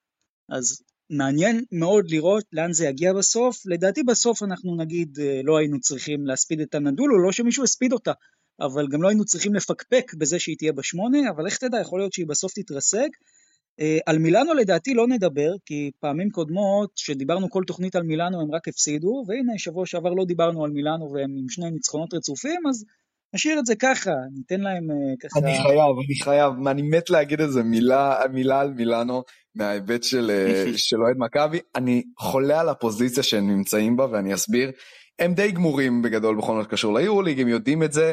אז 0.49 0.83
מעניין 1.11 1.65
מאוד 1.73 2.11
לראות 2.11 2.45
לאן 2.53 2.73
זה 2.73 2.87
יגיע 2.87 3.13
בסוף. 3.13 3.67
לדעתי 3.67 4.03
בסוף 4.03 4.43
אנחנו 4.43 4.77
נגיד 4.77 5.19
אה, 5.21 5.41
לא 5.45 5.59
היינו 5.59 5.81
צריכים 5.81 6.27
להספיד 6.27 6.61
את 6.61 6.75
הנדולו, 6.75 7.23
לא 7.23 7.33
שמישהו 7.33 7.65
הספיד 7.65 7.93
אותה, 7.93 8.13
אבל 8.61 8.89
גם 8.89 9.03
לא 9.03 9.09
היינו 9.09 9.25
צריכים 9.25 9.55
לפקפק 9.55 10.15
בזה 10.19 10.39
שהיא 10.39 10.57
תהיה 10.59 10.73
בשמונה, 10.73 11.19
אבל 11.31 11.47
איך 11.47 11.59
תדע, 11.59 11.81
יכול 11.81 12.01
להיות 12.01 12.13
שהיא 12.13 12.27
בסוף 12.27 12.53
תתרסק. 12.55 13.09
אה, 13.81 13.99
על 14.07 14.19
מילאנו 14.19 14.55
לדעתי 14.55 14.95
לא 14.95 15.07
נדבר, 15.09 15.51
כי 15.67 15.91
פעמים 16.01 16.31
קודמות 16.31 16.91
שדיברנו 16.97 17.51
כל 17.51 17.63
תוכנית 17.67 17.97
על 17.97 18.03
מילאנו 18.03 18.41
הם 18.41 18.55
רק 18.55 18.69
הפסידו, 18.69 19.25
והנה 19.29 19.53
שבוע 19.59 19.87
שעבר 19.87 20.11
לא 20.11 20.25
דיברנו 20.25 20.65
על 20.65 20.71
מילאנו 20.71 21.13
והם 21.13 21.31
עם 21.39 21.49
שני 21.49 21.71
ניצחונות 21.71 22.15
רצופים, 22.15 22.61
אז 22.69 22.85
נשאיר 23.35 23.59
את 23.59 23.67
זה 23.67 23.75
ככה, 23.77 24.11
ניתן 24.37 24.61
להם 24.61 24.91
אה, 24.91 25.17
ככה... 25.23 25.41
אני 25.41 25.55
חייב, 25.63 25.97
אני 26.07 26.15
חייב, 26.23 26.69
אני 26.69 26.83
מת 26.83 27.11
להגיד 27.11 27.41
איזה 27.41 27.63
מילה, 27.63 28.17
מילה 28.33 28.61
על 28.61 28.73
מילאנו 28.73 29.23
מההיבט 29.55 30.03
של, 30.03 30.31
אה, 30.31 30.73
של 30.77 31.03
אוהד 31.03 31.17
מכבי. 31.19 31.59
אני 31.77 32.03
חולה 32.19 32.61
על 32.61 32.69
הפוזיציה 32.69 33.23
שהם 33.23 33.51
נמצאים 33.51 33.97
בה 33.97 34.07
ואני 34.13 34.35
אסביר. 34.35 34.71
הם 35.19 35.35
די 35.35 35.51
גמורים 35.51 36.03
בגדול 36.03 36.37
בכל 36.37 36.55
מה 36.55 36.63
שקשור 36.65 36.99
ליורוליג, 36.99 37.41
הם 37.41 37.49
יודעים 37.49 37.83
את 37.83 37.93
זה, 37.93 38.13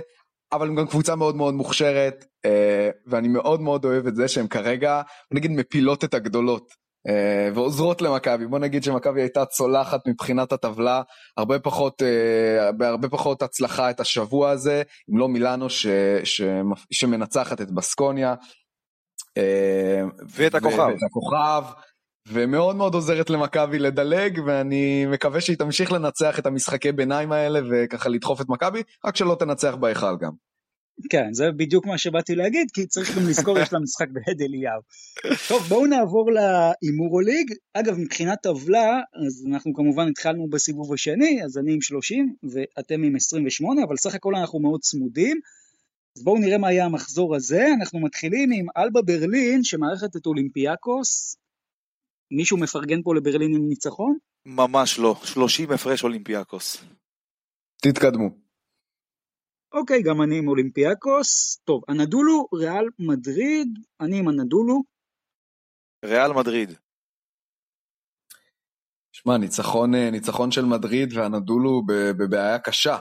אבל 0.51 0.67
הם 0.67 0.75
גם 0.75 0.87
קבוצה 0.87 1.15
מאוד 1.15 1.35
מאוד 1.35 1.53
מוכשרת, 1.53 2.25
אה, 2.45 2.89
ואני 3.05 3.27
מאוד 3.27 3.61
מאוד 3.61 3.85
אוהב 3.85 4.07
את 4.07 4.15
זה 4.15 4.27
שהם 4.27 4.47
כרגע, 4.47 5.01
נגיד, 5.31 5.51
מפילות 5.51 6.03
את 6.03 6.13
הגדולות. 6.13 6.87
אה, 7.07 7.49
ועוזרות 7.53 8.01
למכבי. 8.01 8.47
בוא 8.47 8.59
נגיד 8.59 8.83
שמכבי 8.83 9.21
הייתה 9.21 9.45
צולחת 9.45 10.07
מבחינת 10.07 10.51
הטבלה, 10.51 11.01
הרבה 11.37 11.59
פחות, 11.59 12.01
אה, 12.01 12.71
בהרבה 12.71 13.09
פחות 13.09 13.41
הצלחה 13.41 13.89
את 13.89 13.99
השבוע 13.99 14.49
הזה, 14.49 14.83
אם 15.11 15.17
לא 15.17 15.27
מילאנו 15.27 15.69
ש, 15.69 15.87
ש, 16.23 16.41
שמנצחת 16.91 17.61
את 17.61 17.71
בסקוניה. 17.71 18.35
ואת 20.29 20.55
הכוכב. 20.55 20.79
ואת 20.79 21.03
הכוכב. 21.09 21.63
ומאוד 22.31 22.75
מאוד 22.75 22.93
עוזרת 22.93 23.29
למכבי 23.29 23.79
לדלג, 23.79 24.39
ואני 24.45 25.05
מקווה 25.05 25.41
שהיא 25.41 25.57
תמשיך 25.57 25.91
לנצח 25.91 26.39
את 26.39 26.45
המשחקי 26.45 26.91
ביניים 26.91 27.31
האלה 27.31 27.59
וככה 27.71 28.09
לדחוף 28.09 28.41
את 28.41 28.45
מכבי, 28.49 28.81
רק 29.05 29.15
שלא 29.15 29.35
תנצח 29.39 29.75
בהיכל 29.75 30.15
גם. 30.21 30.31
כן, 31.09 31.33
זה 31.33 31.51
בדיוק 31.57 31.85
מה 31.85 31.97
שבאתי 31.97 32.35
להגיד, 32.35 32.67
כי 32.73 32.87
צריך 32.87 33.17
גם 33.17 33.27
לזכור, 33.29 33.59
יש 33.59 33.73
לה 33.73 33.79
משחק 33.79 34.07
בהד 34.11 34.41
אליהו. 34.41 34.81
טוב, 35.47 35.61
בואו 35.61 35.85
נעבור 35.85 36.31
להימורוליג. 36.31 37.53
אגב, 37.73 37.97
מבחינת 37.99 38.37
טבלה, 38.43 38.99
אז 39.25 39.45
אנחנו 39.51 39.73
כמובן 39.73 40.07
התחלנו 40.07 40.49
בסיבוב 40.49 40.93
השני, 40.93 41.43
אז 41.45 41.57
אני 41.57 41.73
עם 41.73 41.81
30 41.81 42.33
ואתם 42.43 43.03
עם 43.03 43.15
28, 43.15 43.83
אבל 43.83 43.97
סך 43.97 44.15
הכל 44.15 44.35
אנחנו 44.35 44.59
מאוד 44.59 44.81
צמודים. 44.81 45.39
אז 46.17 46.23
בואו 46.23 46.37
נראה 46.37 46.57
מה 46.57 46.67
היה 46.67 46.85
המחזור 46.85 47.35
הזה. 47.35 47.67
אנחנו 47.79 47.99
מתחילים 47.99 48.49
עם 48.53 48.65
אלבה 48.77 49.01
ברלין, 49.01 49.63
שמארחת 49.63 50.15
את 50.15 50.25
אולימפיאקוס, 50.25 51.37
מישהו 52.31 52.57
מפרגן 52.57 53.01
פה 53.03 53.15
לברלין 53.15 53.55
עם 53.55 53.69
ניצחון? 53.69 54.17
ממש 54.45 54.99
לא, 54.99 55.15
30 55.23 55.71
הפרש 55.71 56.03
אולימפיאקוס. 56.03 56.83
תתקדמו. 57.81 58.29
אוקיי, 59.73 60.03
גם 60.03 60.21
אני 60.21 60.37
עם 60.37 60.47
אולימפיאקוס. 60.47 61.57
טוב, 61.63 61.81
אנדולו, 61.89 62.47
ריאל 62.53 62.85
מדריד, 62.99 63.67
אני 64.01 64.19
עם 64.19 64.29
אנדולו. 64.29 64.83
ריאל 66.05 66.33
מדריד. 66.33 66.73
שמע, 69.11 69.37
ניצחון, 69.37 69.95
אה, 69.95 70.11
ניצחון 70.11 70.51
של 70.51 70.65
מדריד 70.65 71.13
ואנדולו 71.13 71.81
בבעיה 72.17 72.59
קשה. 72.59 72.97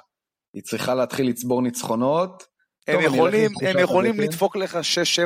היא 0.55 0.62
צריכה 0.62 0.95
להתחיל 0.95 1.29
לצבור 1.29 1.62
ניצחונות. 1.62 2.47
הם 2.89 2.95
טוב, 2.95 3.14
יכולים, 3.14 3.51
הם 3.68 3.79
יכולים 3.79 4.20
לדפוק 4.20 4.57
לך 4.57 4.79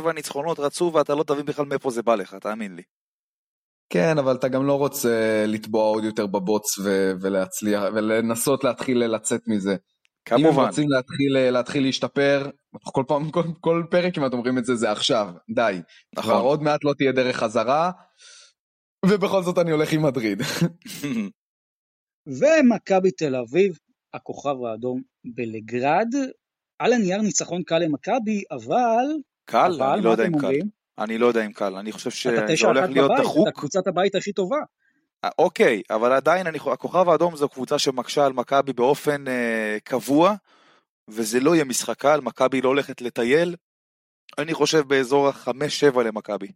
6-7 0.03 0.13
ניצחונות 0.13 0.59
רצוף 0.59 0.95
ואתה 0.95 1.15
לא 1.15 1.25
תבין 1.25 1.47
בכלל 1.47 1.65
מאיפה 1.65 1.91
זה 1.91 2.03
בא 2.03 2.15
לך, 2.15 2.35
תאמין 2.35 2.77
לי. 2.77 2.83
כן, 3.93 4.19
אבל 4.19 4.35
אתה 4.37 4.49
גם 4.49 4.67
לא 4.67 4.79
רוצה 4.79 5.45
לטבוע 5.49 5.85
עוד 5.85 6.05
יותר 6.05 6.27
בבוץ 6.27 6.79
ו- 6.79 7.13
ולהצליח, 7.21 7.83
ולנסות 7.95 8.65
להתחיל 8.65 8.99
לצאת 8.99 9.41
מזה. 9.47 9.77
כמובן. 10.25 10.49
אם 10.49 10.67
רוצים 10.67 10.89
להתחיל, 10.89 11.51
להתחיל 11.51 11.83
להשתפר, 11.83 12.51
כל 12.93 13.05
פעם, 13.09 13.31
כל, 13.31 13.43
כל 13.61 13.85
פרק 13.91 14.15
כמעט 14.15 14.33
אומרים 14.33 14.59
את 14.59 14.65
זה, 14.65 14.75
זה 14.75 14.91
עכשיו, 14.91 15.29
די. 15.55 15.81
נכון. 16.17 16.35
כבר 16.35 16.43
עוד 16.43 16.63
מעט 16.63 16.85
לא 16.85 16.95
תהיה 16.99 17.13
דרך 17.13 17.37
חזרה, 17.37 17.91
ובכל 19.07 19.43
זאת 19.43 19.59
אני 19.59 19.71
הולך 19.71 19.93
עם 19.93 20.03
מדריד. 20.03 20.43
ומכבי 22.39 23.11
תל 23.11 23.37
אביב, 23.37 23.79
הכוכב 24.15 24.65
האדום 24.65 25.03
בלגרד, 25.35 26.09
על 26.79 26.93
הנייר 26.93 27.23
ניצחון 27.23 27.63
קל 27.63 27.79
למכבי, 27.79 28.43
אבל... 28.51 29.05
קל? 29.45 29.73
אבל, 29.77 29.93
אני 29.93 30.05
לא 30.05 30.11
יודע 30.11 30.27
אם 30.27 30.39
קל. 30.41 30.49
אני 31.01 31.19
לא 31.19 31.27
יודע 31.27 31.47
אם 31.47 31.53
קל, 31.53 31.75
אני 31.77 31.93
חושב 31.93 32.11
שזה 32.11 32.67
הולך 32.67 32.91
להיות 32.91 33.11
בבית, 33.11 33.25
דחוק. 33.25 33.49
אתה 33.49 33.59
קבוצת 33.59 33.87
הבית 33.87 34.15
הכי 34.15 34.33
טובה. 34.33 34.59
אה, 35.25 35.31
אוקיי, 35.39 35.83
אבל 35.91 36.13
עדיין 36.13 36.47
אני, 36.47 36.59
הכוכב 36.73 37.09
האדום 37.09 37.37
זו 37.37 37.49
קבוצה 37.49 37.79
שמקשה 37.79 38.27
על 38.27 38.33
מכבי 38.33 38.73
באופן 38.73 39.29
אה, 39.29 39.79
קבוע, 39.85 40.35
וזה 41.09 41.41
לא 41.41 41.55
יהיה 41.55 41.65
משחק 41.65 41.99
קל, 41.99 42.21
מכבי 42.21 42.61
לא 42.61 42.69
הולכת 42.69 43.01
לטייל, 43.01 43.57
אני 44.39 44.55
חושב 44.55 44.81
באזור 44.81 45.29
החמש-שבע 45.29 46.03
למכבי. 46.03 46.49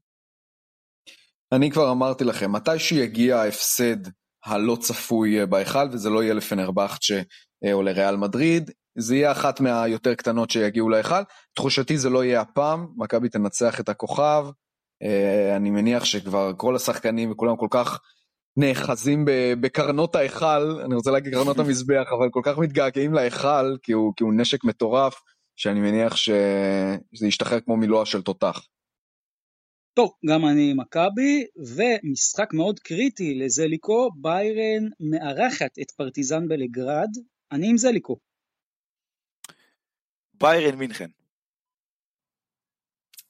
אני 1.53 1.71
כבר 1.71 1.93
אמרתי 1.93 2.25
לכם, 2.25 2.53
מתי 2.53 2.79
שיגיע 2.79 3.37
ההפסד 3.37 3.97
הלא 4.45 4.77
צפוי 4.81 5.41
אה, 5.41 5.47
בהיכל, 5.47 5.89
וזה 5.93 6.11
לא 6.11 6.23
יהיה 6.23 6.35
לפנרבכצ'ה 6.35 7.21
אה, 7.65 7.73
או 7.73 7.83
לריאל 7.83 8.17
מדריד, 8.17 8.71
זה 8.99 9.17
יהיה 9.17 9.33
אחת 9.33 9.61
מהיותר 9.61 10.15
קטנות 10.15 10.51
שיגיעו 10.51 10.89
להיכל. 10.89 11.23
תחושתי 11.55 11.99
זה 11.99 12.11
לא 12.11 12.25
יהיה 12.25 12.41
הפעם, 12.41 12.87
מכבי 12.97 13.29
תנצח 13.29 13.81
את 13.81 13.89
הכוכב. 13.89 14.47
אה, 15.03 15.57
אני 15.57 15.71
מניח 15.71 16.05
שכבר 16.05 16.53
כל 16.57 16.77
השחקנים 16.77 17.31
וכולם 17.31 17.57
כל 17.57 17.69
כך 17.71 18.01
נאחזים 18.57 19.25
בקרנות 19.61 20.17
ההיכל, 20.17 20.81
אני 20.85 20.95
רוצה 20.95 21.11
להגיד 21.11 21.33
קרנות 21.33 21.59
המזבח, 21.59 22.07
אבל 22.19 22.29
כל 22.31 22.41
כך 22.45 22.59
מתגעגעים 22.59 23.15
להיכל, 23.15 23.77
כי 23.83 23.93
הוא, 23.93 24.13
כי 24.17 24.25
הוא 24.25 24.33
נשק 24.37 24.65
מטורף, 24.65 25.15
שאני 25.57 25.81
מניח 25.81 26.17
שזה 26.17 27.27
ישתחרר 27.27 27.61
כמו 27.61 27.77
מילואה 27.77 28.07
של 28.07 28.23
תותח. 28.23 28.67
טוב, 29.95 30.11
גם 30.31 30.47
אני 30.47 30.75
מכבי, 30.77 31.45
ומשחק 31.77 32.53
מאוד 32.53 32.79
קריטי 32.79 33.35
לזליקו, 33.35 34.11
ביירן 34.21 34.89
מארחת 35.01 35.79
את 35.83 35.91
פרטיזן 35.91 36.49
בלגרד, 36.49 37.09
אני 37.53 37.71
עם 37.71 37.77
זליקו. 37.77 38.17
ביירן 40.41 40.79
מינכן. 40.79 41.11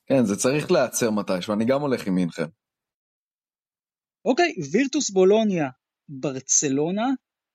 כן, 0.07 0.25
זה 0.25 0.37
צריך 0.37 0.71
להיעצר 0.71 1.11
מתישהו, 1.11 1.55
אני 1.55 1.65
גם 1.65 1.81
הולך 1.81 2.07
עם 2.07 2.15
מינכן. 2.15 2.49
אוקיי, 4.25 4.55
וירטוס 4.73 5.11
בולוניה, 5.11 5.69
ברצלונה, 6.09 7.07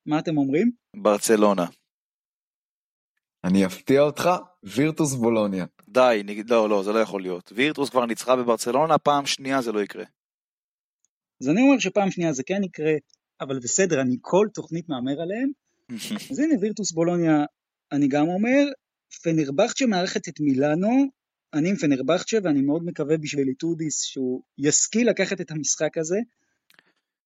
מה 0.06 0.20
אתם 0.20 0.38
אומרים? 0.38 0.72
ברצלונה. 0.96 1.66
אני 3.44 3.66
אפתיע 3.66 4.02
אותך, 4.02 4.30
וירטוס 4.64 5.16
בולוניה. 5.16 5.66
די, 5.90 6.24
לא, 6.50 6.70
לא, 6.70 6.84
זה 6.84 6.92
לא 6.92 7.00
יכול 7.00 7.22
להיות. 7.22 7.52
וירטוס 7.56 7.90
כבר 7.90 8.06
ניצחה 8.06 8.36
בברצלונה, 8.36 8.98
פעם 8.98 9.26
שנייה 9.26 9.62
זה 9.62 9.72
לא 9.72 9.80
יקרה. 9.80 10.04
אז 11.42 11.50
אני 11.50 11.62
אומר 11.62 11.80
שפעם 11.80 12.12
שנייה 12.12 12.34
זה 12.34 12.44
כן 12.44 12.64
יקרה, 12.64 12.94
אבל 13.42 13.60
בסדר, 13.60 14.02
אני 14.02 14.18
כל 14.22 14.48
תוכנית 14.54 14.90
מהמר 14.90 15.22
עליהם. 15.22 15.52
אז 16.32 16.40
הנה 16.40 16.54
וירטוס 16.62 16.92
בולוניה, 16.92 17.46
אני 17.92 18.08
גם 18.08 18.28
אומר, 18.28 18.66
פנרבכצ'ה 19.24 19.86
מארחת 19.86 20.28
את 20.28 20.40
מילאנו, 20.40 21.06
אני 21.54 21.70
עם 21.70 21.76
פנרבכצ'ה 21.76 22.38
ואני 22.44 22.62
מאוד 22.62 22.86
מקווה 22.86 23.18
בשביל 23.18 23.48
איטודיס 23.48 24.04
שהוא 24.04 24.44
ישכיל 24.58 25.10
לקחת 25.10 25.42
את 25.42 25.52
המשחק 25.52 25.98
הזה. 25.98 26.18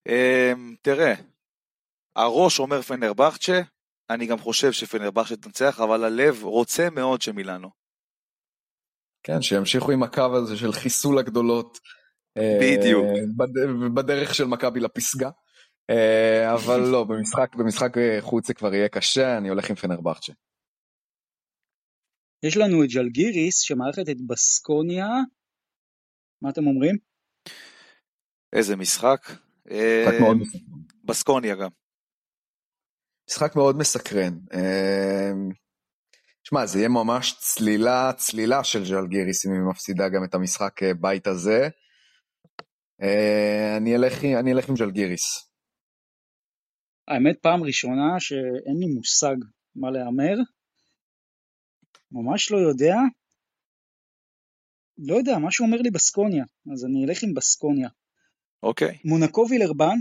אמ, 0.07 0.75
תראה, 0.81 1.13
הראש 2.15 2.59
אומר 2.59 2.81
פנרבכצ'ה, 2.81 3.61
אני 4.09 4.25
גם 4.25 4.39
חושב 4.39 4.71
שפנרבכצ'ה 4.71 5.35
תנצח, 5.35 5.79
אבל 5.79 6.03
הלב 6.03 6.43
רוצה 6.43 6.89
מאוד 6.89 7.21
שמילאנו. 7.21 7.69
כן, 9.23 9.41
שימשיכו 9.41 9.91
עם 9.91 10.03
הקו 10.03 10.35
הזה 10.35 10.57
של 10.57 10.71
חיסול 10.71 11.19
הגדולות. 11.19 11.79
בדיוק. 12.61 13.05
אה, 13.05 13.89
בדרך 13.95 14.35
של 14.35 14.45
מכבי 14.45 14.79
לפסגה. 14.79 15.29
אה, 15.89 16.53
אבל 16.53 16.79
לא, 16.79 17.03
במשחק, 17.03 17.55
במשחק 17.55 17.91
חוץ 18.19 18.47
זה 18.47 18.53
כבר 18.53 18.73
יהיה 18.73 18.89
קשה, 18.89 19.37
אני 19.37 19.49
הולך 19.49 19.69
עם 19.69 19.75
פנרבכצ'ה. 19.75 20.33
יש 22.43 22.57
לנו 22.57 22.83
את 22.83 22.89
ג'לגיריס 22.89 23.59
שמערכת 23.59 24.09
את 24.11 24.17
בסקוניה, 24.27 25.07
מה 26.41 26.49
אתם 26.49 26.67
אומרים? 26.67 26.97
איזה 28.53 28.75
משחק. 28.75 29.21
משחק 29.65 30.19
מאוד 30.21 30.37
אה, 30.37 30.59
בסקוניה 31.03 31.55
גם. 31.55 31.69
משחק 33.29 33.55
מאוד 33.55 33.75
מסקרן. 33.77 34.33
אה, 34.53 35.31
שמע, 36.43 36.65
זה 36.65 36.79
יהיה 36.79 36.89
ממש 36.89 37.35
צלילה, 37.39 38.11
צלילה 38.17 38.63
של 38.63 38.83
ג'לגיריס 38.89 39.45
אם 39.45 39.51
היא 39.51 39.69
מפסידה 39.69 40.09
גם 40.09 40.23
את 40.23 40.35
המשחק 40.35 40.83
אה, 40.83 40.93
בית 40.93 41.27
הזה. 41.27 41.67
אני 43.77 43.95
אלך, 43.95 44.23
אני 44.39 44.53
אלך 44.53 44.69
עם 44.69 44.75
ג'לגיריס. 44.75 45.53
האמת, 47.07 47.35
פעם 47.41 47.63
ראשונה 47.63 48.19
שאין 48.19 48.77
לי 48.79 48.85
מושג 48.95 49.35
מה 49.75 49.91
להמר. 49.91 50.35
ממש 52.13 52.51
לא 52.51 52.57
יודע. 52.57 52.95
לא 54.97 55.15
יודע, 55.15 55.37
משהו 55.37 55.65
אומר 55.65 55.77
לי 55.77 55.91
בסקוניה, 55.91 56.45
אז 56.73 56.85
אני 56.85 57.05
אלך 57.05 57.23
עם 57.23 57.33
בסקוניה. 57.33 57.89
אוקיי. 58.63 58.97
מונקו 59.05 59.45
וילרבן? 59.49 59.97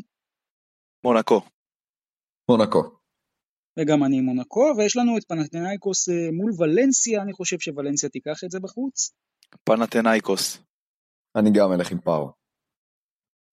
מונקו. 1.05 1.41
מונקו. 2.49 2.83
וגם 3.79 4.05
אני 4.05 4.19
עם 4.19 4.25
מונקו, 4.25 4.75
ויש 4.79 4.97
לנו 4.97 5.19
את 5.19 5.25
פנתנאיקוס 5.29 6.09
אה, 6.09 6.31
מול 6.33 6.53
ולנסיה, 6.59 7.23
אני 7.23 7.33
חושב 7.33 7.59
שוולנסיה 7.59 8.09
תיקח 8.09 8.45
את 8.45 8.51
זה 8.51 8.61
בחוץ. 8.61 9.13
פנתנאיקוס. 9.65 10.59
אני 11.37 11.51
גם 11.55 11.73
אלך 11.73 11.93
עם 11.93 12.01
פאו. 12.01 12.33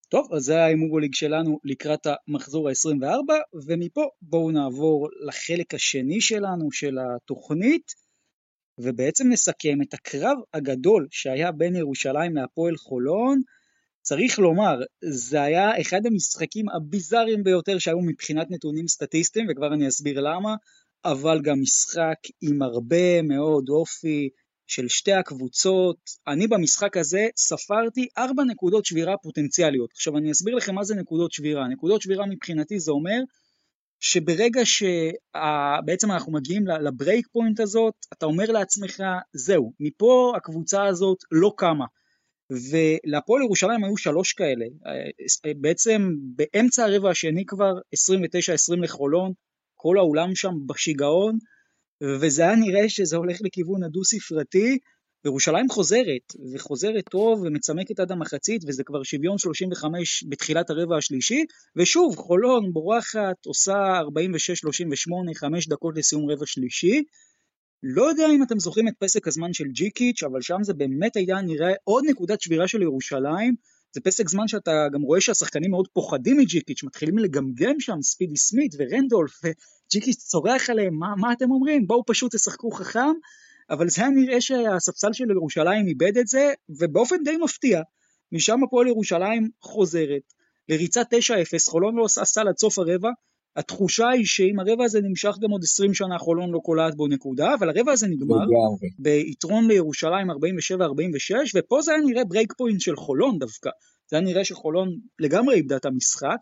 טוב, 0.10 0.34
אז 0.34 0.44
זה 0.44 0.62
ההימורוליג 0.62 1.14
שלנו 1.14 1.60
לקראת 1.64 2.08
המחזור 2.28 2.70
ה-24, 2.70 3.32
ומפה 3.68 4.02
בואו 4.22 4.52
נעבור 4.52 5.10
לחלק 5.28 5.74
השני 5.74 6.22
שלנו, 6.22 6.72
של 6.72 6.98
התוכנית. 7.00 8.09
ובעצם 8.80 9.28
נסכם 9.30 9.82
את 9.82 9.94
הקרב 9.94 10.38
הגדול 10.54 11.08
שהיה 11.12 11.52
בין 11.52 11.76
ירושלים 11.76 12.36
להפועל 12.36 12.78
חולון. 12.78 13.42
צריך 14.02 14.40
לומר, 14.40 14.80
זה 15.02 15.42
היה 15.42 15.82
אחד 15.82 16.06
המשחקים 16.06 16.70
הביזאריים 16.70 17.44
ביותר 17.44 17.80
שהיו 17.80 18.02
מבחינת 18.02 18.52
נתונים 18.52 18.88
סטטיסטיים, 18.88 19.48
וכבר 19.50 19.74
אני 19.74 19.88
אסביר 19.88 20.20
למה, 20.20 20.56
אבל 21.06 21.42
גם 21.42 21.62
משחק 21.62 22.18
עם 22.42 22.62
הרבה 22.62 23.22
מאוד 23.22 23.70
אופי 23.70 24.30
של 24.68 24.88
שתי 24.88 25.14
הקבוצות. 25.14 25.98
אני 26.28 26.48
במשחק 26.48 26.98
הזה 26.98 27.28
ספרתי 27.38 28.08
ארבע 28.18 28.44
נקודות 28.44 28.86
שבירה 28.86 29.18
פוטנציאליות. 29.18 29.90
עכשיו 29.92 30.18
אני 30.18 30.32
אסביר 30.32 30.56
לכם 30.56 30.76
מה 30.76 30.84
זה 30.84 30.96
נקודות 30.96 31.32
שבירה. 31.32 31.68
נקודות 31.68 32.02
שבירה 32.02 32.26
מבחינתי 32.26 32.80
זה 32.80 32.92
אומר 32.92 33.20
שברגע 34.00 34.62
שבעצם 34.66 36.12
אנחנו 36.12 36.32
מגיעים 36.32 36.68
לברייק 36.68 37.28
פוינט 37.32 37.60
הזאת, 37.60 37.94
אתה 38.14 38.26
אומר 38.26 38.52
לעצמך, 38.52 39.04
זהו, 39.34 39.74
מפה 39.80 40.34
הקבוצה 40.38 40.86
הזאת 40.86 41.18
לא 41.32 41.54
קמה. 41.58 41.86
ולהפועל 42.52 43.42
ירושלים 43.42 43.84
היו 43.84 43.98
שלוש 43.98 44.34
כאלה, 44.34 44.66
בעצם 45.62 46.10
באמצע 46.36 46.86
הרבע 46.86 47.10
השני 47.10 47.46
כבר 47.46 47.74
29-20 48.76 48.82
לחולון, 48.82 49.32
כל 49.76 49.98
האולם 49.98 50.36
שם 50.36 50.54
בשיגעון, 50.66 51.38
וזה 52.22 52.42
היה 52.42 52.56
נראה 52.56 52.90
שזה 52.90 53.18
הולך 53.18 53.38
לכיוון 53.42 53.84
הדו 53.84 54.04
ספרתי, 54.04 54.78
ירושלים 55.26 55.70
חוזרת, 55.70 56.34
וחוזרת 56.54 57.04
טוב 57.10 57.42
ומצמקת 57.42 58.00
עד 58.00 58.12
המחצית, 58.12 58.62
וזה 58.68 58.84
כבר 58.84 59.04
שוויון 59.04 59.38
35 59.38 60.24
בתחילת 60.30 60.70
הרבע 60.70 60.98
השלישי, 60.98 61.46
ושוב, 61.76 62.16
חולון 62.16 62.74
בורחת, 62.74 63.46
עושה 63.46 64.02
46-38, 64.02 65.36
5 65.36 65.68
דקות 65.68 65.98
לסיום 65.98 66.32
רבע 66.32 66.46
שלישי. 66.46 67.04
לא 67.84 68.10
יודע 68.10 68.26
אם 68.36 68.44
אתם 68.44 68.60
זוכרים 68.60 68.88
את 68.88 68.94
פסק 69.00 69.28
הזמן 69.28 69.54
של 69.54 69.68
ג'יקיץ', 69.68 70.24
אבל 70.24 70.42
שם 70.42 70.58
זה 70.62 70.74
באמת 70.74 71.16
היה 71.16 71.42
נראה 71.42 71.74
עוד 71.84 72.04
נקודת 72.08 72.42
שבירה 72.42 72.68
של 72.68 72.82
ירושלים. 72.82 73.56
זה 73.94 74.02
פסק 74.02 74.30
זמן 74.30 74.48
שאתה 74.48 74.88
גם 74.94 75.02
רואה 75.02 75.22
שהשחקנים 75.22 75.72
מאוד 75.72 75.88
פוחדים 75.94 76.38
מג'יקיץ', 76.38 76.84
מתחילים 76.84 77.18
לגמגם 77.18 77.80
שם, 77.80 78.02
ספידי 78.02 78.38
סמית 78.38 78.76
ורנדולף, 78.80 79.40
וג'יקיץ' 79.44 80.18
צורח 80.18 80.70
עליהם, 80.70 80.96
מה, 81.00 81.08
מה 81.18 81.34
אתם 81.34 81.52
אומרים? 81.52 81.88
בואו 81.88 82.04
פשוט 82.08 82.36
תשחקו 82.36 82.72
חכם. 82.72 83.14
אבל 83.70 83.90
זה 83.90 84.02
היה 84.02 84.12
נראה 84.12 84.42
שהספסל 84.42 85.14
של 85.14 85.32
ירושלים 85.32 85.88
איבד 85.88 86.18
את 86.18 86.28
זה, 86.28 86.54
ובאופן 86.70 87.24
די 87.24 87.38
מפתיע, 87.44 87.82
משם 88.32 88.64
הפועל 88.64 88.88
ירושלים 88.88 89.50
חוזרת. 89.62 90.34
לריצה 90.70 91.02
9-0, 91.02 91.06
חולון 91.70 91.96
לא 91.96 92.06
עשה 92.06 92.42
עד 92.42 92.58
סוף 92.58 92.80
הרבע, 92.80 93.10
התחושה 93.56 94.10
היא 94.10 94.26
שאם 94.26 94.60
הרבע 94.60 94.84
הזה 94.84 95.02
נמשך 95.02 95.36
גם 95.42 95.52
עוד 95.52 95.64
20 95.64 95.94
שנה 95.94 96.18
חולון 96.18 96.52
לא 96.52 96.60
קולעת 96.60 96.96
בו 96.96 97.08
נקודה, 97.08 97.54
אבל 97.54 97.70
הרבע 97.70 97.92
הזה 97.92 98.08
נגמר 98.08 98.46
ביתרון 99.00 99.68
לירושלים 99.68 100.32
47-46, 100.32 100.36
ופה 101.56 101.82
זה 101.82 101.92
היה 101.92 102.02
נראה 102.02 102.26
break 102.26 102.54
point 102.58 102.82
של 102.82 102.96
חולון 102.96 103.40
דווקא, 103.40 103.70
זה 104.10 104.16
היה 104.16 104.26
נראה 104.26 104.46
שחולון 104.46 105.00
לגמרי 105.20 105.56
איבדה 105.56 105.76
את 105.76 105.86
המשחק, 105.86 106.38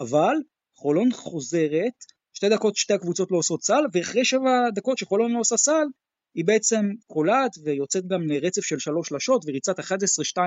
אבל 0.00 0.34
חולון 0.74 1.12
חוזרת, 1.12 1.92
שתי 2.32 2.48
דקות 2.48 2.76
שתי 2.76 2.92
הקבוצות 2.92 3.30
לא 3.30 3.36
עושות 3.36 3.62
סל, 3.62 3.82
ואחרי 3.92 4.24
שבע 4.24 4.70
דקות 4.74 4.98
שחולון 4.98 5.32
לא 5.32 5.40
עושה 5.40 5.56
סל, 5.56 5.86
היא 6.34 6.44
בעצם 6.44 6.90
קולעת 7.06 7.50
ויוצאת 7.64 8.06
גם 8.06 8.22
לרצף 8.26 8.62
של 8.62 8.78
שלוש 8.78 9.08
שלשות 9.08 9.44
וריצת 9.46 9.80
11-2 9.80 9.82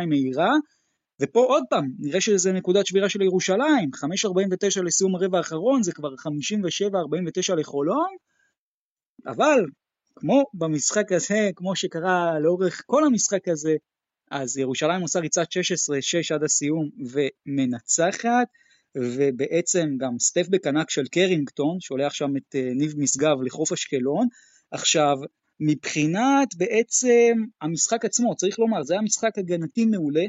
מהירה, 0.07 0.51
ופה 1.21 1.39
עוד 1.39 1.63
פעם, 1.69 1.91
נראה 1.99 2.21
שזה 2.21 2.51
נקודת 2.51 2.85
שבירה 2.85 3.09
של 3.09 3.21
ירושלים, 3.21 3.89
5.49 3.95 4.81
לסיום 4.83 5.15
הרבע 5.15 5.37
האחרון, 5.37 5.83
זה 5.83 5.91
כבר 5.91 6.13
57-49 6.13 7.55
לחולון, 7.57 8.15
אבל 9.25 9.65
כמו 10.15 10.43
במשחק 10.53 11.11
הזה, 11.11 11.49
כמו 11.55 11.75
שקרה 11.75 12.39
לאורך 12.39 12.83
כל 12.85 13.05
המשחק 13.05 13.47
הזה, 13.47 13.75
אז 14.31 14.57
ירושלים 14.57 15.01
עושה 15.01 15.19
ריצת 15.19 15.47
16-6 16.31 16.35
עד 16.35 16.43
הסיום 16.43 16.89
ומנצחת, 17.11 18.47
ובעצם 18.95 19.89
גם 19.97 20.19
סטפבק 20.19 20.67
ענק 20.67 20.89
של 20.89 21.07
קרינגטון, 21.07 21.79
שולח 21.79 22.13
שם 22.13 22.37
את 22.37 22.55
אה, 22.55 22.69
ניב 22.75 22.93
משגב 22.97 23.41
לחוף 23.45 23.71
אשקלון. 23.71 24.27
עכשיו, 24.71 25.15
מבחינת 25.61 26.55
בעצם 26.57 27.33
המשחק 27.61 28.05
עצמו, 28.05 28.35
צריך 28.35 28.59
לומר, 28.59 28.83
זה 28.83 28.93
היה 28.93 29.01
משחק 29.01 29.37
הגנתי 29.37 29.85
מעולה, 29.85 30.23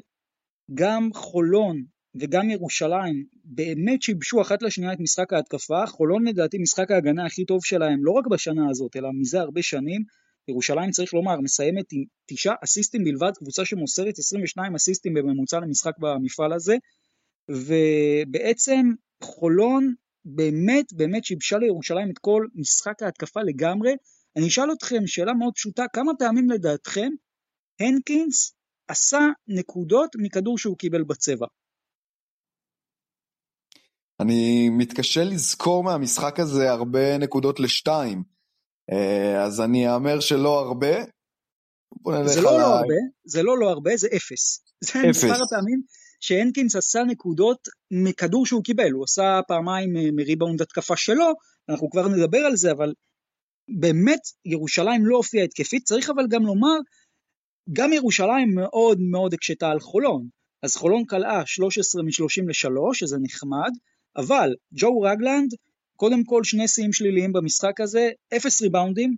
גם 0.74 1.08
חולון 1.14 1.82
וגם 2.14 2.50
ירושלים 2.50 3.24
באמת 3.44 4.02
שיבשו 4.02 4.40
אחת 4.40 4.62
לשנייה 4.62 4.92
את 4.92 5.00
משחק 5.00 5.32
ההתקפה, 5.32 5.86
חולון 5.86 6.26
לדעתי 6.26 6.58
משחק 6.58 6.90
ההגנה 6.90 7.26
הכי 7.26 7.44
טוב 7.44 7.60
שלהם 7.64 8.04
לא 8.04 8.12
רק 8.12 8.26
בשנה 8.26 8.70
הזאת, 8.70 8.96
אלא 8.96 9.08
מזה 9.20 9.40
הרבה 9.40 9.62
שנים, 9.62 10.02
ירושלים 10.48 10.90
צריך 10.90 11.14
לומר 11.14 11.40
מסיימת 11.40 11.84
עם 11.92 12.04
תשעה 12.26 12.54
אסיסטים 12.64 13.04
בלבד, 13.04 13.32
קבוצה 13.36 13.64
שמוסרת 13.64 14.18
22 14.18 14.74
אסיסטים 14.74 15.14
בממוצע 15.14 15.60
למשחק 15.60 15.92
במפעל 15.98 16.52
הזה, 16.52 16.76
ובעצם 17.48 18.86
חולון 19.22 19.94
באמת 20.24 20.92
באמת 20.92 21.24
שיבשה 21.24 21.58
לירושלים 21.58 22.10
את 22.10 22.18
כל 22.18 22.46
משחק 22.54 23.02
ההתקפה 23.02 23.40
לגמרי, 23.42 23.92
אני 24.36 24.48
אשאל 24.48 24.72
אתכם 24.72 25.06
שאלה 25.06 25.34
מאוד 25.34 25.52
פשוטה, 25.54 25.84
כמה 25.92 26.12
פעמים 26.18 26.50
לדעתכם 26.50 27.10
הנקינס 27.80 28.54
עשה 28.88 29.20
נקודות 29.48 30.10
מכדור 30.18 30.58
שהוא 30.58 30.78
קיבל 30.78 31.02
בצבע? 31.02 31.46
אני 34.20 34.68
מתקשה 34.78 35.24
לזכור 35.24 35.84
מהמשחק 35.84 36.40
הזה 36.40 36.70
הרבה 36.70 37.18
נקודות 37.18 37.60
לשתיים, 37.60 38.22
אה, 38.92 39.44
אז 39.44 39.60
אני 39.60 39.94
אאמר 39.94 40.20
שלא 40.20 40.58
הרבה. 40.58 41.04
זה 42.26 42.40
לא 42.40 42.58
לא 42.58 42.66
הרבה, 42.66 42.94
זה 43.24 43.42
לא 43.42 43.58
לא 43.58 43.70
הרבה, 43.70 43.96
זה 43.96 44.08
אפס. 44.16 44.64
זה 44.84 44.98
מספר 45.10 45.42
הפעמים 45.42 45.82
שהנקינס 46.20 46.76
עשה 46.76 47.02
נקודות 47.02 47.68
מכדור 47.90 48.46
שהוא 48.46 48.64
קיבל, 48.64 48.90
הוא 48.90 49.04
עשה 49.04 49.40
פעמיים 49.48 49.96
אה, 49.96 50.02
מריבאונד 50.12 50.62
התקפה 50.62 50.96
שלו, 50.96 51.32
אנחנו 51.68 51.90
כבר 51.90 52.08
נדבר 52.08 52.38
על 52.38 52.56
זה, 52.56 52.72
אבל 52.72 52.92
באמת 53.68 54.20
ירושלים 54.44 55.06
לא 55.06 55.16
הופיעה 55.16 55.44
התקפית, 55.44 55.84
צריך 55.84 56.10
אבל 56.10 56.26
גם 56.28 56.42
לומר, 56.42 56.78
גם 57.72 57.92
ירושלים 57.92 58.54
מאוד 58.54 59.00
מאוד 59.00 59.34
הקשתה 59.34 59.70
על 59.70 59.80
חולון. 59.80 60.28
אז 60.62 60.76
חולון 60.76 61.04
קלעה 61.04 61.42
13 61.46 62.02
מ-30 62.02 62.46
ל-3, 62.46 62.94
שזה 62.94 63.16
נחמד, 63.22 63.70
אבל 64.16 64.54
ג'ו 64.74 65.00
רגלנד, 65.00 65.50
קודם 65.96 66.24
כל 66.24 66.44
שני 66.44 66.68
שיאים 66.68 66.92
שליליים 66.92 67.32
במשחק 67.32 67.80
הזה, 67.80 68.10
אפס 68.36 68.62
ריבאונדים 68.62 69.16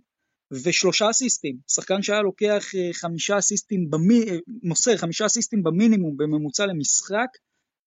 ושלושה 0.51 1.11
אסיסטים. 1.11 1.57
שחקן 1.71 2.03
שהיה 2.03 2.23
לוקח 2.23 2.75
אה, 2.75 2.93
חמישה 2.93 3.39
אסיסטים, 3.39 3.91
במי... 3.91 4.21
אה, 4.31 4.37
מוסר 4.63 4.97
חמישה 4.97 5.27
אסיסטים 5.27 5.63
במינימום 5.63 6.17
בממוצע 6.17 6.67
למשחק, 6.67 7.29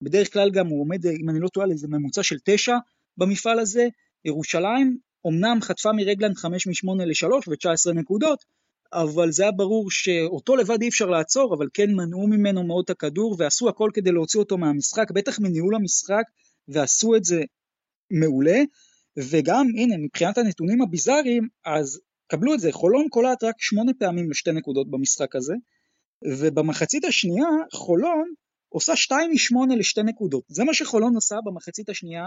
בדרך 0.01 0.34
כלל 0.34 0.51
גם 0.51 0.68
הוא 0.68 0.82
עומד, 0.82 1.05
אם 1.05 1.30
אני 1.30 1.39
לא 1.39 1.47
טועה, 1.47 1.66
על 1.66 1.72
איזה 1.72 1.88
ממוצע 1.88 2.24
של 2.24 2.36
תשע 2.45 2.76
במפעל 3.18 3.60
הזה. 3.60 3.88
ירושלים 4.26 4.97
אמנם 5.28 5.61
חטפה 5.61 5.91
מרגלנד 5.93 6.38
5 6.38 6.68
מ-8 6.68 7.05
ל-3 7.05 7.49
ו-19 7.49 7.93
נקודות, 7.93 8.45
אבל 8.93 9.32
זה 9.32 9.43
היה 9.43 9.51
ברור 9.51 9.91
שאותו 9.91 10.55
לבד 10.55 10.82
אי 10.82 10.88
אפשר 10.88 11.05
לעצור, 11.05 11.55
אבל 11.55 11.68
כן 11.74 11.91
מנעו 11.91 12.28
ממנו 12.28 12.63
מאוד 12.63 12.84
את 12.84 12.89
הכדור 12.89 13.36
ועשו 13.39 13.70
הכל 13.70 13.89
כדי 13.93 14.11
להוציא 14.11 14.39
אותו 14.39 14.57
מהמשחק, 14.57 15.11
בטח 15.11 15.39
מניהול 15.39 15.76
המשחק, 15.76 16.24
ועשו 16.68 17.15
את 17.15 17.24
זה 17.24 17.41
מעולה, 18.11 18.59
וגם 19.18 19.68
הנה 19.78 19.97
מבחינת 19.97 20.38
הנתונים 20.38 20.82
הביזאריים, 20.82 21.47
אז 21.65 21.99
קבלו 22.28 22.53
את 22.53 22.59
זה, 22.59 22.72
חולון 22.72 23.09
קולט 23.09 23.43
רק 23.43 23.55
שמונה 23.57 23.91
פעמים 23.99 24.30
לשתי 24.30 24.51
נקודות 24.51 24.91
במשחק 24.91 25.36
הזה, 25.36 25.53
ובמחצית 26.39 27.05
השנייה 27.05 27.47
חולון 27.74 28.34
עושה 28.70 28.95
2 28.95 29.32
מ-8 29.32 29.76
לשתי 29.76 30.03
נקודות, 30.03 30.43
זה 30.47 30.63
מה 30.63 30.74
שחולון 30.74 31.15
עושה 31.15 31.36
במחצית 31.45 31.89
השנייה 31.89 32.26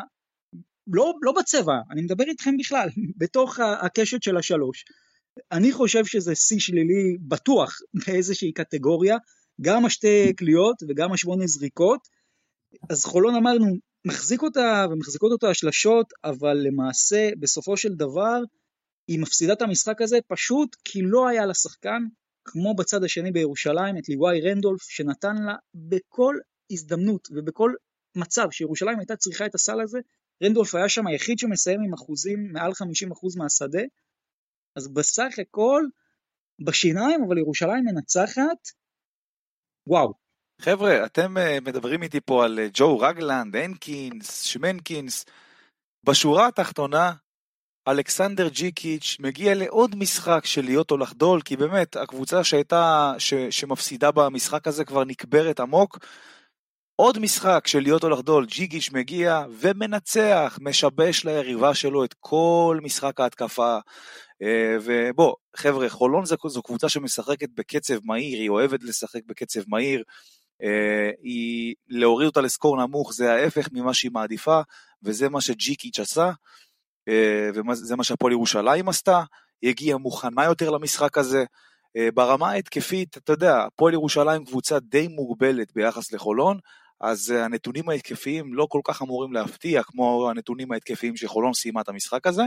לא, 0.93 1.13
לא 1.23 1.33
בצבע, 1.33 1.75
אני 1.91 2.03
מדבר 2.03 2.25
איתכם 2.25 2.57
בכלל, 2.57 2.89
בתוך 3.21 3.59
הקשת 3.61 4.23
של 4.23 4.37
השלוש. 4.37 4.85
אני 5.53 5.73
חושב 5.73 6.05
שזה 6.05 6.35
שיא 6.35 6.59
שלילי 6.59 7.17
בטוח 7.29 7.79
באיזושהי 8.07 8.53
קטגוריה, 8.53 9.17
גם 9.61 9.85
השתי 9.85 10.33
קליעות 10.37 10.77
וגם 10.89 11.13
השמונה 11.13 11.47
זריקות. 11.47 12.01
אז 12.91 13.05
חולון 13.05 13.35
אמרנו, 13.35 13.67
מחזיק 14.05 14.43
אותה 14.43 14.87
ומחזיקות 14.91 15.33
אותה 15.33 15.51
השלשות, 15.51 16.07
אבל 16.25 16.57
למעשה 16.57 17.31
בסופו 17.41 17.77
של 17.77 17.95
דבר 17.95 18.39
היא 19.09 19.21
מפסידה 19.21 19.53
את 19.53 19.63
המשחק 19.63 20.03
הזה 20.03 20.19
פשוט 20.29 20.77
כי 20.85 21.03
לא 21.03 21.29
היה 21.29 21.47
לה 21.47 21.55
שחקן 21.55 22.03
כמו 22.45 22.75
בצד 22.75 23.05
השני 23.05 23.33
בירושלים, 23.33 23.99
את 23.99 24.09
ליוואי 24.09 24.41
רנדולף, 24.41 24.83
שנתן 24.83 25.37
לה 25.37 25.55
בכל 25.75 26.35
הזדמנות 26.73 27.29
ובכל 27.31 27.73
מצב 28.17 28.51
שירושלים 28.51 28.99
הייתה 28.99 29.17
צריכה 29.17 29.47
את 29.47 29.55
הסל 29.55 29.81
הזה, 29.81 29.99
רנדולף 30.43 30.75
היה 30.75 30.89
שם 30.89 31.07
היחיד 31.07 31.39
שמסיים 31.39 31.81
עם 31.83 31.95
אחוזים 31.95 32.53
מעל 32.53 32.71
50% 32.71 32.75
מהשדה, 33.39 33.83
אז 34.77 34.89
בסך 34.89 35.35
הכל 35.41 35.83
בשיניים, 36.65 37.25
אבל 37.29 37.39
ירושלים 37.39 37.85
מנצחת, 37.85 38.69
וואו. 39.87 40.15
חבר'ה, 40.61 41.05
אתם 41.05 41.37
uh, 41.37 41.65
מדברים 41.65 42.03
איתי 42.03 42.21
פה 42.21 42.45
על 42.45 42.59
uh, 42.59 42.71
ג'ו 42.75 42.99
רגלנד, 42.99 43.57
הנקינס, 43.57 44.43
שמנקינס, 44.43 45.25
בשורה 46.05 46.47
התחתונה, 46.47 47.13
אלכסנדר 47.89 48.49
ג'יקיץ' 48.49 49.17
מגיע 49.21 49.55
לעוד 49.55 49.97
משחק 49.97 50.45
של 50.45 50.65
להיות 50.65 50.91
או 50.91 50.97
לחדול, 50.97 51.43
כי 51.43 51.57
באמת, 51.57 51.97
הקבוצה 51.97 52.45
שהייתה, 52.45 53.13
ש, 53.19 53.35
שמפסידה 53.35 54.11
במשחק 54.11 54.67
הזה 54.67 54.85
כבר 54.85 55.05
נקברת 55.05 55.61
עמוק. 55.61 55.99
עוד 57.01 57.19
משחק 57.19 57.67
של 57.67 57.81
להיות 57.81 58.05
או 58.05 58.09
לחדול, 58.09 58.47
ג'יקיץ' 58.47 58.91
מגיע 58.93 59.45
ומנצח, 59.61 60.59
משבש 60.63 61.25
ליריבה 61.25 61.75
שלו 61.75 62.05
את 62.05 62.15
כל 62.21 62.81
משחק 62.83 63.21
ההתקפה. 63.21 63.79
אה, 64.43 64.77
ובוא, 64.85 65.35
חבר'ה, 65.57 65.89
חולון 65.89 66.25
זו, 66.25 66.37
זו 66.47 66.63
קבוצה 66.63 66.89
שמשחקת 66.89 67.49
בקצב 67.55 67.95
מהיר, 68.05 68.39
היא 68.39 68.49
אוהבת 68.49 68.83
לשחק 68.83 69.21
בקצב 69.27 69.61
מהיר. 69.69 70.03
אה, 70.63 71.11
היא, 71.23 71.75
להוריד 71.89 72.27
אותה 72.27 72.41
לסקור 72.41 72.87
נמוך 72.87 73.13
זה 73.13 73.33
ההפך 73.33 73.69
ממה 73.73 73.95
שהיא 73.95 74.11
מעדיפה, 74.15 74.61
וזה 75.03 75.29
מה 75.29 75.41
שג'יקיץ' 75.41 75.99
עשה. 75.99 76.31
אה, 77.09 77.51
וזה 77.55 77.97
מה 77.97 78.05
שהפועל 78.05 78.33
ירושלים 78.33 78.89
עשתה, 78.89 79.23
היא 79.63 79.71
הגיעה 79.71 79.99
מוכנה 79.99 80.45
יותר 80.45 80.71
למשחק 80.71 81.19
הזה. 81.19 81.45
ברמה 82.15 82.51
ההתקפית, 82.51 83.17
אתה 83.17 83.33
יודע, 83.33 83.65
הפועל 83.65 83.95
ירושלים 83.95 84.45
קבוצה 84.45 84.79
די 84.79 85.09
מוגבלת 85.09 85.73
ביחס 85.75 86.13
לחולון, 86.13 86.59
אז 87.01 87.33
אה, 87.33 87.45
הנתונים 87.45 87.89
ההתקפיים 87.89 88.55
לא 88.55 88.67
כל 88.71 88.81
כך 88.85 89.03
אמורים 89.03 89.33
להפתיע 89.33 89.83
כמו 89.83 90.31
הנתונים 90.31 90.73
ההתקפיים 90.73 91.17
שחולון 91.17 91.53
סיימה 91.53 91.81
את 91.81 91.89
המשחק 91.89 92.27
הזה. 92.27 92.43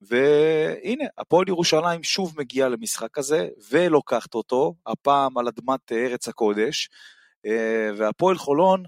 והנה, 0.00 1.04
הפועל 1.18 1.48
ירושלים 1.48 2.02
שוב 2.02 2.34
מגיעה 2.38 2.68
למשחק 2.68 3.18
הזה 3.18 3.48
ולוקחת 3.70 4.34
אותו, 4.34 4.74
הפעם 4.86 5.38
על 5.38 5.48
אדמת 5.48 5.92
ארץ 5.92 6.28
הקודש, 6.28 6.88
והפועל 7.96 8.38
חולון 8.38 8.82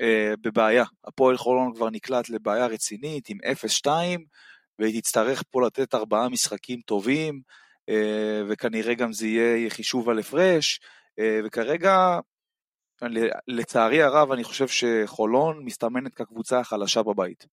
אה, 0.00 0.34
בבעיה. 0.40 0.84
הפועל 1.04 1.36
חולון 1.36 1.74
כבר 1.74 1.90
נקלט 1.90 2.28
לבעיה 2.28 2.66
רצינית 2.66 3.28
עם 3.28 3.38
0-2, 3.84 3.88
והיא 4.78 5.00
תצטרך 5.00 5.42
פה 5.50 5.66
לתת 5.66 5.94
ארבעה 5.94 6.28
משחקים 6.28 6.80
טובים, 6.80 7.40
אה, 7.88 8.42
וכנראה 8.48 8.94
גם 8.94 9.12
זה 9.12 9.26
יהיה 9.26 9.70
חישוב 9.70 10.08
על 10.08 10.18
הפרש, 10.18 10.80
אה, 11.18 11.40
וכרגע, 11.44 12.18
לצערי 13.48 14.02
הרב, 14.02 14.32
אני 14.32 14.44
חושב 14.44 14.68
שחולון 14.68 15.64
מסתמנת 15.64 16.14
כקבוצה 16.14 16.60
החלשה 16.60 17.02
בבית. 17.02 17.46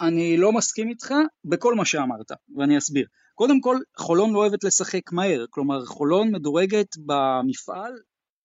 אני 0.00 0.36
לא 0.36 0.52
מסכים 0.52 0.88
איתך 0.88 1.14
בכל 1.44 1.74
מה 1.74 1.84
שאמרת, 1.84 2.32
ואני 2.56 2.78
אסביר. 2.78 3.06
קודם 3.34 3.60
כל, 3.60 3.76
חולון 3.96 4.32
לא 4.32 4.38
אוהבת 4.38 4.64
לשחק 4.64 5.12
מהר, 5.12 5.44
כלומר 5.50 5.86
חולון 5.86 6.32
מדורגת 6.32 6.96
במפעל 7.06 7.92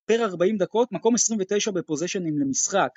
פר 0.05 0.25
40 0.25 0.57
דקות, 0.57 0.91
מקום 0.91 1.15
29 1.15 1.71
בפוזיישנים 1.71 2.39
למשחק. 2.39 2.89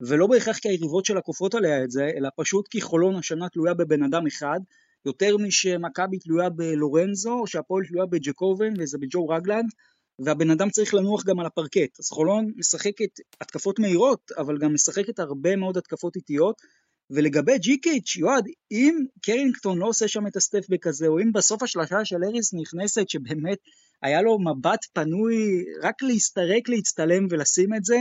ולא 0.00 0.26
בהכרח 0.26 0.58
כי 0.58 0.68
היריבות 0.68 1.04
שלה 1.04 1.20
כופות 1.20 1.54
עליה 1.54 1.84
את 1.84 1.90
זה, 1.90 2.10
אלא 2.16 2.28
פשוט 2.36 2.68
כי 2.68 2.80
חולון 2.80 3.16
השנה 3.16 3.48
תלויה 3.48 3.74
בבן 3.74 4.02
אדם 4.02 4.26
אחד, 4.26 4.60
יותר 5.06 5.36
משמכבי 5.36 6.18
תלויה 6.18 6.50
בלורנזו, 6.50 7.32
או 7.32 7.46
שהפועל 7.46 7.84
תלויה 7.86 8.06
בג'קובן 8.06 8.72
וזה 8.78 8.98
בג'ו 8.98 9.28
רגלנד, 9.28 9.70
והבן 10.18 10.50
אדם 10.50 10.70
צריך 10.70 10.94
לנוח 10.94 11.24
גם 11.24 11.40
על 11.40 11.46
הפרקט. 11.46 12.00
אז 12.00 12.08
חולון 12.08 12.52
משחקת 12.56 13.20
התקפות 13.40 13.78
מהירות, 13.78 14.30
אבל 14.38 14.58
גם 14.58 14.74
משחקת 14.74 15.18
הרבה 15.18 15.56
מאוד 15.56 15.76
התקפות 15.76 16.16
איטיות. 16.16 16.62
ולגבי 17.10 17.58
ג'יקיץ', 17.58 18.16
יועד, 18.16 18.44
אם 18.70 18.98
קרינגטון 19.22 19.78
לא 19.78 19.86
עושה 19.86 20.08
שם 20.08 20.26
את 20.26 20.36
הסטפבק 20.36 20.86
הזה, 20.86 21.06
או 21.06 21.18
אם 21.18 21.32
בסוף 21.32 21.62
השלושה 21.62 22.04
של 22.04 22.16
אריס 22.24 22.54
נכנסת, 22.54 23.08
שבאמת 23.08 23.58
היה 24.02 24.22
לו 24.22 24.38
מבט 24.38 24.84
פנוי 24.92 25.64
רק 25.82 26.02
להסתרק, 26.02 26.68
להצטלם 26.68 27.26
ולשים 27.30 27.74
את 27.74 27.84
זה, 27.84 27.96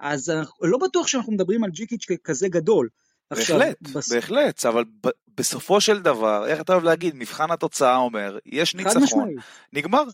אז 0.00 0.32
לא 0.62 0.78
בטוח 0.78 1.06
שאנחנו 1.06 1.32
מדברים 1.32 1.64
על 1.64 1.70
ג'יקיץ' 1.70 2.04
ככזה 2.04 2.48
גדול. 2.48 2.88
בהחלט, 3.30 3.76
עכשיו, 3.82 3.94
בס... 3.94 4.12
בהחלט, 4.12 4.66
אבל 4.66 4.84
ב- 4.84 5.10
בסופו 5.36 5.80
של 5.80 6.02
דבר, 6.02 6.46
איך 6.46 6.60
אתה 6.60 6.72
אוהב 6.72 6.84
להגיד, 6.84 7.14
מבחן 7.16 7.50
התוצאה 7.50 7.96
אומר, 7.96 8.38
יש 8.46 8.74
ניצחון, 8.74 9.34
נגמר. 9.72 10.04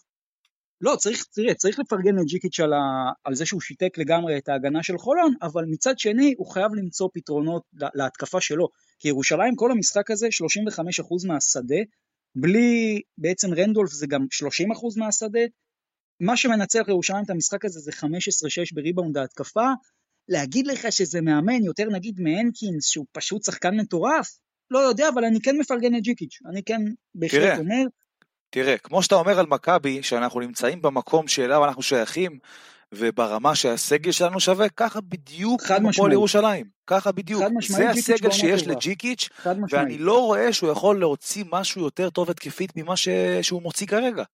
לא, 0.80 0.96
צריך, 0.96 1.24
תראה, 1.34 1.54
צריך 1.54 1.78
לפרגן 1.78 2.14
לג'יקיץ' 2.16 2.60
על, 2.60 2.72
ה, 2.72 3.12
על 3.24 3.34
זה 3.34 3.46
שהוא 3.46 3.60
שיתק 3.60 3.98
לגמרי 3.98 4.38
את 4.38 4.48
ההגנה 4.48 4.82
של 4.82 4.98
חולון, 4.98 5.34
אבל 5.42 5.64
מצד 5.68 5.98
שני 5.98 6.34
הוא 6.38 6.46
חייב 6.46 6.74
למצוא 6.74 7.08
פתרונות 7.14 7.62
להתקפה 7.94 8.40
שלו. 8.40 8.68
כי 8.98 9.08
ירושלים 9.08 9.56
כל 9.56 9.70
המשחק 9.72 10.10
הזה 10.10 10.26
35% 10.26 11.26
מהשדה, 11.26 11.80
בלי 12.36 13.00
בעצם 13.18 13.54
רנדולף 13.54 13.90
זה 13.90 14.06
גם 14.06 14.20
30% 14.22 14.24
מהשדה, 14.96 15.40
מה 16.20 16.36
שמנצח 16.36 16.82
לירושלים 16.88 17.24
את 17.24 17.30
המשחק 17.30 17.64
הזה 17.64 17.80
זה 17.80 17.90
15-6 17.92 18.04
בריבאונד 18.74 19.16
ההתקפה. 19.16 19.66
להגיד 20.28 20.66
לך 20.66 20.92
שזה 20.92 21.20
מאמן 21.20 21.64
יותר 21.64 21.84
נגיד 21.92 22.20
מהנקינס 22.20 22.86
שהוא 22.86 23.06
פשוט 23.12 23.44
שחקן 23.44 23.76
מטורף? 23.76 24.38
לא 24.70 24.78
יודע, 24.78 25.08
אבל 25.08 25.24
אני 25.24 25.40
כן 25.40 25.56
מפרגן 25.56 25.96
את 25.96 26.02
ג'יקיץ', 26.02 26.38
אני 26.50 26.62
כן 26.62 26.80
בהחלט 27.14 27.58
אומר. 27.58 27.84
תראה, 28.54 28.78
כמו 28.78 29.02
שאתה 29.02 29.14
אומר 29.14 29.38
על 29.38 29.46
מכבי, 29.46 30.02
שאנחנו 30.02 30.40
נמצאים 30.40 30.82
במקום 30.82 31.28
שאליו 31.28 31.64
אנחנו 31.64 31.82
שייכים, 31.82 32.38
וברמה 32.92 33.54
שהסגל 33.54 34.12
שלנו 34.12 34.40
שווה, 34.40 34.68
ככה 34.68 35.00
בדיוק 35.00 35.62
כמו 35.62 35.88
הפועל 35.88 36.12
ירושלים. 36.12 36.66
ככה 36.86 37.12
בדיוק. 37.12 37.42
זה 37.68 37.90
הסגל 37.90 38.30
שיש 38.30 38.66
לג'יקיץ', 38.66 39.28
ואני 39.70 39.98
לא 39.98 40.18
רואה 40.26 40.52
שהוא 40.52 40.70
יכול 40.70 41.00
להוציא 41.00 41.44
משהו 41.52 41.82
יותר 41.82 42.10
טוב 42.10 42.30
התקפית 42.30 42.72
ממה 42.76 42.96
ש... 42.96 43.08
שהוא 43.42 43.62
מוציא 43.62 43.86
כרגע. 43.86 44.24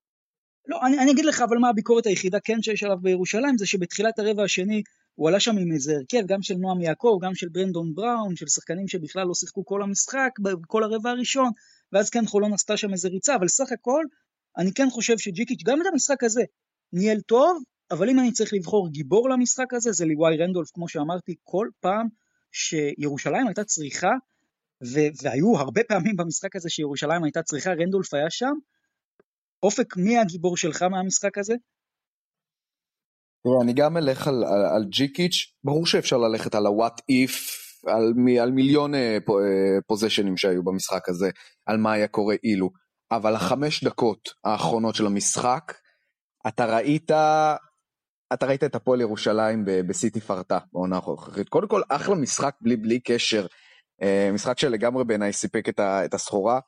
לא, 0.68 0.78
אני, 0.86 0.98
אני 0.98 1.10
אגיד 1.10 1.24
לך, 1.24 1.40
אבל 1.40 1.58
מה 1.58 1.68
הביקורת 1.68 2.06
היחידה 2.06 2.38
כן 2.44 2.62
שיש 2.62 2.82
עליו 2.82 2.98
בירושלים, 3.02 3.58
זה 3.58 3.66
שבתחילת 3.66 4.18
הרבע 4.18 4.42
השני 4.42 4.82
הוא 5.14 5.28
עלה 5.28 5.40
שם 5.40 5.58
עם 5.58 5.72
איזה 5.72 5.92
הרכב, 5.96 6.26
גם 6.26 6.42
של 6.42 6.54
נועם 6.54 6.80
יעקב, 6.80 7.18
גם 7.22 7.34
של 7.34 7.48
ברנדון 7.48 7.94
בראון, 7.94 8.36
של 8.36 8.46
שחקנים 8.46 8.88
שבכלל 8.88 9.26
לא 9.26 9.34
שיחקו 9.34 9.64
כל 9.64 9.82
המשחק, 9.82 10.30
בכל 10.38 10.84
הרבע 10.84 11.10
הראשון, 11.10 11.50
ואז 11.93 12.11
כן 12.11 12.26
חולון 12.26 12.53
עשתה 12.53 12.76
שם 12.76 12.93
איזה 12.93 13.09
ריצה, 13.09 13.34
אבל 13.34 13.49
סך 13.49 13.72
הכל, 13.72 14.05
אני 14.59 14.72
כן 14.72 14.91
חושב 14.91 15.18
שג'יקיץ', 15.18 15.62
גם 15.64 15.82
את 15.82 15.86
המשחק 15.93 16.24
הזה, 16.24 16.43
ניהל 16.93 17.20
טוב, 17.20 17.62
אבל 17.91 18.11
אם 18.11 18.20
אני 18.20 18.32
צריך 18.32 18.55
לבחור 18.55 18.88
גיבור 18.88 19.30
למשחק 19.30 19.74
הזה, 19.74 19.93
זה 19.93 20.05
ליוואי 20.05 20.36
רנדולף, 20.36 20.70
כמו 20.74 20.88
שאמרתי, 20.88 21.34
כל 21.43 21.68
פעם 21.80 22.07
שירושלים 22.53 23.47
הייתה 23.47 23.64
צריכה, 23.64 24.11
ו- 24.84 25.12
והיו 25.22 25.57
הרבה 25.59 25.80
פעמים 25.88 26.16
במשחק 26.16 26.57
הזה 26.57 26.70
שירושלים 26.70 27.24
הייתה 27.24 27.43
צריכה, 27.43 27.70
רנדולף 27.70 28.14
היה 28.14 28.30
שם, 28.30 28.53
אופק, 29.62 29.97
מי 29.97 30.18
הגיבור 30.18 30.57
שלך 30.57 30.82
מהמשחק 30.82 31.38
הזה? 31.38 31.55
אני 33.62 33.72
גם 33.72 33.97
אלך 33.97 34.28
על, 34.28 34.45
על, 34.45 34.64
על 34.74 34.84
ג'יקיץ', 34.84 35.55
ברור 35.64 35.86
שאפשר 35.86 36.16
ללכת 36.16 36.55
על 36.55 36.66
ה-what 36.66 37.01
if, 37.12 37.34
על, 37.87 38.14
על 38.41 38.51
מיליון 38.53 38.93
פוזיישנים 39.87 40.35
uh, 40.35 40.37
שהיו 40.37 40.62
במשחק 40.62 41.09
הזה, 41.09 41.31
על 41.66 41.76
מה 41.76 41.93
היה 41.93 42.09
קורה 42.09 42.35
אילו, 42.45 42.70
אבל 43.11 43.35
החמש 43.35 43.85
דקות 43.85 44.28
האחרונות 44.45 44.95
של 44.95 45.07
המשחק, 45.07 45.74
אתה 46.49 46.76
ראית, 46.76 47.11
אתה 48.33 48.47
ראית 48.47 48.64
את 48.64 48.74
הפועל 48.74 49.01
ירושלים 49.01 49.64
בסיטי 49.66 50.20
פרטה 50.20 50.59
בעונה 50.72 50.97
הנוכחית. 50.97 51.49
קודם 51.49 51.68
כל, 51.68 51.83
אחלה 51.89 52.14
משחק 52.14 52.55
בלי, 52.61 52.76
בלי 52.76 53.01
קשר, 53.01 53.47
uh, 54.03 54.33
משחק 54.35 54.59
שלגמרי 54.59 55.05
בעיניי 55.05 55.33
סיפק 55.33 55.68
את, 55.68 55.81
ה, 55.81 56.05
את 56.05 56.14
הסחורה. 56.14 56.61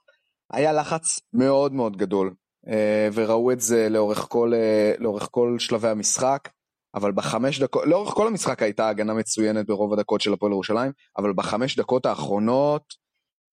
היה 0.53 0.73
לחץ 0.73 1.21
מאוד 1.33 1.73
מאוד 1.73 1.97
גדול 1.97 2.35
אה, 2.69 3.09
וראו 3.15 3.53
את 3.53 3.61
זה 3.61 3.89
לאורך 3.89 4.27
כל, 4.29 4.53
אה, 4.55 4.93
לאורך 4.99 5.29
כל 5.31 5.57
שלבי 5.59 5.89
המשחק, 5.89 6.49
אבל 6.95 7.12
בחמש 7.12 7.61
דקות, 7.61 7.86
לאורך 7.86 8.14
כל 8.14 8.26
המשחק 8.26 8.62
הייתה 8.62 8.88
הגנה 8.88 9.14
מצוינת 9.14 9.66
ברוב 9.66 9.93
הדקות 9.93 10.20
של 10.20 10.32
הפועל 10.32 10.53
ירושלים, 10.53 10.93
אבל 11.18 11.32
בחמש 11.32 11.78
דקות 11.78 12.07
האחרונות, 12.07 12.95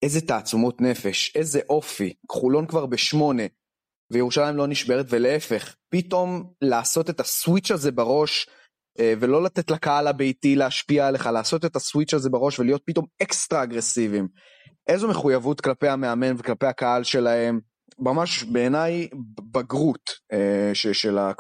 איזה 0.02 0.22
תעצומות 0.22 0.82
נפש, 0.82 1.36
איזה 1.36 1.60
אופי, 1.70 2.14
חולון 2.32 2.66
כבר 2.66 2.86
בשמונה, 2.86 3.44
וירושלים 4.12 4.56
לא 4.56 4.68
נשברת, 4.68 5.06
ולהפך, 5.10 5.76
פתאום 5.90 6.54
לעשות 6.62 7.10
את 7.10 7.20
הסוויץ' 7.20 7.72
הזה 7.72 7.92
בראש, 7.92 8.48
אה, 9.00 9.14
ולא 9.20 9.44
לתת 9.44 9.72
לקהל 9.72 10.08
הביתי 10.08 10.56
להשפיע 10.56 11.08
עליך, 11.08 11.26
לעשות 11.26 11.66
את 11.66 11.76
הסוויץ' 11.76 12.14
הזה 12.14 12.30
בראש 12.30 12.60
ולהיות 12.60 12.82
פתאום 12.86 13.06
אקסטרה 13.22 13.64
אגרסיביים. 13.64 14.28
איזו 14.88 15.08
מחויבות 15.08 15.62
כלפי 15.62 15.88
המאמן 15.88 16.36
וכלפי 16.38 16.66
הקהל 16.66 17.04
שלהם, 17.04 17.60
ממש 18.00 18.44
בעיניי 18.44 19.10
בגרות 19.52 20.10
אה, 20.34 20.72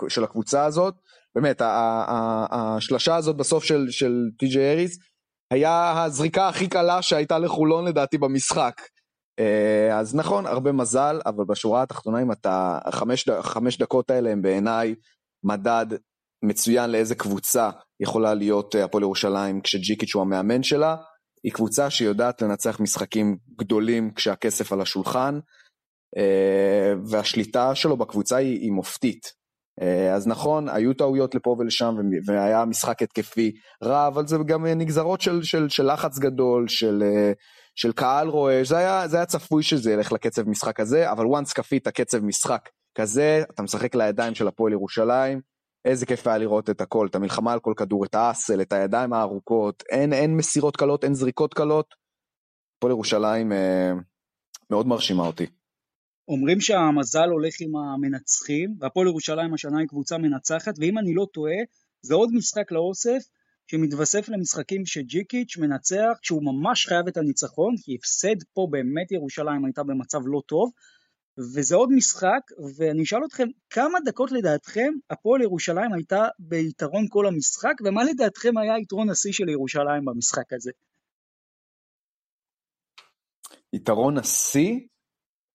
של 0.09 0.23
הקבוצה 0.23 0.65
הזאת. 0.65 0.93
באמת, 1.35 1.61
השלשה 2.51 3.15
הזאת 3.15 3.37
בסוף 3.37 3.63
של, 3.63 3.85
של 3.89 4.13
טי.ג'יי 4.39 4.71
אריס 4.71 4.97
היה 5.51 6.03
הזריקה 6.03 6.47
הכי 6.47 6.67
קלה 6.67 7.01
שהייתה 7.01 7.39
לחולון 7.39 7.87
לדעתי 7.87 8.17
במשחק. 8.17 8.81
אה, 9.39 9.99
אז 9.99 10.15
נכון, 10.15 10.45
הרבה 10.45 10.71
מזל, 10.71 11.19
אבל 11.25 11.45
בשורה 11.45 11.83
התחתונה 11.83 12.21
אם 12.21 12.31
אתה, 12.31 12.79
החמש, 12.85 13.27
החמש 13.29 13.77
דקות 13.77 14.11
האלה 14.11 14.31
הם 14.31 14.41
בעיניי 14.41 14.95
מדד 15.43 15.85
מצוין 16.43 16.89
לאיזה 16.89 17.15
קבוצה 17.15 17.69
יכולה 17.99 18.33
להיות 18.33 18.75
אה, 18.75 18.83
הפועל 18.83 19.03
ירושלים 19.03 19.61
כשג'יקיץ' 19.61 20.15
הוא 20.15 20.21
המאמן 20.21 20.63
שלה. 20.63 20.95
היא 21.43 21.53
קבוצה 21.53 21.89
שיודעת 21.89 22.41
לנצח 22.41 22.79
משחקים 22.79 23.37
גדולים 23.59 24.13
כשהכסף 24.13 24.73
על 24.73 24.81
השולחן. 24.81 25.39
אה, 26.17 26.93
והשליטה 27.05 27.75
שלו 27.75 27.97
בקבוצה 27.97 28.35
היא, 28.37 28.59
היא 28.59 28.71
מופתית. 28.71 29.38
אה, 29.81 30.13
אז 30.13 30.27
נכון, 30.27 30.69
היו 30.69 30.93
טעויות 30.93 31.35
לפה 31.35 31.55
ולשם 31.59 31.95
והיה 32.25 32.65
משחק 32.65 33.01
התקפי 33.01 33.51
רע, 33.83 34.07
אבל 34.07 34.27
זה 34.27 34.37
גם 34.45 34.65
נגזרות 34.65 35.21
של, 35.21 35.43
של, 35.43 35.69
של 35.69 35.93
לחץ 35.93 36.19
גדול, 36.19 36.67
של, 36.67 37.03
אה, 37.05 37.31
של 37.75 37.91
קהל 37.91 38.27
רועש, 38.27 38.67
זה 38.67 39.07
זה 39.07 39.17
היה 39.17 39.25
צפוי 39.25 39.63
שזה 39.63 39.91
ילך 39.91 40.11
לקצב 40.11 40.49
משחק 40.49 40.79
הזה, 40.79 41.11
אבל 41.11 41.25
once 41.25 41.53
כפית 41.55 41.87
קצב 41.87 42.19
משחק 42.19 42.69
כזה, 42.95 43.43
אתה 43.53 43.63
משחק 43.63 43.95
לידיים 43.95 44.35
של 44.35 44.47
הפועל 44.47 44.73
ירושלים, 44.73 45.41
איזה 45.85 46.05
כיף 46.05 46.27
היה 46.27 46.37
לראות 46.37 46.69
את 46.69 46.81
הכל, 46.81 47.07
את 47.07 47.15
המלחמה 47.15 47.53
על 47.53 47.59
כל 47.59 47.73
כדור, 47.77 48.05
את 48.05 48.15
האסל, 48.15 48.61
את 48.61 48.73
הידיים 48.73 49.13
הארוכות, 49.13 49.83
אין, 49.89 50.13
אין 50.13 50.37
מסירות 50.37 50.77
קלות, 50.77 51.03
אין 51.03 51.13
זריקות 51.13 51.53
קלות. 51.53 51.95
הפועל 52.77 52.91
ירושלים 52.91 53.51
אה, 53.51 53.91
מאוד 54.69 54.87
מרשימה 54.87 55.27
אותי. 55.27 55.45
אומרים 56.29 56.61
שהמזל 56.61 57.29
הולך 57.29 57.53
עם 57.59 57.75
המנצחים, 57.75 58.75
והפועל 58.79 59.07
ירושלים 59.07 59.53
השנה 59.53 59.79
היא 59.79 59.87
קבוצה 59.87 60.17
מנצחת, 60.17 60.73
ואם 60.79 60.97
אני 60.97 61.13
לא 61.13 61.25
טועה, 61.33 61.59
זה 62.01 62.13
עוד 62.15 62.29
משחק 62.33 62.71
לאוסף 62.71 63.19
שמתווסף 63.67 64.29
למשחקים 64.29 64.85
שג'יקיץ' 64.85 65.57
מנצח 65.57 66.17
כשהוא 66.21 66.43
ממש 66.43 66.85
חייב 66.85 67.07
את 67.07 67.17
הניצחון, 67.17 67.75
כי 67.83 67.95
הפסד 67.95 68.43
פה 68.53 68.67
באמת 68.71 69.11
ירושלים 69.11 69.65
הייתה 69.65 69.83
במצב 69.83 70.19
לא 70.25 70.41
טוב, 70.45 70.71
וזה 71.37 71.75
עוד 71.75 71.89
משחק, 71.91 72.41
ואני 72.77 73.03
אשאל 73.03 73.19
אתכם, 73.27 73.47
כמה 73.69 73.99
דקות 74.05 74.31
לדעתכם 74.31 74.93
הפועל 75.09 75.41
ירושלים 75.41 75.93
הייתה 75.93 76.27
ביתרון 76.39 77.05
כל 77.09 77.27
המשחק, 77.27 77.73
ומה 77.85 78.03
לדעתכם 78.03 78.57
היה 78.57 78.79
יתרון 78.79 79.09
השיא 79.09 79.31
של 79.31 79.49
ירושלים 79.49 80.05
במשחק 80.05 80.53
הזה? 80.53 80.71
יתרון 83.73 84.17
השיא? 84.17 84.79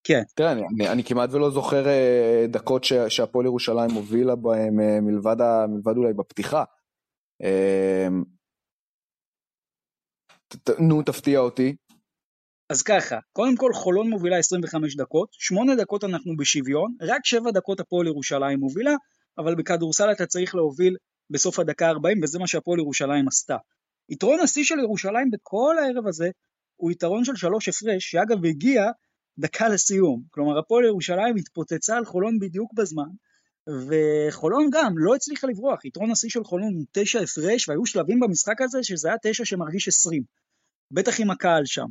כן. 0.04 0.22
תראה, 0.34 0.52
אני, 0.52 0.62
אני, 0.74 0.88
אני 0.88 1.04
כמעט 1.04 1.30
ולא 1.32 1.50
זוכר 1.50 1.86
אה, 1.88 2.46
דקות 2.48 2.84
שהפועל 3.08 3.46
ירושלים 3.46 3.90
הובילה 3.90 4.36
בהם 4.36 4.80
אה, 4.80 5.00
מלבד, 5.00 5.36
מלבד 5.68 5.96
אולי 5.96 6.12
בפתיחה. 6.12 6.64
אה, 7.42 8.08
נו, 10.78 11.02
תפתיע 11.02 11.38
אותי. 11.38 11.76
אז 12.70 12.82
ככה, 12.82 13.18
קודם 13.32 13.56
כל 13.56 13.72
חולון 13.74 14.10
מובילה 14.10 14.38
25 14.38 14.96
דקות, 14.96 15.28
8 15.32 15.74
דקות 15.74 16.04
אנחנו 16.04 16.36
בשוויון, 16.36 16.96
רק 17.00 17.20
7 17.24 17.50
דקות 17.50 17.80
הפועל 17.80 18.06
ירושלים 18.06 18.60
מובילה, 18.60 18.94
אבל 19.38 19.54
בכדורסל 19.54 20.12
אתה 20.12 20.26
צריך 20.26 20.54
להוביל 20.54 20.96
בסוף 21.30 21.58
הדקה 21.58 21.88
40 21.88 22.22
וזה 22.22 22.38
מה 22.38 22.46
שהפועל 22.46 22.78
ירושלים 22.78 23.28
עשתה. 23.28 23.56
יתרון 24.08 24.40
השיא 24.40 24.64
של 24.64 24.78
ירושלים 24.78 25.30
בכל 25.30 25.76
הערב 25.78 26.06
הזה 26.06 26.30
הוא 26.76 26.90
יתרון 26.90 27.24
של 27.24 27.36
שלוש 27.36 27.68
הפרש, 27.68 28.10
שאגב 28.10 28.44
הגיע 28.44 28.82
דקה 29.38 29.68
לסיום. 29.68 30.22
כלומר 30.30 30.58
הפועל 30.58 30.84
ירושלים 30.84 31.36
התפוצצה 31.36 31.96
על 31.96 32.04
חולון 32.04 32.38
בדיוק 32.38 32.72
בזמן, 32.74 33.08
וחולון 33.68 34.68
גם 34.72 34.92
לא 34.96 35.14
הצליחה 35.14 35.46
לברוח, 35.46 35.84
יתרון 35.84 36.10
השיא 36.10 36.28
של 36.28 36.44
חולון 36.44 36.74
הוא 36.74 36.84
תשע 36.92 37.20
הפרש, 37.20 37.68
והיו 37.68 37.86
שלבים 37.86 38.20
במשחק 38.20 38.60
הזה 38.60 38.78
שזה 38.82 39.08
היה 39.08 39.16
תשע 39.22 39.44
שמרגיש 39.44 39.88
עשרים. 39.88 40.22
בטח 40.90 41.20
עם 41.20 41.30
הקהל 41.30 41.62
שם. 41.64 41.86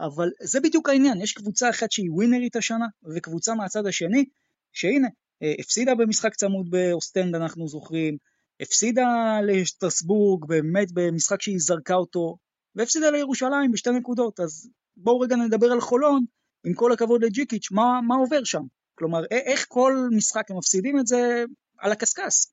אבל 0.00 0.28
זה 0.42 0.60
בדיוק 0.60 0.88
העניין, 0.88 1.20
יש 1.20 1.32
קבוצה 1.32 1.70
אחת 1.70 1.92
שהיא 1.92 2.10
ווינרית 2.10 2.56
השנה, 2.56 2.86
וקבוצה 3.14 3.54
מהצד 3.54 3.86
השני, 3.86 4.24
שהנה, 4.72 5.08
אה, 5.42 5.54
הפסידה 5.60 5.94
במשחק 5.94 6.34
צמוד 6.34 6.70
באוסטנד 6.70 7.34
אנחנו 7.34 7.68
זוכרים, 7.68 8.16
הפסידה 8.60 9.40
לשטרסבורג 9.46 10.44
באמת 10.44 10.88
במשחק 10.92 11.42
שהיא 11.42 11.58
זרקה 11.58 11.94
אותו, 11.94 12.36
והפסידה 12.74 13.10
לירושלים 13.10 13.72
בשתי 13.72 13.90
נקודות, 13.90 14.40
אז 14.40 14.68
בואו 14.96 15.20
רגע 15.20 15.36
נדבר 15.36 15.72
על 15.72 15.80
חולון, 15.80 16.24
עם 16.64 16.74
כל 16.74 16.92
הכבוד 16.92 17.24
לג'יקיץ', 17.24 17.70
מה, 17.70 18.00
מה 18.06 18.14
עובר 18.14 18.44
שם? 18.44 18.62
כלומר, 18.94 19.24
איך 19.30 19.66
כל 19.68 20.08
משחק 20.10 20.50
הם 20.50 20.58
מפסידים 20.58 20.98
את 20.98 21.06
זה 21.06 21.44
על 21.78 21.92
הקשקש? 21.92 22.46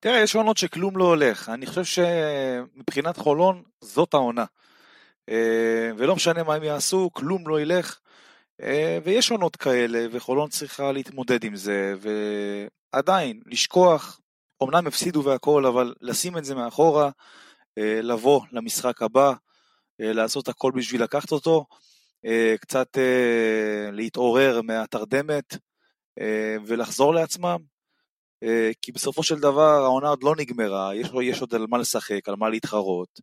תראה, 0.00 0.20
יש 0.20 0.34
עונות 0.34 0.56
שכלום 0.56 0.96
לא 0.96 1.04
הולך. 1.04 1.48
אני 1.48 1.66
חושב 1.66 1.84
שמבחינת 1.84 3.16
חולון, 3.16 3.62
זאת 3.80 4.14
העונה. 4.14 4.44
אה, 5.28 5.90
ולא 5.96 6.16
משנה 6.16 6.42
מה 6.42 6.54
הם 6.54 6.62
יעשו, 6.62 7.10
כלום 7.12 7.48
לא 7.48 7.60
ילך. 7.60 7.98
אה, 8.62 8.98
ויש 9.04 9.30
עונות 9.30 9.56
כאלה, 9.56 10.06
וחולון 10.12 10.50
צריכה 10.50 10.92
להתמודד 10.92 11.44
עם 11.44 11.56
זה, 11.56 11.94
ועדיין, 12.92 13.40
לשכוח, 13.46 14.20
אמנם 14.62 14.86
הפסידו 14.86 15.24
והכל, 15.24 15.66
אבל 15.66 15.94
לשים 16.00 16.38
את 16.38 16.44
זה 16.44 16.54
מאחורה, 16.54 17.10
אה, 17.78 18.00
לבוא 18.02 18.40
למשחק 18.52 19.02
הבא, 19.02 19.32
לעשות 20.00 20.48
הכל 20.48 20.72
בשביל 20.74 21.02
לקחת 21.02 21.32
אותו, 21.32 21.64
קצת 22.60 22.98
להתעורר 23.92 24.62
מהתרדמת 24.62 25.56
ולחזור 26.66 27.14
לעצמם, 27.14 27.58
כי 28.82 28.92
בסופו 28.92 29.22
של 29.22 29.38
דבר 29.40 29.82
העונה 29.84 30.08
עוד 30.08 30.22
לא 30.22 30.34
נגמרה, 30.36 30.94
יש, 30.94 31.08
יש 31.22 31.40
עוד 31.40 31.54
על 31.54 31.66
מה 31.70 31.78
לשחק, 31.78 32.28
על 32.28 32.36
מה 32.36 32.48
להתחרות. 32.48 33.20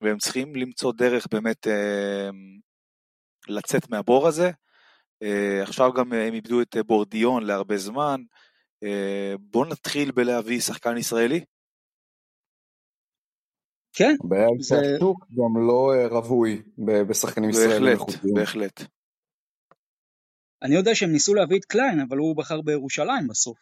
והם 0.00 0.18
צריכים 0.18 0.56
למצוא 0.56 0.92
דרך 0.92 1.26
באמת 1.30 1.66
אה, 1.66 2.28
לצאת 3.48 3.90
מהבור 3.90 4.28
הזה. 4.28 4.50
אה, 5.22 5.62
עכשיו 5.62 5.92
גם 5.92 6.12
הם 6.12 6.34
איבדו 6.34 6.62
את 6.62 6.76
בורדיון 6.86 7.42
להרבה 7.42 7.76
זמן. 7.76 8.20
אה, 8.84 9.34
בואו 9.40 9.64
נתחיל 9.64 10.10
בלהביא 10.10 10.60
שחקן 10.60 10.96
ישראלי. 10.96 11.44
כן. 13.98 14.14
זה 14.60 14.76
שוק 15.00 15.26
גם 15.30 15.66
לא 15.66 15.92
רווי 16.10 16.62
בשחקנים 16.78 17.50
ישראלים. 17.50 17.98
בהחלט, 17.98 18.24
בהחלט. 18.34 18.82
אני 20.62 20.74
יודע 20.74 20.94
שהם 20.94 21.12
ניסו 21.12 21.34
להביא 21.34 21.58
את 21.58 21.64
קליין, 21.64 22.00
אבל 22.00 22.16
הוא 22.18 22.36
בחר 22.36 22.60
בירושלים 22.60 23.28
בסוף. 23.28 23.58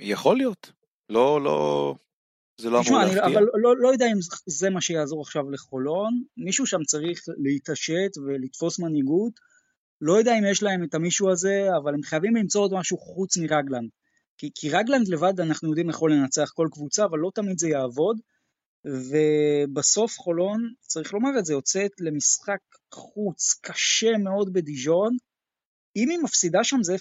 יכול 0.00 0.36
להיות. 0.36 0.72
לא, 1.08 1.40
לא, 1.44 1.94
זה 2.60 2.70
לא 2.70 2.80
אמור 2.88 2.98
להפתיע. 2.98 3.26
אבל 3.26 3.42
לא, 3.62 3.76
לא 3.76 3.88
יודע 3.88 4.06
אם 4.06 4.18
זה 4.46 4.70
מה 4.70 4.80
שיעזור 4.80 5.20
עכשיו 5.22 5.50
לחולון, 5.50 6.22
מישהו 6.36 6.66
שם 6.66 6.82
צריך 6.86 7.20
להתעשת 7.38 8.18
ולתפוס 8.26 8.78
מנהיגות, 8.78 9.32
לא 10.00 10.18
יודע 10.18 10.38
אם 10.38 10.44
יש 10.50 10.62
להם 10.62 10.84
את 10.84 10.94
המישהו 10.94 11.30
הזה, 11.30 11.68
אבל 11.82 11.94
הם 11.94 12.02
חייבים 12.02 12.36
למצוא 12.36 12.60
עוד 12.60 12.74
משהו 12.74 12.98
חוץ 12.98 13.36
מרגלנד. 13.36 13.90
כי, 14.38 14.50
כי 14.54 14.70
רגלנד 14.70 15.08
לבד 15.08 15.40
אנחנו 15.40 15.68
יודעים 15.68 15.90
יכול 15.90 16.12
לנצח 16.12 16.50
כל 16.54 16.68
קבוצה, 16.72 17.04
אבל 17.04 17.18
לא 17.18 17.30
תמיד 17.34 17.58
זה 17.58 17.68
יעבוד, 17.68 18.20
ובסוף 18.84 20.18
חולון, 20.18 20.72
צריך 20.80 21.14
לומר 21.14 21.38
את 21.38 21.44
זה, 21.44 21.52
יוצאת 21.52 21.90
למשחק 22.00 22.58
חוץ 22.94 23.58
קשה 23.62 24.18
מאוד 24.24 24.52
בדיז'ון, 24.52 25.16
אם 25.96 26.10
היא 26.10 26.18
מפסידה 26.24 26.64
שם 26.64 26.82
זה 26.82 26.94
0-3 26.94 26.98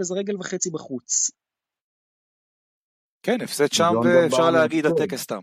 וזה 0.00 0.14
רגל 0.14 0.36
וחצי 0.36 0.70
בחוץ. 0.70 1.30
כן, 3.22 3.40
הפסד 3.40 3.72
שם 3.72 3.92
ואפשר 4.04 4.50
להגיד 4.50 4.86
הטקס 4.86 5.26
תם. 5.26 5.40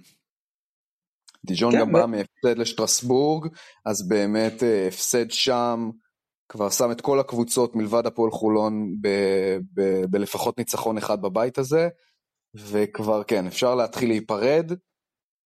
דיג'ון 1.46 1.72
כן, 1.72 1.80
גם 1.80 1.92
בא 1.92 2.06
מהפסד 2.06 2.58
לשטרסבורג, 2.58 3.48
אז 3.86 4.08
באמת 4.08 4.64
אה, 4.64 4.88
הפסד 4.88 5.32
שם 5.32 5.90
כבר 6.50 6.70
שם 6.70 6.92
את 6.92 7.02
כל 7.02 7.20
הקבוצות 7.20 7.76
מלבד 7.76 8.06
הפועל 8.06 8.32
חולון 8.32 8.96
בלפחות 10.10 10.58
ניצחון 10.58 10.98
אחד 10.98 11.22
בבית 11.22 11.58
הזה, 11.58 11.88
וכבר 12.56 13.24
כן, 13.24 13.48
אפשר 13.48 13.76
להתחיל 13.76 14.10
להיפרד. 14.10 14.72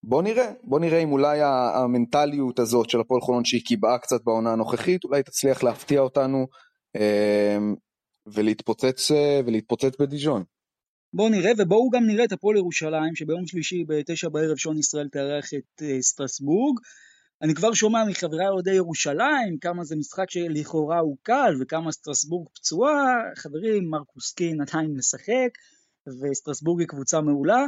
בוא 0.04 0.24
נראה, 0.24 0.52
בוא 0.64 0.80
נראה 0.80 1.00
אם 1.00 1.12
אולי 1.12 1.40
המנטליות 1.42 2.60
הזאת 2.60 2.90
של 2.90 3.00
הפועל 3.00 3.22
חולון 3.22 3.46
שהיא 3.46 3.62
קיבעה 3.66 4.00
קצת 4.00 4.24
בעונה 4.24 4.52
הנוכחית, 4.52 5.04
אולי 5.04 5.24
תצליח 5.24 5.64
להפתיע 5.64 6.00
אותנו 6.00 6.48
אה, 6.96 7.58
ולהתפוצץ, 8.26 9.12
אה, 9.12 9.40
ולהתפוצץ 9.46 9.94
בדיג'ון. 10.00 10.44
בואו 11.14 11.30
נראה, 11.30 11.52
ובואו 11.58 11.90
גם 11.90 12.08
נראה 12.08 12.26
את 12.26 12.32
הפועל 12.32 12.58
ירושלים, 12.58 13.16
שביום 13.16 13.48
שלישי 13.48 13.84
בתשע 13.88 14.30
בערב 14.30 14.58
שעון 14.58 14.78
ישראל 14.78 15.08
תארח 15.12 15.46
את 15.54 15.82
uh, 15.82 16.02
סטרסבורג. 16.02 16.80
אני 17.42 17.54
כבר 17.54 17.74
שומע 17.74 18.06
מחברי 18.06 18.48
אוהדי 18.48 18.74
ירושלים 18.74 19.58
כמה 19.62 19.84
זה 19.84 19.96
משחק 19.96 20.30
שלכאורה 20.30 21.00
הוא 21.00 21.18
קל 21.24 21.54
וכמה 21.62 21.92
סטרסבורג 21.92 22.48
פצועה. 22.56 23.16
חברים, 23.36 23.90
מרקוס 23.90 24.34
קין 24.34 24.62
עדיין 24.62 24.94
משחק, 24.98 25.50
וסטרסבורג 26.22 26.80
היא 26.80 26.88
קבוצה 26.88 27.22
מעולה. 27.22 27.66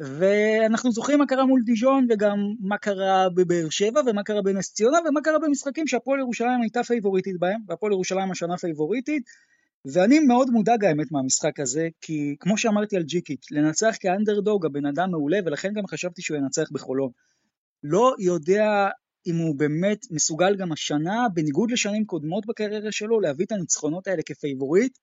ואנחנו 0.00 0.92
זוכרים 0.92 1.18
מה 1.18 1.26
קרה 1.26 1.46
מול 1.46 1.60
דיז'ון 1.64 2.06
וגם 2.10 2.38
מה 2.60 2.78
קרה 2.78 3.28
בבאר 3.34 3.68
שבע 3.70 4.00
ומה 4.06 4.22
קרה 4.22 4.42
בנס 4.42 4.72
ציונה 4.72 4.98
ומה 5.08 5.20
קרה 5.20 5.38
במשחקים 5.38 5.86
שהפועל 5.86 6.20
ירושלים 6.20 6.62
הייתה 6.62 6.82
פייבוריטית 6.82 7.38
בהם 7.38 7.60
והפועל 7.68 7.92
ירושלים 7.92 8.30
השנה 8.30 8.56
פייבוריטית 8.56 9.22
ואני 9.92 10.18
מאוד 10.18 10.50
מודאג 10.50 10.84
האמת 10.84 11.12
מהמשחק 11.12 11.60
הזה, 11.60 11.88
כי 12.00 12.36
כמו 12.40 12.58
שאמרתי 12.58 12.96
על 12.96 13.02
ג'יקיץ', 13.02 13.50
לנצח 13.50 13.96
כאנדרדוג 14.00 14.66
הבן 14.66 14.86
אדם 14.86 15.10
מעולה, 15.10 15.38
ולכן 15.44 15.72
גם 15.72 15.86
חשבתי 15.86 16.22
שהוא 16.22 16.36
ינצח 16.36 16.70
בחולון. 16.72 17.10
לא 17.82 18.14
יודע 18.18 18.88
אם 19.26 19.36
הוא 19.36 19.58
באמת 19.58 19.98
מסוגל 20.10 20.56
גם 20.56 20.72
השנה, 20.72 21.26
בניגוד 21.34 21.70
לשנים 21.70 22.04
קודמות 22.04 22.46
בקריירה 22.46 22.92
שלו, 22.92 23.20
להביא 23.20 23.46
את 23.46 23.52
הניצחונות 23.52 24.06
האלה 24.06 24.22
כפייבוריט, 24.26 24.98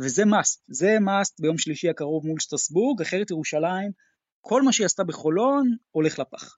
וזה 0.00 0.22
must, 0.22 0.60
זה 0.68 0.96
must 1.00 1.34
ביום 1.40 1.58
שלישי 1.58 1.88
הקרוב 1.88 2.26
מול 2.26 2.40
שטרסבורג, 2.40 3.00
אחרת 3.02 3.30
ירושלים, 3.30 3.90
כל 4.46 4.62
מה 4.62 4.72
שהיא 4.72 4.84
עשתה 4.84 5.04
בחולון, 5.04 5.76
הולך 5.90 6.18
לפח. 6.18 6.56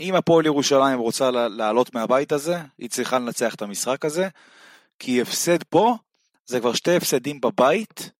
אם 0.00 0.14
הפועל 0.14 0.46
ירושלים 0.46 0.98
רוצה 0.98 1.30
לעלות 1.30 1.94
מהבית 1.94 2.32
הזה, 2.32 2.56
היא 2.78 2.90
צריכה 2.90 3.18
לנצח 3.18 3.54
את 3.54 3.62
המשחק 3.62 4.04
הזה, 4.04 4.28
כי 4.98 5.22
הפסד 5.22 5.62
פה 5.62 5.96
זה 6.46 6.60
כבר 6.60 6.72
שתי 6.72 6.96
הפסדים 6.96 7.40
בבית. 7.40 8.10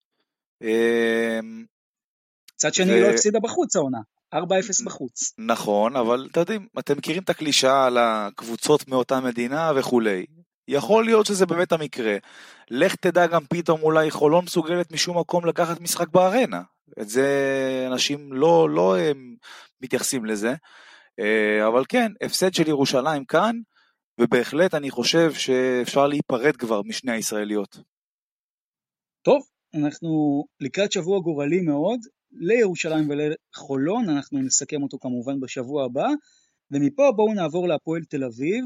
אמ, 0.63 1.65
צד 2.57 2.75
שני 2.75 2.93
ו... 2.93 3.03
לא 3.03 3.07
הפסידה 3.07 3.39
בחוץ 3.41 3.77
העונה. 3.77 3.99
4-0 4.35 4.39
בחוץ. 4.85 5.33
נכון, 5.39 5.97
אבל 5.97 6.29
אתם 6.31 6.41
יודעים, 6.41 6.67
אתם 6.79 6.97
מכירים 6.99 7.23
את 7.23 7.31
הקלישאה 7.31 7.87
על 7.87 7.99
הקבוצות 7.99 8.89
מאותה 8.89 9.21
מדינה 9.21 9.73
וכולי. 9.77 10.27
יכול 10.69 11.05
להיות 11.05 11.27
שזה 11.27 11.47
באמת 11.47 11.73
המקרה. 11.73 12.17
לך 12.71 12.95
תדע 12.95 13.27
גם 13.27 13.45
פתאום 13.49 13.83
אולי 13.83 14.11
חולון 14.11 14.45
מסוגלת 14.45 14.93
משום 14.93 15.19
מקום 15.19 15.47
לקחת 15.47 15.81
משחק 15.81 16.09
בארנה. 16.09 16.63
את 17.01 17.09
זה 17.09 17.29
אנשים 17.93 18.33
לא, 18.33 18.71
לא 18.71 18.99
הם 18.99 19.35
מתייחסים 19.81 20.25
לזה. 20.25 20.55
אה, 21.21 21.69
אבל 21.69 21.85
כן, 21.89 22.13
הפסד 22.23 22.55
של 22.55 22.69
ירושלים 22.69 23.25
כאן, 23.25 23.57
ובהחלט 24.21 24.75
אני 24.75 24.91
חושב 24.91 25.33
שאפשר 25.33 26.07
להיפרד 26.07 26.57
כבר 26.57 26.83
משני 26.83 27.13
הישראליות. 27.13 27.79
טוב, 29.23 29.43
אנחנו 29.75 30.45
לקראת 30.61 30.93
שבוע 30.93 31.21
גורלי 31.21 31.61
מאוד, 31.61 32.01
לירושלים 32.33 33.11
ולחולון, 33.11 34.09
אנחנו 34.09 34.39
נסכם 34.39 34.83
אותו 34.83 34.99
כמובן 34.99 35.41
בשבוע 35.41 35.85
הבא, 35.85 36.07
ומפה 36.71 37.13
בואו 37.17 37.35
נעבור 37.35 37.69
להפועל 37.69 38.03
תל 38.05 38.25
אביב, 38.25 38.65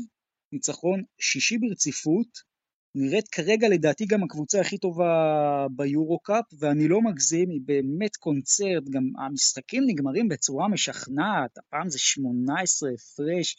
ניצחון 0.52 1.02
שישי 1.18 1.58
ברציפות, 1.58 2.52
נראית 2.94 3.28
כרגע 3.28 3.68
לדעתי 3.68 4.06
גם 4.06 4.22
הקבוצה 4.22 4.60
הכי 4.60 4.78
טובה 4.78 5.66
ביורו-קאפ, 5.76 6.44
ואני 6.58 6.88
לא 6.88 7.00
מגזים, 7.02 7.50
היא 7.50 7.60
באמת 7.64 8.16
קונצרט, 8.16 8.88
גם 8.90 9.02
המשחקים 9.18 9.82
נגמרים 9.86 10.28
בצורה 10.28 10.68
משכנעת, 10.68 11.58
הפעם 11.58 11.90
זה 11.90 11.98
18 11.98 12.90
הפרש 12.90 13.56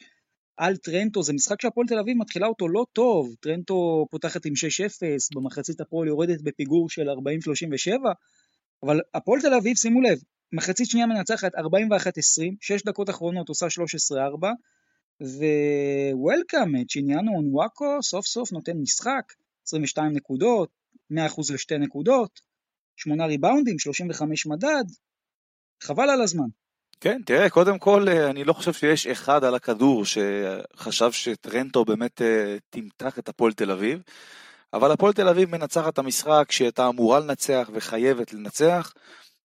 על 0.58 0.78
טרנטו, 0.78 1.24
זה 1.24 1.34
משחק 1.34 1.62
שהפועל 1.62 1.88
תל 1.88 2.00
אביב 2.00 2.18
מתחילה 2.18 2.48
אותו 2.48 2.68
לא 2.68 2.86
טוב, 2.94 3.36
טרנטו 3.40 4.06
פותחת 4.12 4.46
עם 4.46 4.54
6-0, 4.54 4.56
במחצית 5.36 5.82
הפועל 5.82 6.08
יורדת 6.08 6.42
בפיגור 6.42 6.90
של 6.90 7.10
40-37, 7.10 7.14
אבל 8.84 9.00
הפועל 9.14 9.42
תל 9.42 9.54
אביב, 9.54 9.78
שימו 9.78 10.02
לב, 10.02 10.18
מחצית 10.54 10.90
שנייה 10.90 11.08
מנצחת 11.08 11.56
41-20, 11.56 11.60
6 12.62 12.84
דקות 12.84 13.10
אחרונות 13.10 13.50
עושה 13.50 13.66
13-4, 13.66 14.18
ווולקאם, 15.22 16.86
צ'יניאנו 16.86 17.32
אונוואקו 17.36 18.04
סוף 18.04 18.26
סוף 18.26 18.52
נותן 18.52 18.78
משחק, 18.78 19.34
22 19.68 20.14
נקודות, 20.14 20.70
100% 21.12 21.16
לשתי 21.54 21.78
נקודות, 21.78 22.40
8 22.96 23.26
ריבאונדים, 23.26 23.80
35 23.80 24.46
מדד, 24.46 24.84
חבל 25.84 26.10
על 26.10 26.22
הזמן. 26.22 26.48
כן, 27.00 27.22
תראה, 27.26 27.50
קודם 27.50 27.80
כל, 27.80 28.06
אה, 28.10 28.30
אני 28.30 28.44
לא 28.44 28.54
חושב 28.54 28.74
שיש 28.74 29.08
אחד 29.08 29.44
על 29.44 29.56
הכדור 29.56 30.04
שחשב 30.06 31.12
שטרנטו 31.12 31.86
באמת 31.86 32.22
אה, 32.22 32.58
תמתח 32.70 33.20
את 33.20 33.30
הפועל 33.30 33.54
תל 33.54 33.72
אביב, 33.72 34.02
אבל 34.74 34.92
הפועל 34.92 35.14
תל 35.14 35.28
אביב 35.28 35.50
מנצחת 35.50 35.94
את 35.94 35.98
המשחק 35.98 36.52
שהייתה 36.52 36.90
אמורה 36.90 37.20
לנצח 37.20 37.70
וחייבת 37.74 38.34
לנצח. 38.34 38.94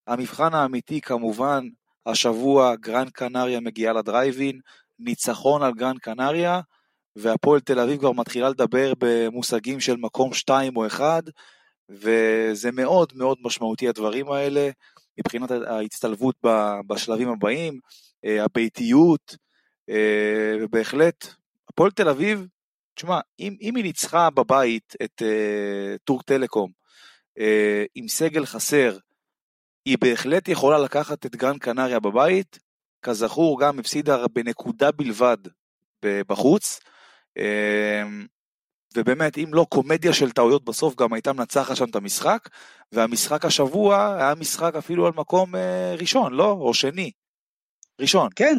המבחן 0.07 0.55
האמיתי 0.55 1.01
כמובן, 1.01 1.69
השבוע 2.07 2.77
גרנד 2.77 3.11
קנריה 3.11 3.61
מגיעה 3.61 3.93
לדרייב 3.93 4.33
אין, 4.33 4.61
ניצחון 4.99 5.63
על 5.63 5.73
גרנד 5.73 5.99
קנריה, 5.99 6.61
והפועל 7.17 7.61
תל 7.61 7.81
אביב 7.81 7.99
כבר 7.99 8.13
מתחילה 8.13 8.49
לדבר 8.49 8.93
במושגים 8.99 9.81
של 9.81 9.97
מקום 9.97 10.33
2 10.35 10.77
או 10.77 10.87
1, 10.87 11.25
וזה 11.91 12.71
מאוד 12.73 13.13
מאוד 13.15 13.39
משמעותי 13.43 13.89
הדברים 13.89 14.31
האלה, 14.31 14.71
מבחינת 15.19 15.51
ההצטלבות 15.51 16.37
בשלבים 16.87 17.29
הבאים, 17.29 17.81
אה, 18.25 18.45
הביתיות, 18.45 19.37
אה, 19.91 20.57
ובהחלט, 20.61 21.27
הפועל 21.69 21.91
תל 21.91 22.09
אביב, 22.09 22.47
תשמע, 22.95 23.21
אם, 23.41 23.57
אם 23.61 23.77
היא 23.77 23.85
ניצחה 23.85 24.31
בבית 24.31 24.95
את 25.05 25.23
uh, 25.23 25.99
טורק 26.05 26.23
טלקום 26.23 26.71
עם 27.95 28.09
סגל 28.09 28.47
חסר, 28.47 28.99
היא 29.85 29.99
בהחלט 30.01 30.49
יכולה 30.49 30.79
לקחת 30.79 31.27
את 31.27 31.37
גרן 31.37 31.59
קנריה 31.59 32.01
בבית, 32.01 32.59
כזכור 33.03 33.61
גם 33.61 33.79
הפסידה 33.79 34.29
בנקודה 34.29 34.91
בלבד 34.91 35.37
בחוץ, 36.05 36.81
אמ, 37.39 38.27
ובאמת 38.97 39.39
אם 39.39 39.55
לא 39.55 39.67
קומדיה 39.69 40.13
של 40.13 40.31
טעויות 40.31 40.65
בסוף 40.65 40.95
גם 40.97 41.13
הייתה 41.13 41.33
מנצחת 41.33 41.77
שם 41.77 41.85
את 41.91 41.97
המשחק, 41.97 42.49
והמשחק 42.93 43.45
השבוע 43.45 44.17
היה 44.17 44.35
משחק 44.35 44.75
אפילו 44.75 45.07
על 45.07 45.13
מקום 45.17 45.55
אה, 45.55 45.95
ראשון, 45.99 46.33
לא? 46.33 46.51
או 46.51 46.75
שני. 46.75 47.11
ראשון. 48.01 48.29
כן, 48.37 48.57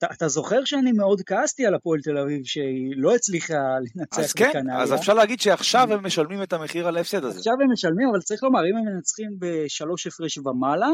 ואתה 0.00 0.28
זוכר 0.28 0.64
שאני 0.64 0.92
מאוד 0.92 1.20
כעסתי 1.26 1.66
על 1.66 1.74
הפועל 1.74 2.00
תל 2.00 2.18
אביב 2.18 2.40
שהיא 2.44 2.94
לא 2.96 3.14
הצליחה 3.14 3.54
לנצח 3.96 4.18
אז 4.18 4.32
כן, 4.32 4.48
בקנריה. 4.48 4.82
אז 4.82 4.94
אפשר 4.94 5.14
להגיד 5.14 5.40
שעכשיו 5.40 5.92
הם 5.92 6.06
משלמים 6.06 6.42
את 6.42 6.52
המחיר 6.52 6.88
על 6.88 6.96
ההפסד 6.96 7.24
הזה. 7.24 7.38
עכשיו 7.38 7.52
הם 7.62 7.72
משלמים, 7.72 8.08
אבל 8.10 8.20
צריך 8.20 8.42
לומר, 8.42 8.60
אם 8.60 8.76
הם 8.76 8.94
מנצחים 8.94 9.30
בשלוש 9.38 10.06
הפרש 10.06 10.38
ומעלה, 10.38 10.88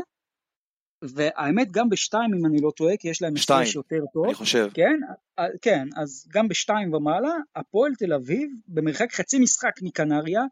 והאמת 1.03 1.71
גם 1.71 1.89
בשתיים 1.89 2.35
אם 2.35 2.47
אני 2.47 2.61
לא 2.61 2.71
טועה, 2.77 2.97
כי 2.97 3.09
יש 3.09 3.23
להם 3.23 3.35
הפרש 3.43 3.75
יותר 3.75 4.05
טוב. 4.13 4.25
אני 4.25 4.35
חושב. 4.35 4.69
כן, 4.75 5.01
כן, 5.63 5.89
אז 5.97 6.27
גם 6.35 6.49
בשתיים 6.49 6.95
ומעלה, 6.95 7.33
הפועל 7.57 7.93
תל 7.99 8.13
אביב 8.13 8.51
במרחק 8.69 9.13
חצי 9.13 9.39
משחק 9.39 9.73
מקנריה, 9.83 10.43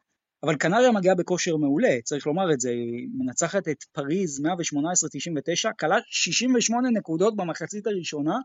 אבל 0.43 0.57
קנריה 0.57 0.93
מגיעה 0.93 1.15
בכושר 1.15 1.57
מעולה, 1.57 1.97
צריך 2.05 2.27
לומר 2.27 2.53
את 2.53 2.61
זה, 2.61 2.71
היא 2.71 3.09
מנצחת 3.19 3.69
את 3.69 3.85
פריז 3.93 4.41
118-99, 4.47 5.73
כלה 5.81 5.97
68 6.07 6.91
נקודות 6.91 7.37
במחצית 7.37 7.87
הראשונה, 7.87 8.37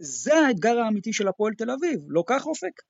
זה 0.00 0.34
האתגר 0.34 0.78
האמיתי 0.78 1.12
של 1.12 1.28
הפועל 1.28 1.54
תל 1.54 1.70
אביב, 1.70 2.00
לא 2.08 2.24
כך 2.26 2.46
אופק? 2.46 2.82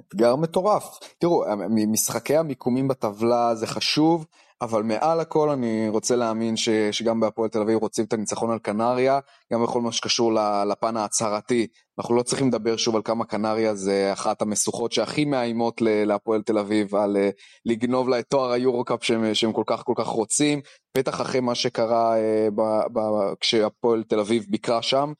אתגר 0.00 0.36
מטורף. 0.36 0.98
תראו, 1.18 1.44
משחקי 1.68 2.36
המיקומים 2.36 2.88
בטבלה 2.88 3.54
זה 3.54 3.66
חשוב, 3.66 4.26
אבל 4.62 4.82
מעל 4.82 5.20
הכל 5.20 5.50
אני 5.50 5.88
רוצה 5.88 6.16
להאמין 6.16 6.56
ש, 6.56 6.68
שגם 6.68 7.20
בהפועל 7.20 7.48
תל 7.48 7.60
אביב 7.60 7.78
רוצים 7.78 8.04
את 8.04 8.12
הניצחון 8.12 8.50
על 8.50 8.58
קנריה, 8.58 9.20
גם 9.52 9.62
בכל 9.62 9.80
מה 9.80 9.92
שקשור 9.92 10.32
לפן 10.68 10.96
ההצהרתי. 10.96 11.66
אנחנו 11.98 12.14
לא 12.14 12.22
צריכים 12.22 12.48
לדבר 12.48 12.76
שוב 12.76 12.96
על 12.96 13.02
כמה 13.02 13.24
קנריה 13.24 13.74
זה 13.74 14.12
אחת 14.12 14.42
המשוכות 14.42 14.92
שהכי 14.92 15.24
מאיימות 15.24 15.80
להפועל 15.80 16.42
תל 16.42 16.58
אביב, 16.58 16.94
על 16.94 17.16
אה, 17.16 17.30
לגנוב 17.64 18.08
לה 18.08 18.18
את 18.18 18.26
תואר 18.28 18.52
היורו-קאפ 18.52 19.04
שהם, 19.04 19.34
שהם 19.34 19.52
כל 19.52 19.64
כך 19.66 19.82
כל 19.84 19.94
כך 19.96 20.06
רוצים, 20.06 20.60
בטח 20.98 21.20
אחרי 21.20 21.40
מה 21.40 21.54
שקרה 21.54 22.16
אה, 22.16 22.48
ב, 22.54 22.62
ב, 22.92 23.00
כשהפועל 23.40 24.02
תל 24.02 24.20
אביב 24.20 24.46
ביקרה 24.48 24.82
שם. 24.82 25.12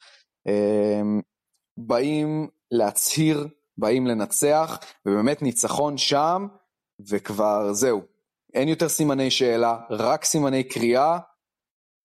אה, 0.47 1.01
באים 1.77 2.47
להצהיר, 2.71 3.47
באים 3.77 4.07
לנצח, 4.07 4.79
ובאמת 5.05 5.41
ניצחון 5.41 5.97
שם, 5.97 6.47
וכבר 7.09 7.73
זהו, 7.73 8.01
אין 8.53 8.67
יותר 8.67 8.89
סימני 8.89 9.31
שאלה, 9.31 9.77
רק 9.89 10.25
סימני 10.25 10.63
קריאה, 10.63 11.19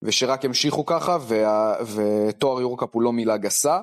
ושרק 0.01 0.43
ימשיכו 0.43 0.85
ככה, 0.85 1.17
וה, 1.27 1.75
ותואר 1.95 2.61
יורקאפ 2.61 2.89
הוא 2.93 3.01
לא 3.01 3.13
מילה 3.13 3.37
גסה, 3.37 3.81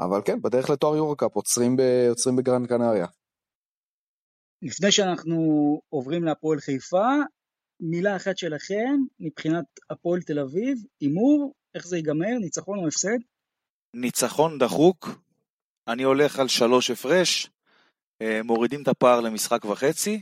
אבל 0.00 0.20
כן, 0.24 0.42
בדרך 0.42 0.70
לתואר 0.70 0.96
יורקאפ 0.96 1.34
עוצרים, 1.34 1.76
ב, 1.76 1.80
עוצרים 2.08 2.36
בגרנד 2.36 2.66
קנריה. 2.66 3.06
לפני 4.62 4.92
שאנחנו 4.92 5.36
עוברים 5.88 6.24
להפועל 6.24 6.60
חיפה, 6.60 7.08
מילה 7.80 8.16
אחת 8.16 8.38
שלכם 8.38 8.96
מבחינת 9.20 9.64
הפועל 9.90 10.22
תל 10.22 10.38
אביב, 10.38 10.78
הימור, 11.00 11.52
איך 11.74 11.86
זה 11.86 11.96
ייגמר, 11.96 12.38
ניצחון 12.40 12.78
או 12.78 12.88
הפסד? 12.88 13.18
ניצחון 13.94 14.58
דחוק, 14.58 15.08
אני 15.88 16.02
הולך 16.02 16.38
על 16.38 16.48
שלוש 16.48 16.90
הפרש, 16.90 17.50
אה, 18.22 18.40
מורידים 18.44 18.82
את 18.82 18.88
הפער 18.88 19.20
למשחק 19.20 19.64
וחצי, 19.64 20.20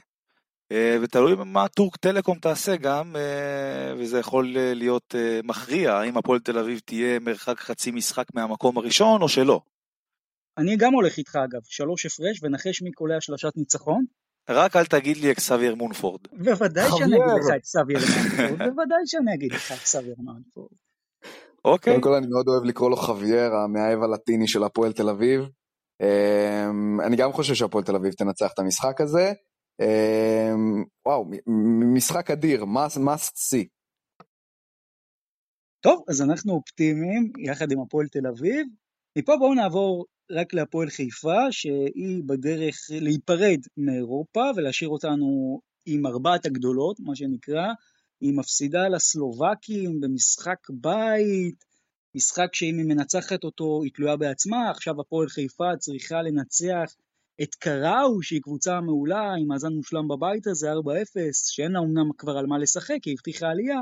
אה, 0.72 0.96
ותלוי 1.02 1.34
מה 1.34 1.68
טורק 1.68 1.96
טלקום 1.96 2.38
תעשה 2.38 2.76
גם, 2.76 3.16
אה, 3.16 3.94
וזה 3.98 4.18
יכול 4.18 4.52
להיות 4.56 5.14
מכריע, 5.44 5.94
האם 5.94 6.16
הפועל 6.16 6.40
תל 6.40 6.58
אביב 6.58 6.80
תהיה 6.84 7.18
מרחק 7.18 7.60
חצי 7.60 7.90
משחק 7.90 8.24
מהמקום 8.34 8.78
הראשון 8.78 9.22
או 9.22 9.28
שלא. 9.28 9.60
אני 10.58 10.76
גם 10.76 10.92
הולך 10.92 11.18
איתך 11.18 11.36
אגב, 11.36 11.60
שלוש 11.64 12.06
הפרש 12.06 12.42
ונחש 12.42 12.82
מי 12.82 12.92
קולע 12.92 13.20
שלושת 13.20 13.52
ניצחון. 13.56 14.04
רק 14.48 14.76
אל 14.76 14.86
תגיד 14.86 15.16
לי 15.16 15.32
אקסאביר 15.32 15.74
מונפורד. 15.74 16.20
בוודאי 16.32 16.88
שאני 16.88 17.16
אגיד 17.16 17.44
לך 17.44 17.50
אקסאביר 17.56 17.98
מונפורד, 17.98 18.58
בוודאי 18.58 19.06
שאני 19.06 19.34
אגיד 19.34 19.52
לך 19.52 19.72
אקסאביר 19.72 20.14
מונפורד. 20.18 20.83
אוקיי. 21.64 21.92
קודם 21.92 22.02
כל 22.02 22.14
אני 22.14 22.26
מאוד 22.26 22.48
אוהב 22.48 22.64
לקרוא 22.64 22.90
לו 22.90 22.96
חווייר, 22.96 23.54
המאהב 23.54 24.02
הלטיני 24.02 24.48
של 24.48 24.64
הפועל 24.64 24.92
תל 24.92 25.08
אביב. 25.08 25.40
אני 27.06 27.16
גם 27.16 27.32
חושב 27.32 27.54
שהפועל 27.54 27.84
תל 27.84 27.96
אביב 27.96 28.12
תנצח 28.12 28.50
את 28.54 28.58
המשחק 28.58 29.00
הזה. 29.00 29.32
אמ, 29.80 30.84
וואו, 31.06 31.30
משחק 31.94 32.30
אדיר, 32.30 32.64
must 32.64 33.32
see. 33.32 33.66
טוב, 35.80 36.02
אז 36.08 36.22
אנחנו 36.22 36.52
אופטימיים 36.52 37.32
יחד 37.38 37.72
עם 37.72 37.80
הפועל 37.80 38.06
תל 38.08 38.26
אביב. 38.26 38.66
מפה 39.18 39.36
בואו 39.36 39.54
נעבור 39.54 40.06
רק 40.30 40.54
להפועל 40.54 40.90
חיפה, 40.90 41.52
שהיא 41.52 42.22
בדרך 42.26 42.76
להיפרד 42.90 43.60
מאירופה 43.76 44.50
ולהשאיר 44.56 44.90
אותנו 44.90 45.60
עם 45.86 46.06
ארבעת 46.06 46.46
הגדולות, 46.46 47.00
מה 47.00 47.16
שנקרא. 47.16 47.66
היא 48.24 48.34
מפסידה 48.34 48.88
לסלובקים 48.88 50.00
במשחק 50.00 50.58
בית, 50.70 51.64
משחק 52.14 52.54
שאם 52.54 52.78
היא 52.78 52.86
מנצחת 52.86 53.44
אותו 53.44 53.82
היא 53.82 53.92
תלויה 53.94 54.16
בעצמה, 54.16 54.70
עכשיו 54.70 55.00
הפועל 55.00 55.28
חיפה 55.28 55.76
צריכה 55.78 56.22
לנצח 56.22 56.94
את 57.42 57.54
קראו, 57.54 58.22
שהיא 58.22 58.40
קבוצה 58.42 58.80
מעולה, 58.80 59.34
עם 59.40 59.48
מאזן 59.48 59.72
מושלם 59.72 60.08
בבית 60.08 60.46
הזה, 60.46 60.72
4-0, 60.72 60.76
שאין 61.32 61.72
לה 61.72 61.78
אמנם 61.78 62.12
כבר 62.18 62.38
על 62.38 62.46
מה 62.46 62.58
לשחק, 62.58 63.04
היא 63.04 63.14
הבטיחה 63.14 63.46
עלייה, 63.46 63.80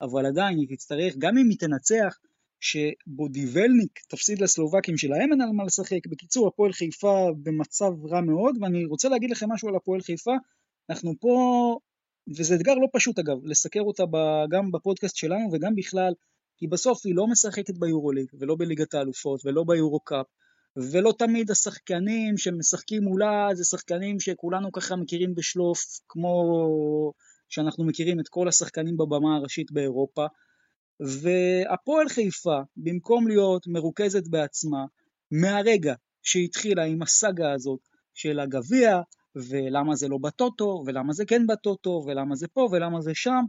אבל 0.00 0.26
עדיין 0.26 0.58
היא 0.58 0.68
תצטרך, 0.76 1.14
גם 1.18 1.38
אם 1.38 1.48
היא 1.48 1.58
תנצח, 1.58 2.18
שבודיבלניק 2.60 3.98
תפסיד 4.08 4.40
לסלובקים 4.40 4.96
שלהם 4.96 5.32
אין 5.32 5.40
על 5.40 5.50
מה 5.52 5.64
לשחק. 5.64 6.06
בקיצור, 6.06 6.48
הפועל 6.48 6.72
חיפה 6.72 7.28
במצב 7.42 7.92
רע 8.10 8.20
מאוד, 8.20 8.56
ואני 8.60 8.84
רוצה 8.84 9.08
להגיד 9.08 9.30
לכם 9.30 9.52
משהו 9.52 9.68
על 9.68 9.76
הפועל 9.76 10.00
חיפה. 10.00 10.34
אנחנו 10.90 11.14
פה, 11.20 11.78
וזה 12.36 12.54
אתגר 12.54 12.74
לא 12.74 12.86
פשוט 12.92 13.18
אגב, 13.18 13.36
לסקר 13.44 13.80
אותה 13.80 14.04
גם 14.50 14.72
בפודקאסט 14.72 15.16
שלנו 15.16 15.48
וגם 15.52 15.74
בכלל, 15.74 16.12
כי 16.56 16.66
בסוף 16.66 17.00
היא 17.04 17.14
לא 17.14 17.26
משחקת 17.26 17.78
ביורוליג, 17.78 18.26
ולא 18.38 18.56
בליגת 18.58 18.94
האלופות, 18.94 19.40
ולא 19.44 19.64
ביורו-קאפ, 19.66 20.26
ולא 20.76 21.12
תמיד 21.18 21.50
השחקנים 21.50 22.36
שמשחקים 22.36 23.02
מולה 23.04 23.48
זה 23.52 23.64
שחקנים 23.64 24.20
שכולנו 24.20 24.72
ככה 24.72 24.96
מכירים 24.96 25.34
בשלוף, 25.34 25.80
כמו 26.08 26.42
שאנחנו 27.48 27.84
מכירים 27.84 28.20
את 28.20 28.28
כל 28.28 28.48
השחקנים 28.48 28.96
בבמה 28.96 29.36
הראשית 29.36 29.72
באירופה. 29.72 30.26
והפועל 31.00 32.08
חיפה, 32.08 32.58
במקום 32.76 33.28
להיות 33.28 33.66
מרוכזת 33.66 34.28
בעצמה, 34.28 34.84
מהרגע 35.30 35.94
שהתחילה 36.22 36.84
עם 36.84 37.02
הסאגה 37.02 37.52
הזאת 37.52 37.80
של 38.14 38.40
הגביע, 38.40 39.00
ולמה 39.34 39.94
זה 39.94 40.08
לא 40.08 40.18
בטוטו, 40.18 40.82
ולמה 40.86 41.12
זה 41.12 41.24
כן 41.26 41.46
בטוטו, 41.46 42.02
ולמה 42.06 42.36
זה 42.36 42.48
פה, 42.48 42.68
ולמה 42.72 43.00
זה 43.00 43.14
שם, 43.14 43.44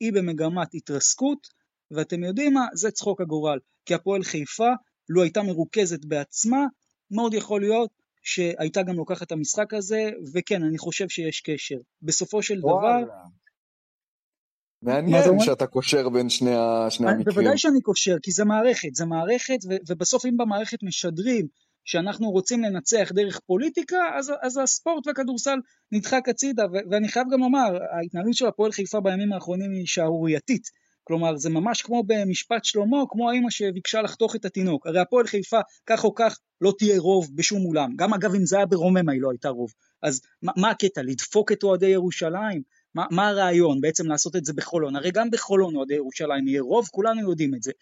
היא 0.00 0.12
במגמת 0.12 0.74
התרסקות, 0.74 1.46
ואתם 1.90 2.24
יודעים 2.24 2.54
מה? 2.54 2.66
זה 2.74 2.90
צחוק 2.90 3.20
הגורל. 3.20 3.58
כי 3.86 3.94
הפועל 3.94 4.22
חיפה, 4.22 4.68
לו 5.08 5.22
הייתה 5.22 5.42
מרוכזת 5.42 6.04
בעצמה, 6.04 6.66
מאוד 7.10 7.34
יכול 7.34 7.60
להיות 7.60 7.90
שהייתה 8.22 8.82
גם 8.82 8.94
לוקחת 8.96 9.22
את 9.22 9.32
המשחק 9.32 9.74
הזה, 9.74 10.10
וכן, 10.34 10.62
אני 10.62 10.78
חושב 10.78 11.08
שיש 11.08 11.40
קשר. 11.40 11.76
בסופו 12.02 12.42
של 12.42 12.58
וואלה. 12.62 13.02
דבר, 13.02 13.12
מעניין 14.82 15.40
שאתה 15.40 15.66
קושר 15.66 16.08
בין 16.08 16.28
שני, 16.28 16.50
שני 16.90 17.10
המקרים. 17.10 17.24
בוודאי 17.24 17.58
שאני 17.58 17.80
קושר, 17.80 18.16
כי 18.22 18.30
זה 18.30 18.44
מערכת, 18.44 18.94
זה 18.94 19.04
מערכת, 19.06 19.58
ו- 19.68 19.82
ובסוף 19.88 20.26
אם 20.26 20.36
במערכת 20.36 20.82
משדרים 20.82 21.46
שאנחנו 21.84 22.30
רוצים 22.30 22.62
לנצח 22.62 23.10
דרך 23.14 23.40
פוליטיקה, 23.46 23.98
אז, 24.18 24.32
אז 24.42 24.56
הספורט 24.56 25.06
והכדורסל 25.06 25.58
נדחק 25.92 26.28
הצידה, 26.28 26.64
ו- 26.72 26.90
ואני 26.90 27.08
חייב 27.08 27.26
גם 27.32 27.40
לומר, 27.40 27.78
ההתנהלות 27.96 28.34
של 28.34 28.46
הפועל 28.46 28.72
חיפה 28.72 29.00
בימים 29.00 29.32
האחרונים 29.32 29.72
היא 29.72 29.86
שערורייתית. 29.86 30.82
כלומר, 31.04 31.36
זה 31.36 31.50
ממש 31.50 31.82
כמו 31.82 32.02
במשפט 32.06 32.64
שלמה, 32.64 32.98
כמו 33.08 33.30
האמא 33.30 33.50
שביקשה 33.50 34.02
לחתוך 34.02 34.36
את 34.36 34.44
התינוק. 34.44 34.86
הרי 34.86 35.00
הפועל 35.00 35.26
חיפה, 35.26 35.60
כך 35.86 36.04
או 36.04 36.14
כך, 36.14 36.38
לא 36.60 36.72
תהיה 36.78 37.00
רוב 37.00 37.30
בשום 37.34 37.64
אולם. 37.64 37.96
גם 37.96 38.14
אגב, 38.14 38.34
אם 38.34 38.46
זה 38.46 38.56
היה 38.56 38.66
ברוממה, 38.66 39.12
היא 39.12 39.20
לא 39.22 39.30
הייתה 39.30 39.48
רוב. 39.48 39.72
אז 40.02 40.20
מה, 40.42 40.52
מה 40.56 40.70
הקטע, 40.70 41.02
לדפוק 41.02 41.52
את 41.52 41.62
אוהדי 41.62 41.86
ירושלים? 41.86 42.62
מה, 42.94 43.06
מה 43.10 43.28
הרעיון 43.28 43.80
בעצם 43.80 44.06
לעשות 44.06 44.36
את 44.36 44.44
זה 44.44 44.52
בחולון? 44.52 44.96
הרי 44.96 45.10
גם 45.10 45.30
בחולון 45.30 45.76
אוהדי 45.76 45.94
ירושלים 45.94 46.48
יהיה 46.48 46.62
רוב, 46.62 46.88
כולנו 46.90 47.30
יודעים 47.30 47.54
את 47.54 47.62
זה. 47.62 47.72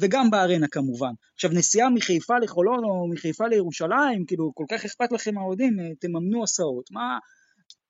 וגם 0.00 0.30
בארנה 0.30 0.66
כמובן. 0.68 1.12
עכשיו 1.34 1.50
נסיעה 1.50 1.90
מחיפה 1.90 2.38
לחולון 2.38 2.84
או 2.84 3.08
מחיפה 3.08 3.46
לירושלים, 3.46 4.24
כאילו 4.26 4.52
כל 4.54 4.64
כך 4.70 4.84
אכפת 4.84 5.12
לכם 5.12 5.38
האוהדים, 5.38 5.76
תממנו 6.00 6.42
הסעות. 6.42 6.90
מה... 6.90 7.18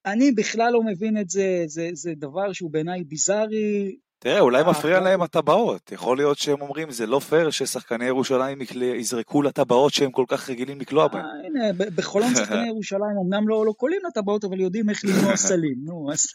אני 0.07 0.33
בכלל 0.33 0.73
לא 0.73 0.83
מבין 0.83 1.21
את 1.21 1.31
זה, 1.31 1.65
זה, 1.67 1.89
זה 1.93 2.13
דבר 2.17 2.53
שהוא 2.53 2.71
בעיניי 2.71 3.05
ביזארי, 3.05 3.97
תראה, 4.25 4.41
אולי 4.41 4.63
אה, 4.63 4.71
מפריע 4.71 5.01
להם 5.01 5.23
הטבעות. 5.23 5.93
יכול 5.93 6.17
להיות 6.17 6.39
שהם 6.39 6.61
אומרים, 6.61 6.91
זה 6.91 7.07
לא 7.07 7.19
פייר 7.19 7.51
ששחקני 7.51 8.05
ירושלים 8.05 8.59
יזרקו 8.75 9.43
לטבעות 9.43 9.95
שהם 9.95 10.11
כל 10.11 10.25
כך 10.29 10.51
רגילים 10.51 10.81
לקלוע. 10.81 11.09
אה, 11.15 11.21
הנה, 11.47 11.87
בחולון 11.95 12.35
שחקני 12.35 12.69
ירושלים 12.73 13.17
אמנם 13.27 13.49
לא, 13.49 13.67
לא 13.67 13.73
קולים 13.73 14.01
לטבעות, 14.09 14.45
אבל 14.45 14.61
יודעים 14.61 14.91
איך 14.91 15.05
למנוע 15.05 15.37
סלים. 15.37 15.77
נו, 15.85 16.13
אז 16.13 16.27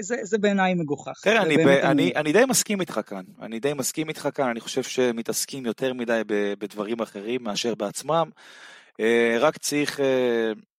זה, 0.00 0.16
זה 0.22 0.38
בעיניי 0.38 0.74
מגוחך. 0.74 1.20
תראה, 1.22 1.42
אני, 1.42 1.54
אני, 1.54 1.82
אני, 1.82 2.12
אני 2.16 2.32
די 2.32 2.44
מסכים 2.48 2.80
איתך 2.80 3.00
כאן. 3.06 3.22
אני 3.42 3.60
די 3.60 3.72
מסכים 3.72 4.08
איתך 4.08 4.28
כאן, 4.34 4.48
אני 4.48 4.60
חושב 4.60 4.82
שמתעסקים 4.82 5.66
יותר 5.66 5.92
מדי 5.92 6.22
בדברים 6.58 7.00
אחרים 7.00 7.44
מאשר 7.44 7.74
בעצמם. 7.74 8.30
אה, 9.00 9.36
רק 9.40 9.58
צריך 9.58 10.00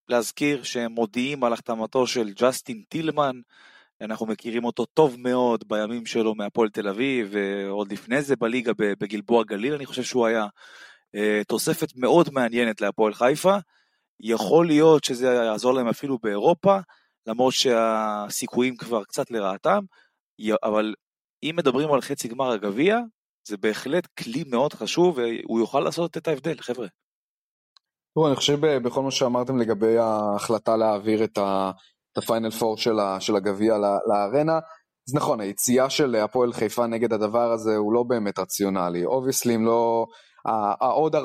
להזכיר 0.09 0.63
שהם 0.63 0.91
מודיעים 0.91 1.43
על 1.43 1.53
החתמתו 1.53 2.07
של 2.07 2.33
ג'סטין 2.33 2.83
טילמן. 2.89 3.39
אנחנו 4.01 4.25
מכירים 4.25 4.65
אותו 4.65 4.85
טוב 4.85 5.15
מאוד 5.19 5.63
בימים 5.67 6.05
שלו 6.05 6.35
מהפועל 6.35 6.69
תל 6.69 6.87
אביב, 6.87 7.29
ועוד 7.31 7.91
לפני 7.91 8.21
זה 8.21 8.35
בליגה 8.35 8.71
בגלבוע 8.77 9.43
גליל, 9.43 9.73
אני 9.73 9.85
חושב 9.85 10.03
שהוא 10.03 10.25
היה 10.25 10.45
אה, 11.15 11.41
תוספת 11.47 11.95
מאוד 11.95 12.33
מעניינת 12.33 12.81
להפועל 12.81 13.13
חיפה. 13.13 13.57
יכול 14.19 14.67
להיות 14.67 15.03
שזה 15.03 15.27
יעזור 15.27 15.73
להם 15.73 15.87
אפילו 15.87 16.17
באירופה, 16.23 16.79
למרות 17.28 17.53
שהסיכויים 17.53 18.75
כבר 18.75 19.03
קצת 19.03 19.32
לרעתם, 19.32 19.84
אבל 20.63 20.93
אם 21.43 21.55
מדברים 21.57 21.93
על 21.93 22.01
חצי 22.01 22.28
גמר 22.28 22.51
הגביע, 22.51 22.97
זה 23.47 23.57
בהחלט 23.57 24.07
כלי 24.19 24.43
מאוד 24.47 24.73
חשוב, 24.73 25.17
והוא 25.17 25.59
יוכל 25.59 25.80
לעשות 25.80 26.17
את 26.17 26.28
ההבדל, 26.28 26.57
חבר'ה. 26.59 26.88
תראו, 28.13 28.28
אני 28.28 28.36
חושב 28.36 28.78
בכל 28.78 29.01
מה 29.01 29.11
שאמרתם 29.11 29.57
לגבי 29.57 29.97
ההחלטה 29.97 30.78
להעביר 30.78 31.23
את 31.23 31.39
הפיינל 32.17 32.51
פור 32.51 32.78
של 33.19 33.36
הגביע 33.36 33.78
לארנה. 34.07 34.59
אז 35.09 35.15
נכון, 35.15 35.39
היציאה 35.39 35.89
של 35.89 36.15
הפועל 36.15 36.53
חיפה 36.53 36.88
נגד 36.88 37.13
הדבר 37.13 37.51
הזה 37.51 37.75
הוא 37.75 37.93
לא 37.93 38.03
באמת 38.03 38.39
רציונלי. 38.39 39.05
obviously 39.05 39.55
אם 39.55 39.65
לא... 39.65 40.05
העוד 40.47 41.15
40-50 41.15 41.19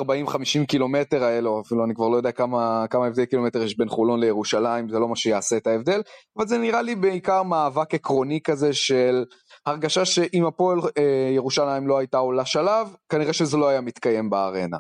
קילומטר 0.69 1.25
האלו, 1.25 1.61
אפילו 1.61 1.85
אני 1.85 1.95
כבר 1.95 2.09
לא 2.09 2.17
יודע 2.17 2.33
כמה, 2.33 2.85
כמה 2.91 3.07
הבדל 3.07 3.25
קילומטר 3.25 3.63
יש 3.63 3.77
בין 3.77 3.89
חולון 3.89 4.21
לירושלים, 4.21 4.89
זה 4.89 4.99
לא 4.99 5.09
מה 5.09 5.17
שיעשה 5.17 5.57
את 5.57 5.67
ההבדל, 5.67 6.03
אבל 6.37 6.47
זה 6.47 6.59
נראה 6.59 6.83
לי 6.83 6.95
בעיקר 6.95 7.43
מאבק 7.43 7.95
עקרוני 7.95 8.41
כזה 8.45 8.73
של 8.73 9.25
הרגשה 9.67 10.05
שאם 10.05 10.47
הפועל 10.47 10.79
אה, 10.99 11.31
ירושלים 11.35 11.89
לא 11.89 11.99
הייתה 11.99 12.19
עולה 12.19 12.45
שלב, 12.45 12.95
כנראה 13.09 13.33
שזה 13.33 13.57
לא 13.57 13.69
היה 13.69 13.81
מתקיים 13.81 14.31
בארנה. 14.31 14.79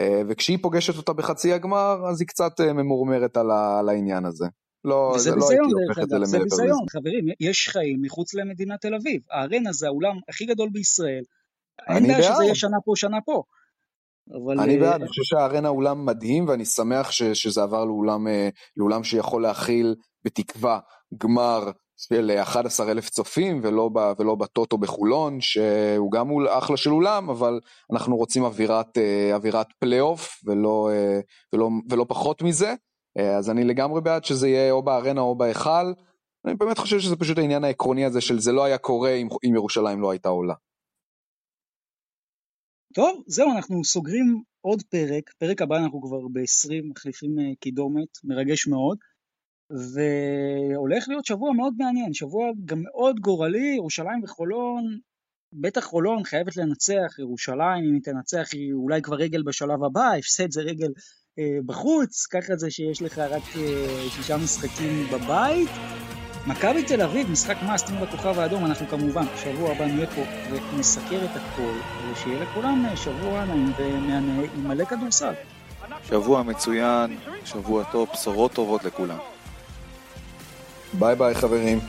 אה, 0.00 0.22
וכשהיא 0.28 0.58
פוגשת 0.62 0.96
אותה 0.96 1.12
בחצי 1.12 1.52
הגמר, 1.52 2.02
אז 2.08 2.20
היא 2.20 2.28
קצת 2.28 2.60
אה, 2.60 2.72
ממורמרת 2.72 3.36
על, 3.36 3.50
ה, 3.50 3.78
על 3.78 3.88
העניין 3.88 4.24
הזה. 4.24 4.46
לא, 4.84 5.14
זה 5.16 5.36
לא 5.36 5.50
הייתי 5.50 5.64
הופך 5.88 6.02
את 6.02 6.08
זה 6.08 6.18
לזה. 6.18 6.38
זה 6.38 6.38
ביזיון, 6.38 6.84
חברים, 6.90 7.24
יש 7.40 7.68
חיים 7.68 8.02
מחוץ 8.02 8.34
למדינת 8.34 8.80
תל 8.80 8.94
אביב. 8.94 9.22
הארנה 9.30 9.72
זה 9.72 9.86
האולם 9.86 10.16
הכי 10.28 10.46
גדול 10.46 10.68
בישראל. 10.72 11.22
אין 11.88 12.06
בעיה 12.06 12.22
שזה 12.22 12.44
יהיה 12.44 12.54
שנה 12.54 12.76
פה, 12.84 12.92
שנה 12.96 13.20
פה. 13.24 13.42
אבל... 14.30 14.60
אני 14.60 14.74
אה, 14.74 14.80
בעד, 14.80 15.00
אני 15.00 15.08
חושב 15.08 15.22
שהארנה 15.22 15.68
אולם 15.68 16.06
מדהים, 16.06 16.48
ואני 16.48 16.64
שמח 16.64 17.10
ש, 17.10 17.22
שזה 17.22 17.62
עבר 17.62 17.84
לאולם, 17.84 18.28
אה, 18.28 18.48
לאולם 18.76 19.04
שיכול 19.04 19.42
להכיל 19.42 19.94
בתקווה 20.24 20.78
גמר 21.18 21.70
של 21.96 22.30
11 22.42 22.90
אלף 22.90 23.10
צופים, 23.10 23.60
ולא, 23.62 23.90
ב, 23.92 24.12
ולא 24.18 24.34
בטוטו 24.34 24.78
בחולון, 24.78 25.40
שהוא 25.40 26.12
גם 26.12 26.28
אחלה 26.48 26.76
של 26.76 26.90
אולם, 26.90 27.30
אבל 27.30 27.60
אנחנו 27.92 28.16
רוצים 28.16 28.44
אווירת, 28.44 28.98
אה, 28.98 29.34
אווירת 29.34 29.66
פלייאוף, 29.78 30.40
ולא, 30.44 30.90
ולא, 31.52 31.70
ולא 31.90 32.06
פחות 32.08 32.42
מזה. 32.42 32.74
אה, 33.18 33.36
אז 33.36 33.50
אני 33.50 33.64
לגמרי 33.64 34.00
בעד 34.00 34.24
שזה 34.24 34.48
יהיה 34.48 34.72
או 34.72 34.82
בארנה 34.82 35.20
או 35.20 35.34
בהיכל. 35.34 35.92
אני 36.46 36.54
באמת 36.54 36.78
חושב 36.78 37.00
שזה 37.00 37.16
פשוט 37.16 37.38
העניין 37.38 37.64
העקרוני 37.64 38.04
הזה 38.04 38.20
של 38.20 38.38
זה 38.38 38.52
לא 38.52 38.64
היה 38.64 38.78
קורה 38.78 39.10
אם, 39.10 39.28
אם 39.48 39.54
ירושלים 39.54 40.00
לא 40.00 40.10
הייתה 40.10 40.28
עולה. 40.28 40.54
טוב, 42.94 43.22
זהו, 43.26 43.52
אנחנו 43.52 43.84
סוגרים 43.84 44.42
עוד 44.60 44.82
פרק, 44.82 45.30
פרק 45.38 45.62
הבא 45.62 45.76
אנחנו 45.76 46.02
כבר 46.02 46.28
ב-20 46.32 46.90
מחליפים 46.90 47.38
אה, 47.38 47.44
קידומת, 47.60 48.08
מרגש 48.24 48.66
מאוד, 48.66 48.98
והולך 49.70 51.08
להיות 51.08 51.24
שבוע 51.24 51.52
מאוד 51.52 51.74
מעניין, 51.78 52.12
שבוע 52.12 52.50
גם 52.64 52.82
מאוד 52.82 53.20
גורלי, 53.20 53.74
ירושלים 53.76 54.24
וחולון, 54.24 54.98
בטח 55.52 55.84
חולון 55.84 56.24
חייבת 56.24 56.56
לנצח, 56.56 57.18
ירושלים 57.18 57.84
אם 57.88 57.94
היא 57.94 58.02
תנצח 58.02 58.48
היא 58.52 58.72
אולי 58.72 59.02
כבר 59.02 59.16
רגל 59.16 59.42
בשלב 59.42 59.84
הבא, 59.84 60.12
הפסד 60.18 60.50
זה 60.50 60.60
רגל 60.60 60.92
אה, 61.38 61.58
בחוץ, 61.66 62.26
ככה 62.26 62.56
זה 62.56 62.70
שיש 62.70 63.02
לך 63.02 63.18
רק 63.18 63.42
אה, 63.56 64.10
שישה 64.10 64.36
משחקים 64.36 65.06
בבית. 65.12 65.68
מכבי 66.46 66.82
תל 66.82 67.02
אביב, 67.02 67.30
משחק 67.30 67.56
מאסט 67.62 67.90
מול 67.90 68.08
הכוכב 68.08 68.38
האדום, 68.38 68.64
אנחנו 68.64 68.86
כמובן, 68.86 69.24
שבוע 69.42 69.72
הבא 69.72 69.86
נהיה 69.86 70.06
פה 70.06 70.22
ונסקר 70.72 71.24
את 71.24 71.30
הכל, 71.36 71.72
ושיהיה 72.12 72.42
לכולם 72.42 72.86
אה, 72.88 72.96
שבוע 72.96 73.44
נעים 73.44 73.72
ומהנה 73.78 74.42
עם 74.54 74.68
מלא 74.68 74.84
כדורסל. 74.84 75.32
שבוע 76.08 76.42
מצוין, 76.42 77.16
שבוע 77.44 77.84
טוב, 77.84 78.08
בשורות 78.12 78.52
טובות 78.52 78.84
לכולם. 78.84 79.16
ביי 80.92 81.16
ביי 81.16 81.34
חברים. 81.34 81.80